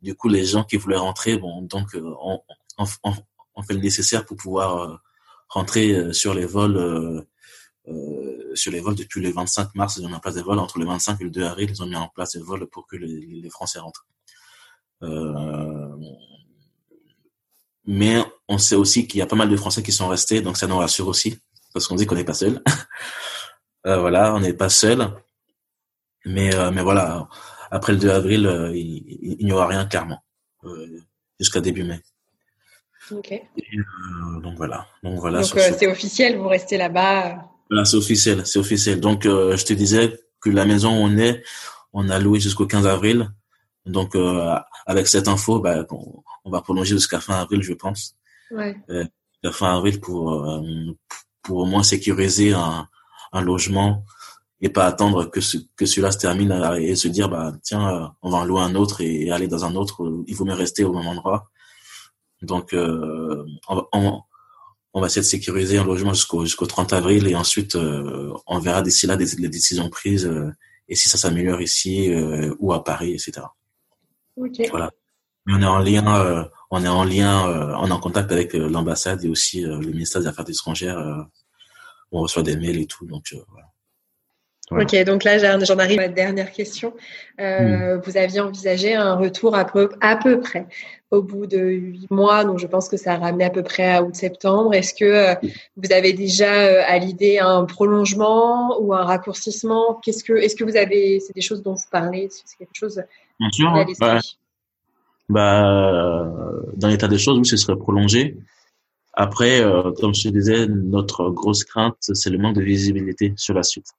Du 0.00 0.14
coup, 0.14 0.28
les 0.28 0.44
gens 0.44 0.64
qui 0.64 0.76
voulaient 0.76 0.96
rentrer, 0.96 1.36
bon, 1.36 1.62
donc 1.62 1.88
on, 1.94 2.40
on, 2.78 3.12
on 3.54 3.62
fait 3.62 3.74
le 3.74 3.80
nécessaire 3.80 4.24
pour 4.24 4.36
pouvoir 4.36 5.00
rentrer 5.48 5.92
euh, 5.92 6.12
sur 6.12 6.34
les 6.34 6.46
vols 6.46 6.76
euh, 6.76 7.22
euh, 7.88 8.54
sur 8.54 8.70
les 8.70 8.80
vols 8.80 8.94
depuis 8.94 9.20
le 9.20 9.30
25 9.30 9.74
mars, 9.74 9.96
ils 9.96 10.04
ont 10.04 10.08
mis 10.08 10.14
en 10.14 10.20
place 10.20 10.34
des 10.34 10.42
vols 10.42 10.58
entre 10.58 10.78
le 10.78 10.84
25 10.84 11.20
et 11.20 11.24
le 11.24 11.30
2 11.30 11.42
avril, 11.44 11.70
ils 11.70 11.82
ont 11.82 11.86
mis 11.86 11.96
en 11.96 12.08
place 12.08 12.32
des 12.32 12.40
vols 12.40 12.66
pour 12.66 12.86
que 12.86 12.96
les, 12.96 13.48
Français 13.50 13.78
rentrent. 13.78 14.06
Euh, 15.02 15.96
mais 17.86 18.22
on 18.48 18.58
sait 18.58 18.74
aussi 18.74 19.06
qu'il 19.06 19.20
y 19.20 19.22
a 19.22 19.26
pas 19.26 19.36
mal 19.36 19.48
de 19.48 19.56
Français 19.56 19.82
qui 19.82 19.92
sont 19.92 20.08
restés, 20.08 20.42
donc 20.42 20.58
ça 20.58 20.66
nous 20.66 20.76
rassure 20.76 21.08
aussi, 21.08 21.38
parce 21.78 21.88
qu'on 21.88 21.96
dit 21.96 22.06
qu'on 22.06 22.14
n'est 22.14 22.24
pas 22.24 22.34
seul. 22.34 22.62
euh, 23.86 23.98
voilà, 23.98 24.34
on 24.34 24.40
n'est 24.40 24.52
pas 24.52 24.68
seul. 24.68 25.08
Mais, 26.24 26.54
euh, 26.54 26.70
mais 26.70 26.82
voilà, 26.82 27.28
après 27.70 27.92
le 27.92 27.98
2 27.98 28.10
avril, 28.10 28.70
il, 28.74 29.36
il 29.40 29.46
n'y 29.46 29.52
aura 29.52 29.66
rien 29.66 29.86
clairement, 29.86 30.22
jusqu'à 31.38 31.60
début 31.60 31.84
mai. 31.84 32.02
Ok. 33.10 33.32
Euh, 33.32 34.40
donc 34.40 34.56
voilà. 34.56 34.86
Donc 35.02 35.18
voilà. 35.18 35.40
Donc 35.40 35.56
euh, 35.56 35.70
c'est 35.76 35.86
officiel, 35.86 36.36
vous 36.36 36.48
restez 36.48 36.76
là-bas. 36.76 37.50
Voilà, 37.70 37.84
c'est 37.84 37.96
officiel, 37.96 38.46
c'est 38.46 38.58
officiel. 38.58 39.00
Donc 39.00 39.26
euh, 39.26 39.56
je 39.56 39.64
te 39.64 39.72
disais 39.72 40.18
que 40.40 40.50
la 40.50 40.64
maison 40.64 40.90
où 40.90 41.06
on 41.06 41.16
est, 41.16 41.42
on 41.92 42.08
a 42.08 42.18
loué 42.18 42.40
jusqu'au 42.40 42.66
15 42.66 42.86
avril. 42.86 43.30
Donc 43.86 44.16
avec 44.84 45.08
cette 45.08 45.28
info, 45.28 45.60
bah, 45.60 45.86
on, 46.44 46.50
va 46.50 46.60
prolonger 46.60 46.94
jusqu'à 46.94 47.20
fin 47.20 47.40
avril, 47.40 47.62
je 47.62 47.72
pense. 47.72 48.16
Ouais. 48.50 48.76
fin 49.50 49.76
avril 49.76 49.98
pour 49.98 50.26
pour 51.08 51.27
au 51.48 51.64
moins 51.64 51.82
sécuriser 51.82 52.52
un, 52.52 52.88
un 53.32 53.40
logement 53.40 54.04
et 54.60 54.68
pas 54.68 54.86
attendre 54.86 55.26
que 55.26 55.40
ce, 55.40 55.58
que 55.76 55.86
celui-là 55.86 56.10
se 56.10 56.18
termine 56.18 56.52
et 56.78 56.96
se 56.96 57.08
dire 57.08 57.28
bah 57.28 57.52
tiens 57.62 58.12
on 58.22 58.30
va 58.30 58.38
en 58.38 58.44
louer 58.44 58.62
un 58.62 58.74
autre 58.74 59.00
et 59.00 59.30
aller 59.30 59.46
dans 59.46 59.64
un 59.64 59.76
autre 59.76 60.24
il 60.26 60.34
vaut 60.34 60.44
mieux 60.44 60.54
rester 60.54 60.84
au 60.84 60.92
même 60.92 61.06
endroit 61.06 61.50
donc, 62.42 62.72
euh, 62.72 63.44
on, 63.68 64.22
on, 64.92 65.00
va 65.00 65.06
essayer 65.06 65.22
de 65.22 65.26
sécuriser 65.26 65.78
un 65.78 65.84
logement 65.84 66.14
jusqu'au 66.14 66.44
jusqu'au 66.44 66.66
30 66.66 66.92
avril 66.92 67.26
et 67.26 67.34
ensuite 67.34 67.74
euh, 67.74 68.32
on 68.46 68.58
verra 68.60 68.82
d'ici 68.82 69.06
là 69.06 69.16
des, 69.16 69.26
les 69.38 69.48
décisions 69.48 69.88
prises 69.90 70.26
euh, 70.26 70.52
et 70.88 70.94
si 70.94 71.08
ça 71.08 71.18
s'améliore 71.18 71.60
ici 71.60 72.10
ou 72.58 72.72
à 72.72 72.82
Paris, 72.82 73.12
etc. 73.12 73.46
Okay. 74.36 74.68
Voilà. 74.70 74.90
on 75.46 75.60
est 75.60 75.66
en 75.66 75.80
lien, 75.80 76.48
on 76.70 76.84
est 76.84 76.88
en 76.88 77.04
lien, 77.04 77.76
on 77.80 77.86
est 77.88 77.92
en 77.92 78.00
contact 78.00 78.30
avec 78.32 78.52
l'ambassade 78.52 79.24
et 79.24 79.28
aussi 79.28 79.62
le 79.62 79.78
ministère 79.78 80.20
des 80.20 80.28
Affaires 80.28 80.48
étrangères. 80.48 80.98
on 82.12 82.20
reçoit 82.20 82.42
des 82.42 82.56
mails 82.56 82.80
et 82.80 82.86
tout, 82.86 83.06
donc 83.06 83.34
voilà. 83.48 83.68
Ok, 84.70 84.94
donc 85.04 85.24
là 85.24 85.38
j'en 85.38 85.78
arrive 85.78 85.98
à 85.98 86.02
ma 86.02 86.08
dernière 86.08 86.52
question. 86.52 86.92
Euh, 87.40 87.96
hmm. 87.96 88.02
Vous 88.04 88.16
aviez 88.16 88.40
envisagé 88.40 88.94
un 88.94 89.14
retour 89.14 89.54
à 89.56 89.64
peu, 89.64 89.88
à 90.00 90.16
peu 90.16 90.40
près 90.40 90.66
au 91.10 91.22
bout 91.22 91.46
de 91.46 91.58
huit 91.58 92.10
mois, 92.10 92.44
donc 92.44 92.58
je 92.58 92.66
pense 92.66 92.88
que 92.88 92.98
ça 92.98 93.14
a 93.14 93.16
ramené 93.16 93.44
à 93.44 93.50
peu 93.50 93.62
près 93.62 93.94
à 93.94 94.02
août-septembre. 94.02 94.74
Est-ce 94.74 94.92
que 94.92 95.04
euh, 95.04 95.34
vous 95.76 95.90
avez 95.90 96.12
déjà 96.12 96.52
euh, 96.52 96.82
à 96.86 96.98
l'idée 96.98 97.38
un 97.38 97.64
prolongement 97.64 98.78
ou 98.80 98.92
un 98.92 99.04
raccourcissement? 99.04 100.00
Qu'est-ce 100.04 100.22
que, 100.22 100.34
est-ce 100.34 100.54
que 100.54 100.64
vous 100.64 100.76
avez, 100.76 101.20
c'est 101.20 101.34
des 101.34 101.40
choses 101.40 101.62
dont 101.62 101.74
vous 101.74 101.88
parlez? 101.90 102.28
C'est 102.30 102.58
quelque 102.58 102.74
chose 102.74 103.02
Bien 103.40 103.50
sûr. 103.50 103.72
Bah, 104.00 104.20
bah, 105.28 106.30
dans 106.76 106.88
l'état 106.88 107.08
des 107.08 107.18
choses, 107.18 107.38
oui, 107.38 107.46
ce 107.46 107.56
serait 107.56 107.76
prolongé. 107.76 108.36
Après, 109.14 109.62
comme 110.00 110.14
je 110.14 110.28
disais, 110.28 110.66
notre 110.68 111.30
grosse 111.30 111.64
crainte, 111.64 111.96
c'est 112.00 112.30
le 112.30 112.38
manque 112.38 112.56
de 112.56 112.62
visibilité 112.62 113.34
sur 113.36 113.54
la 113.54 113.62
suite. 113.62 113.92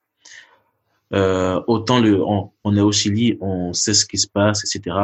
Euh, 1.13 1.61
autant 1.67 1.99
le, 1.99 2.21
on, 2.23 2.75
est 2.75 2.82
au 2.82 2.91
Chili, 2.91 3.38
on 3.41 3.73
sait 3.73 3.93
ce 3.93 4.05
qui 4.05 4.17
se 4.17 4.27
passe, 4.27 4.63
etc. 4.63 4.95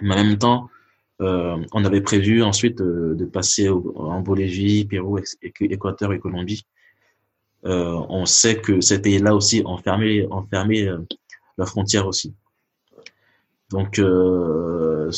Mais 0.00 0.14
en 0.14 0.24
même 0.24 0.38
temps, 0.38 0.68
euh, 1.20 1.62
on 1.72 1.84
avait 1.84 2.00
prévu 2.00 2.42
ensuite 2.42 2.80
euh, 2.80 3.14
de 3.14 3.24
passer 3.24 3.68
en 3.68 4.20
Bolivie, 4.20 4.84
Pérou, 4.84 5.18
Équateur 5.42 6.12
et 6.12 6.20
Colombie. 6.20 6.64
Euh, 7.66 7.94
on 8.08 8.24
sait 8.24 8.60
que 8.60 8.80
ces 8.80 9.02
pays-là 9.02 9.34
aussi 9.34 9.62
ont 9.66 9.76
fermé, 9.76 10.26
ont 10.30 10.46
fermé 10.46 10.88
euh, 10.88 10.98
la 11.58 11.66
frontière 11.66 12.06
aussi. 12.06 12.32
Donc, 13.70 13.98
euh, 13.98 15.10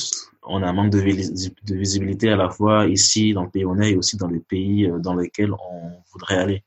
on 0.42 0.62
a 0.62 0.66
un 0.68 0.72
manque 0.72 0.90
de, 0.90 1.74
visibilité 1.74 2.30
à 2.30 2.36
la 2.36 2.50
fois 2.50 2.86
ici, 2.86 3.32
dans 3.32 3.44
le 3.44 3.50
pays 3.50 3.64
où 3.64 3.70
on 3.70 3.80
est, 3.80 3.92
et 3.92 3.96
aussi 3.96 4.16
dans 4.16 4.28
les 4.28 4.40
pays 4.40 4.90
dans 5.00 5.14
lesquels 5.14 5.52
on 5.52 5.92
voudrait 6.12 6.38
aller. 6.38 6.62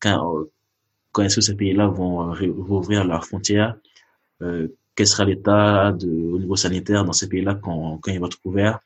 Quand, 0.00 0.44
quand 1.12 1.22
est-ce 1.22 1.36
que 1.36 1.40
ces 1.42 1.54
pays-là 1.54 1.86
vont 1.86 2.34
euh, 2.34 2.52
rouvrir 2.58 3.04
leurs 3.04 3.26
frontières 3.26 3.76
euh, 4.40 4.68
Quel 4.96 5.06
sera 5.06 5.24
l'état 5.24 5.90
au 5.92 6.38
niveau 6.38 6.56
sanitaire 6.56 7.04
dans 7.04 7.12
ces 7.12 7.28
pays-là 7.28 7.54
quand, 7.54 7.98
quand 8.02 8.10
ils 8.10 8.18
vont 8.18 8.26
être 8.26 8.38
ouverts 8.44 8.80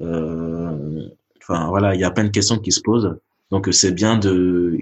euh, 0.00 1.08
Enfin 1.40 1.68
voilà, 1.68 1.94
il 1.94 2.00
y 2.00 2.04
a 2.04 2.10
plein 2.10 2.24
de 2.24 2.30
questions 2.30 2.58
qui 2.58 2.72
se 2.72 2.80
posent. 2.80 3.18
Donc 3.50 3.68
c'est 3.72 3.92
bien 3.92 4.16
de, 4.16 4.78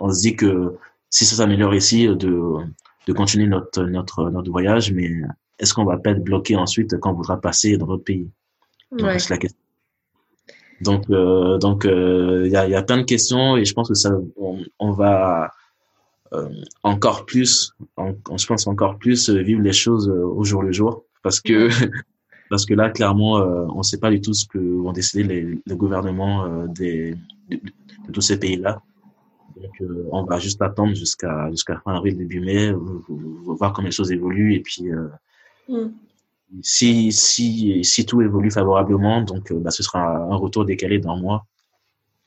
on 0.00 0.12
se 0.12 0.20
dit 0.20 0.36
que 0.36 0.74
si 1.08 1.24
ça 1.24 1.36
s'améliore 1.36 1.74
ici, 1.74 2.06
de, 2.08 2.58
de 3.06 3.12
continuer 3.12 3.46
notre 3.46 3.84
notre 3.84 4.30
notre 4.30 4.50
voyage, 4.50 4.92
mais 4.92 5.10
est-ce 5.58 5.74
qu'on 5.74 5.84
va 5.84 5.96
pas 5.98 6.10
être 6.10 6.22
bloqué 6.22 6.56
ensuite 6.56 6.98
quand 7.00 7.12
on 7.12 7.14
voudra 7.14 7.40
passer 7.40 7.76
dans 7.76 7.86
d'autres 7.86 8.04
pays? 8.04 8.30
Ouais. 8.92 9.18
C'est 9.18 9.30
la 9.30 9.38
question. 9.38 9.58
Donc, 10.80 11.04
euh, 11.10 11.58
donc 11.58 11.84
il 11.84 11.90
euh, 11.90 12.48
y, 12.48 12.56
a, 12.56 12.68
y, 12.68 12.74
a, 12.74 12.82
plein 12.82 12.98
de 12.98 13.02
questions 13.02 13.56
et 13.56 13.64
je 13.64 13.72
pense 13.72 13.88
que 13.88 13.94
ça, 13.94 14.10
on, 14.36 14.58
on 14.78 14.92
va 14.92 15.50
euh, 16.34 16.48
encore 16.82 17.24
plus, 17.24 17.72
on, 17.96 18.14
je 18.36 18.46
pense 18.46 18.66
encore 18.66 18.98
plus 18.98 19.30
vivre 19.30 19.62
les 19.62 19.72
choses 19.72 20.08
au 20.08 20.44
jour 20.44 20.62
le 20.62 20.72
jour 20.72 21.04
parce 21.22 21.40
que 21.40 21.68
parce 22.50 22.66
que 22.66 22.74
là 22.74 22.90
clairement 22.90 23.36
on 23.74 23.78
ne 23.78 23.82
sait 23.82 23.98
pas 23.98 24.10
du 24.10 24.20
tout 24.20 24.34
ce 24.34 24.46
que 24.46 24.58
vont 24.58 24.92
décider 24.92 25.24
les, 25.24 25.62
les 25.64 25.76
gouvernements 25.76 26.66
des 26.66 27.14
de, 27.50 27.56
de, 27.56 28.12
tous 28.12 28.20
ces 28.20 28.38
pays-là. 28.38 28.82
Donc 29.56 29.82
on 30.12 30.24
va 30.24 30.38
juste 30.38 30.60
attendre 30.60 30.94
jusqu'à 30.94 31.50
jusqu'à 31.50 31.80
fin 31.84 31.94
avril 31.94 32.16
début 32.16 32.40
mai, 32.40 32.72
voir 33.08 33.72
comment 33.72 33.86
les 33.86 33.92
choses 33.92 34.12
évoluent 34.12 34.54
et 34.54 34.60
puis 34.60 34.84
mm 35.68 35.88
si, 36.62 37.12
si, 37.12 37.84
si 37.84 38.06
tout 38.06 38.22
évolue 38.22 38.50
favorablement, 38.50 39.22
donc 39.22 39.50
euh, 39.50 39.58
bah, 39.58 39.70
ce 39.70 39.82
sera 39.82 40.00
un 40.00 40.36
retour 40.36 40.64
décalé 40.64 40.98
d'un 40.98 41.16
mois. 41.16 41.46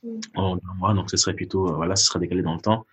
Mm. 0.03 0.19
En 0.36 0.55
un 0.55 0.73
mois, 0.77 0.93
donc 0.93 1.09
ce 1.09 1.17
serait 1.17 1.34
plutôt, 1.34 1.67
euh, 1.67 1.73
voilà, 1.73 1.95
ce 1.95 2.05
sera 2.05 2.19
décalé 2.19 2.41
dans 2.41 2.53
le 2.53 2.61
temps. 2.61 2.86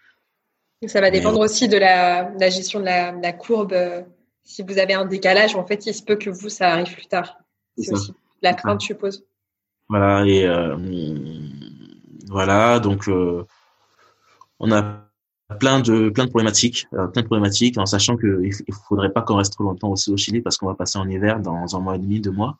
Ça 0.86 1.00
va 1.00 1.10
dépendre 1.10 1.40
aussi 1.40 1.68
de 1.68 1.78
la, 1.78 2.30
la 2.38 2.50
gestion 2.50 2.80
de 2.80 2.84
la, 2.84 3.12
la, 3.12 3.32
courbe. 3.32 3.74
Si 4.44 4.62
vous 4.62 4.78
avez 4.78 4.92
un 4.92 5.06
décalage, 5.06 5.56
en 5.56 5.66
fait, 5.66 5.86
il 5.86 5.94
se 5.94 6.02
peut 6.02 6.16
que 6.16 6.28
vous, 6.28 6.50
ça 6.50 6.72
arrive 6.72 6.92
plus 6.92 7.06
tard. 7.06 7.38
C'est 7.78 7.92
aussi 7.92 8.12
la 8.42 8.52
crainte, 8.52 8.82
je 8.82 8.86
suppose. 8.86 9.24
Voilà, 9.88 10.26
et 10.26 10.44
euh, 10.44 10.76
voilà, 12.28 12.78
donc 12.78 13.08
euh, 13.08 13.46
on 14.60 14.72
a 14.72 15.06
plein 15.60 15.80
de 15.80 16.08
plein 16.10 16.24
de 16.24 16.30
problématiques, 16.30 16.86
euh, 16.94 17.06
plein 17.06 17.22
de 17.22 17.26
problématiques, 17.26 17.78
en 17.78 17.86
sachant 17.86 18.16
que 18.16 18.42
il 18.44 18.74
faudrait 18.88 19.12
pas 19.12 19.22
qu'on 19.22 19.36
reste 19.36 19.52
trop 19.52 19.64
longtemps 19.64 19.90
aussi 19.90 20.10
au 20.10 20.16
Chili 20.16 20.40
parce 20.40 20.56
qu'on 20.56 20.66
va 20.66 20.74
passer 20.74 20.98
en 20.98 21.08
hiver 21.08 21.40
dans 21.40 21.76
un 21.76 21.80
mois 21.80 21.96
et 21.96 21.98
demi, 21.98 22.20
deux 22.20 22.32
mois. 22.32 22.58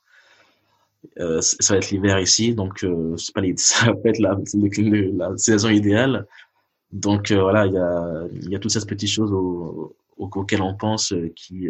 Euh, 1.18 1.40
ça 1.40 1.74
va 1.74 1.78
être 1.78 1.90
l'hiver 1.90 2.18
ici, 2.20 2.54
donc 2.54 2.84
euh, 2.84 3.16
pas 3.34 3.42
ça 3.56 3.92
va 3.92 3.98
être 4.04 4.18
la, 4.18 4.36
saison 5.36 5.68
idéale. 5.68 6.26
Donc 6.92 7.30
euh, 7.30 7.42
voilà, 7.42 7.66
il 7.66 8.50
y 8.50 8.56
a 8.56 8.58
toutes 8.58 8.70
ces 8.70 8.84
petites 8.84 9.10
choses 9.10 9.32
au, 9.32 9.96
auxquelles 10.16 10.62
on 10.62 10.74
pense 10.74 11.14
qui 11.34 11.68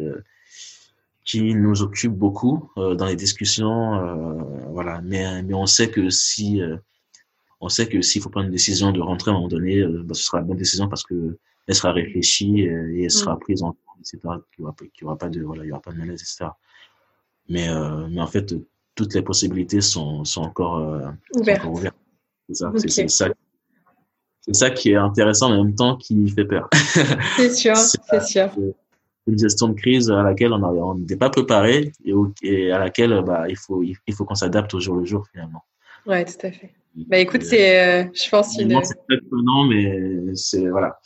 qui 1.25 1.55
nous 1.55 1.83
occupent 1.83 2.15
beaucoup 2.15 2.71
dans 2.77 3.07
les 3.07 3.17
discussions. 3.17 4.71
voilà, 4.71 5.01
mais 5.03 5.55
on 5.55 5.67
sait 5.67 5.91
que 5.91 6.11
si 6.11 6.61
on 7.61 7.69
sait 7.69 7.89
que 7.89 8.03
s'il 8.03 8.23
faut 8.23 8.31
prendre 8.31 8.47
une 8.47 8.53
décision 8.53 8.93
de 8.93 9.01
rentrer 9.01 9.31
à 9.31 9.35
un 9.35 9.37
moment 9.37 9.49
donné, 9.49 9.79
euh, 9.79 10.03
bah, 10.05 10.15
ce 10.15 10.23
sera 10.23 10.39
la 10.39 10.45
bonne 10.45 10.57
décision 10.57 10.89
parce 10.89 11.05
que 11.05 11.39
elle 11.67 11.75
sera 11.75 11.93
réfléchie 11.93 12.61
et, 12.61 13.05
elle 13.05 13.11
sera 13.11 13.35
mm. 13.35 13.41
prise 13.41 13.63
en 13.63 13.73
compte, 13.73 13.99
etc. 14.01 14.19
Il 14.25 14.29
n'y 14.29 14.65
aura, 14.65 14.75
aura, 15.03 15.19
pas 15.19 15.29
de 15.29 15.43
voilà, 15.43 15.65
il 15.65 15.69
y 15.69 15.73
aura 15.73 15.81
pas 15.81 15.93
de 15.93 15.99
malaise, 15.99 16.21
etc. 16.21 16.47
Mais 17.49 17.69
euh, 17.69 18.07
mais 18.09 18.21
en 18.21 18.27
fait, 18.27 18.55
toutes 18.95 19.15
les 19.15 19.23
possibilités 19.23 19.81
sont 19.81 20.25
sont 20.25 20.43
encore, 20.43 20.79
euh, 20.79 21.09
ouvertes. 21.35 21.97
C'est 22.49 22.55
ça, 22.55 22.73
c'est 22.77 23.09
ça. 23.09 23.29
C'est 24.41 24.55
ça 24.55 24.71
qui 24.71 24.93
est 24.93 24.97
intéressant, 24.97 25.51
mais 25.51 25.57
en 25.57 25.65
même 25.65 25.75
temps 25.75 25.97
qui 25.97 26.29
fait 26.31 26.45
peur. 26.45 26.69
C'est 27.37 27.53
sûr, 27.53 27.75
c'est 27.75 28.23
sûr. 28.23 28.49
Une 29.27 29.37
gestion 29.37 29.67
de 29.67 29.75
crise 29.75 30.09
à 30.09 30.23
laquelle 30.23 30.53
on 30.53 30.95
n'était 30.95 31.17
pas 31.17 31.31
préparé 31.31 31.91
et, 32.05 32.13
et, 32.43 32.71
à 32.71 32.79
laquelle 32.79 33.25
bah, 33.27 33.47
il 33.49 33.57
faut 33.57 33.83
il 33.83 34.15
faut 34.15 34.25
qu'on 34.25 34.37
s'adapte 34.37 34.73
au 34.75 34.79
jour 34.79 34.95
le 34.95 35.05
jour 35.05 35.27
finalement. 35.33 35.65
Ouais, 36.07 36.25
tout 36.25 36.47
à 36.47 36.53
fait. 36.53 36.73
Bah 36.97 37.19
écoute, 37.19 37.43
c'est, 37.43 37.79
euh, 37.79 38.05
je 38.15 38.29
pense 38.31 38.59
une. 38.59 38.83
C'est 38.83 38.97
étonnant, 39.11 39.65
mais 39.65 40.35
c'est 40.35 40.67
voilà. 40.69 40.99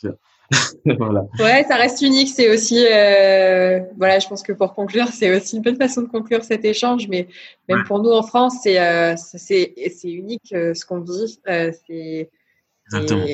voilà. 0.97 1.25
Ouais, 1.39 1.63
ça 1.67 1.75
reste 1.75 2.01
unique. 2.01 2.29
C'est 2.29 2.49
aussi, 2.49 2.85
euh, 2.85 3.79
voilà, 3.97 4.19
je 4.19 4.27
pense 4.27 4.43
que 4.43 4.53
pour 4.53 4.73
conclure, 4.73 5.07
c'est 5.07 5.35
aussi 5.35 5.57
une 5.57 5.61
bonne 5.61 5.77
façon 5.77 6.01
de 6.01 6.07
conclure 6.07 6.43
cet 6.43 6.65
échange. 6.65 7.07
Mais 7.07 7.27
même 7.67 7.83
pour 7.83 7.99
nous 7.99 8.11
en 8.11 8.23
France, 8.23 8.55
c'est 8.63 8.79
euh, 8.79 9.15
c'est 9.17 9.73
c'est 9.93 10.11
unique 10.11 10.53
euh, 10.53 10.73
ce 10.73 10.85
qu'on 10.85 11.01
vit. 11.01 11.39
Euh, 11.47 11.71
c'est 11.87 12.29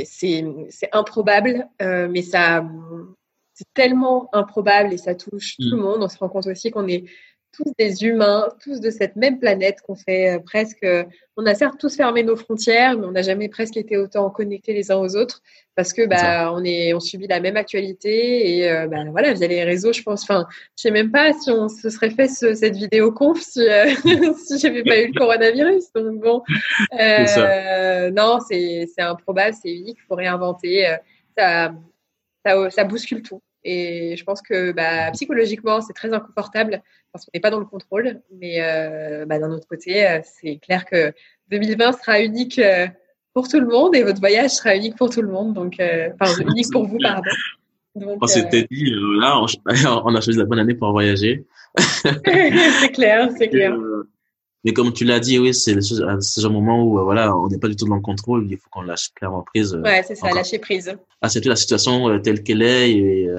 c'est 0.06 0.46
c'est 0.70 0.90
improbable, 0.94 1.68
mais 1.80 2.22
ça 2.22 2.64
c'est 3.54 3.74
tellement 3.74 4.30
improbable 4.34 4.94
et 4.94 4.98
ça 4.98 5.16
touche 5.16 5.56
tout 5.58 5.72
le 5.72 5.78
mm. 5.78 5.82
monde. 5.82 6.04
On 6.04 6.10
se 6.10 6.18
rend 6.18 6.30
compte 6.30 6.48
aussi 6.48 6.70
qu'on 6.70 6.88
est 6.88 7.06
tous 7.58 7.72
des 7.78 8.04
humains, 8.04 8.48
tous 8.64 8.80
de 8.80 8.90
cette 8.92 9.16
même 9.16 9.40
planète, 9.40 9.82
qu'on 9.82 9.96
fait 9.96 10.36
euh, 10.36 10.40
presque. 10.40 10.84
Euh, 10.84 11.04
on 11.36 11.46
a 11.46 11.56
certes 11.56 11.80
tous 11.80 11.96
fermé 11.96 12.24
nos 12.24 12.36
frontières, 12.36 12.98
mais 12.98 13.06
on 13.06 13.12
n'a 13.12 13.24
jamais 13.24 13.50
presque 13.50 13.78
été 13.78 13.98
autant 13.98 14.30
connectés 14.30 14.74
les 14.74 14.92
uns 14.92 14.98
aux 14.98 15.16
autres 15.16 15.42
parce 15.76 15.94
que 15.94 16.08
bah 16.08 16.52
on 16.54 16.64
est, 16.64 16.94
on 16.96 17.00
subit 17.00 17.28
la 17.28 17.40
même 17.40 17.58
actualité 17.58 18.58
et 18.58 18.70
euh, 18.70 18.88
bah, 18.88 19.04
voilà 19.12 19.34
via 19.34 19.48
les 19.48 19.64
réseaux, 19.64 19.94
je 19.94 20.02
pense. 20.02 20.24
Enfin, 20.24 20.48
je 20.78 20.84
sais 20.84 20.92
même 20.92 21.12
pas 21.12 21.34
si 21.34 21.52
on 21.52 21.70
se 21.70 21.90
serait 21.90 22.10
fait 22.10 22.28
cette 22.28 22.76
vidéo 22.76 23.12
conf 23.12 23.40
si 23.40 23.62
si 24.46 24.60
j'avais 24.60 24.84
pas 24.84 25.00
eu 25.00 25.08
le 25.08 25.20
coronavirus. 25.20 25.92
Donc 25.94 26.20
bon, 26.20 26.44
non, 28.16 28.40
c'est 28.48 28.88
c'est 28.96 29.04
improbable, 29.04 29.56
c'est 29.62 29.72
unique, 29.72 29.98
faut 30.08 30.16
réinventer. 30.16 30.96
ça, 31.38 31.74
ça, 32.46 32.70
ça 32.70 32.84
bouscule 32.84 33.22
tout. 33.22 33.42
Et 33.64 34.16
je 34.16 34.24
pense 34.24 34.42
que 34.42 34.72
bah, 34.72 35.12
psychologiquement, 35.12 35.82
c'est 35.82 35.94
très 35.94 36.14
inconfortable 36.14 36.82
parce 37.12 37.26
qu'on 37.26 37.32
n'est 37.34 37.42
pas 37.42 37.50
dans 37.50 37.60
le 37.60 37.66
contrôle. 37.66 38.22
Mais 38.40 38.62
euh, 38.62 39.26
bah, 39.26 39.40
d'un 39.40 39.52
autre 39.52 39.68
côté, 39.68 40.08
euh, 40.08 40.20
c'est 40.24 40.58
clair 40.58 40.86
que 40.86 41.14
2020 41.50 41.94
sera 41.94 42.22
unique 42.22 42.60
euh, 42.60 42.88
pour 43.34 43.48
tout 43.48 43.60
le 43.60 43.68
monde 43.68 43.96
et 43.96 44.04
votre 44.04 44.20
voyage 44.20 44.52
sera 44.52 44.76
unique 44.76 44.96
pour 44.96 45.10
tout 45.10 45.22
le 45.22 45.32
monde. 45.32 45.54
Donc, 45.54 45.82
enfin, 46.20 46.42
unique 46.42 46.72
pour 46.72 46.88
vous, 46.88 46.98
pardon. 47.02 47.22
Donc, 47.96 48.20
on 48.22 48.28
s'était 48.28 48.68
dit, 48.70 48.94
là, 49.20 49.42
on, 50.06 50.16
a 50.16 50.22
choisi 50.22 50.38
la 50.38 50.46
bonne 50.46 50.60
année 50.60 50.76
pour 50.76 50.92
voyager. 50.92 51.46
c'est 51.78 52.92
clair, 52.94 53.30
c'est 53.38 53.50
clair. 53.50 53.76
Mais 54.68 54.74
comme 54.74 54.92
tu 54.92 55.06
l'as 55.06 55.22
dit, 55.22 55.40
oui, 55.40 55.54
c'est 55.54 55.80
ce 55.82 56.48
moment 56.48 56.84
où 56.84 57.02
voilà, 57.02 57.34
on 57.34 57.48
n'est 57.48 57.58
pas 57.58 57.70
du 57.70 57.78
tout 57.78 57.88
dans 57.88 57.96
le 57.96 58.02
contrôle. 58.02 58.48
Il 58.52 58.58
faut 58.58 58.70
qu'on 58.70 58.82
lâche 58.82 59.14
clairement 59.16 59.42
prise. 59.42 59.74
Ouais, 59.74 60.04
c'est 60.06 60.16
ça, 60.16 60.30
lâcher 60.32 60.60
prise. 60.60 60.94
Accepter 61.22 61.48
la 61.48 61.56
situation 61.56 62.20
telle 62.20 62.44
qu'elle 62.44 62.62
est 62.62 62.92
et, 62.92 63.30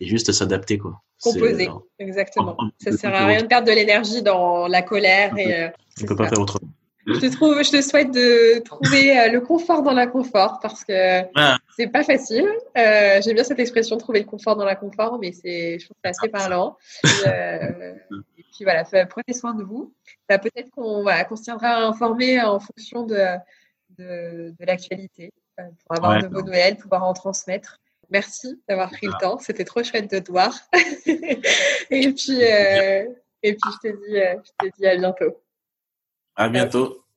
et 0.00 0.06
juste 0.06 0.32
s'adapter, 0.32 0.78
quoi. 0.78 1.02
Composer, 1.22 1.68
exactement. 1.98 2.56
Ça 2.78 2.92
sert 2.92 3.14
à 3.14 3.26
rien 3.26 3.42
de 3.42 3.46
perdre 3.46 3.68
de 3.68 3.72
l'énergie 3.72 4.22
dans 4.22 4.66
la 4.66 4.80
colère. 4.80 5.36
Et, 5.36 5.54
euh, 5.54 5.68
on 6.02 6.06
peut 6.06 6.16
pas 6.16 6.28
faire 6.28 6.40
autrement. 6.40 6.68
Je 7.06 7.18
te, 7.18 7.26
trouve, 7.26 7.62
je 7.62 7.70
te 7.70 7.82
souhaite 7.82 8.12
de 8.12 8.60
trouver 8.60 9.18
euh, 9.18 9.30
le 9.30 9.40
confort 9.40 9.82
dans 9.82 9.92
l'inconfort 9.92 10.60
parce 10.60 10.84
que 10.84 11.22
ah. 11.34 11.56
c'est 11.76 11.88
pas 11.88 12.04
facile. 12.04 12.46
Euh, 12.76 13.20
J'aime 13.22 13.34
bien 13.34 13.44
cette 13.44 13.58
expression, 13.58 13.96
trouver 13.96 14.20
le 14.20 14.26
confort 14.26 14.54
dans 14.56 14.64
l'inconfort, 14.64 15.18
mais 15.18 15.32
c'est, 15.32 15.78
je 15.78 15.86
trouve 15.86 15.96
que 15.96 16.00
c'est 16.04 16.10
assez 16.10 16.28
parlant. 16.28 16.76
Et, 17.04 17.28
euh, 17.28 17.94
et, 18.38 18.44
puis 18.54 18.64
voilà, 18.64 18.84
prenez 18.84 19.34
soin 19.34 19.54
de 19.54 19.62
vous. 19.62 19.92
Bah, 20.30 20.38
peut-être 20.38 20.70
qu'on 20.70 21.02
voilà, 21.02 21.24
qu 21.24 21.36
se 21.36 21.42
tiendra 21.42 21.78
informé 21.78 22.40
en 22.40 22.60
fonction 22.60 23.02
de, 23.02 23.16
de, 23.98 24.54
de 24.56 24.64
l'actualité 24.64 25.32
pour 25.56 25.96
avoir 25.96 26.22
de 26.22 26.28
vos 26.28 26.42
nouvelles, 26.42 26.76
pouvoir 26.76 27.02
en 27.02 27.12
transmettre. 27.14 27.78
Merci 28.10 28.62
d'avoir 28.68 28.92
pris 28.92 29.08
le 29.08 29.12
temps. 29.20 29.38
C'était 29.38 29.64
trop 29.64 29.82
chouette 29.82 30.08
de 30.08 30.20
te 30.20 30.30
voir. 30.30 30.56
et 30.72 32.12
puis, 32.12 32.44
euh, 32.44 33.08
et 33.42 33.54
puis 33.54 33.70
je 33.72 33.88
te 33.88 34.06
dis, 34.06 34.18
euh, 34.20 34.36
je 34.44 34.68
te 34.68 34.76
dis 34.76 34.86
à 34.86 34.96
bientôt. 34.96 35.42
À 36.36 36.48
bientôt. 36.48 37.04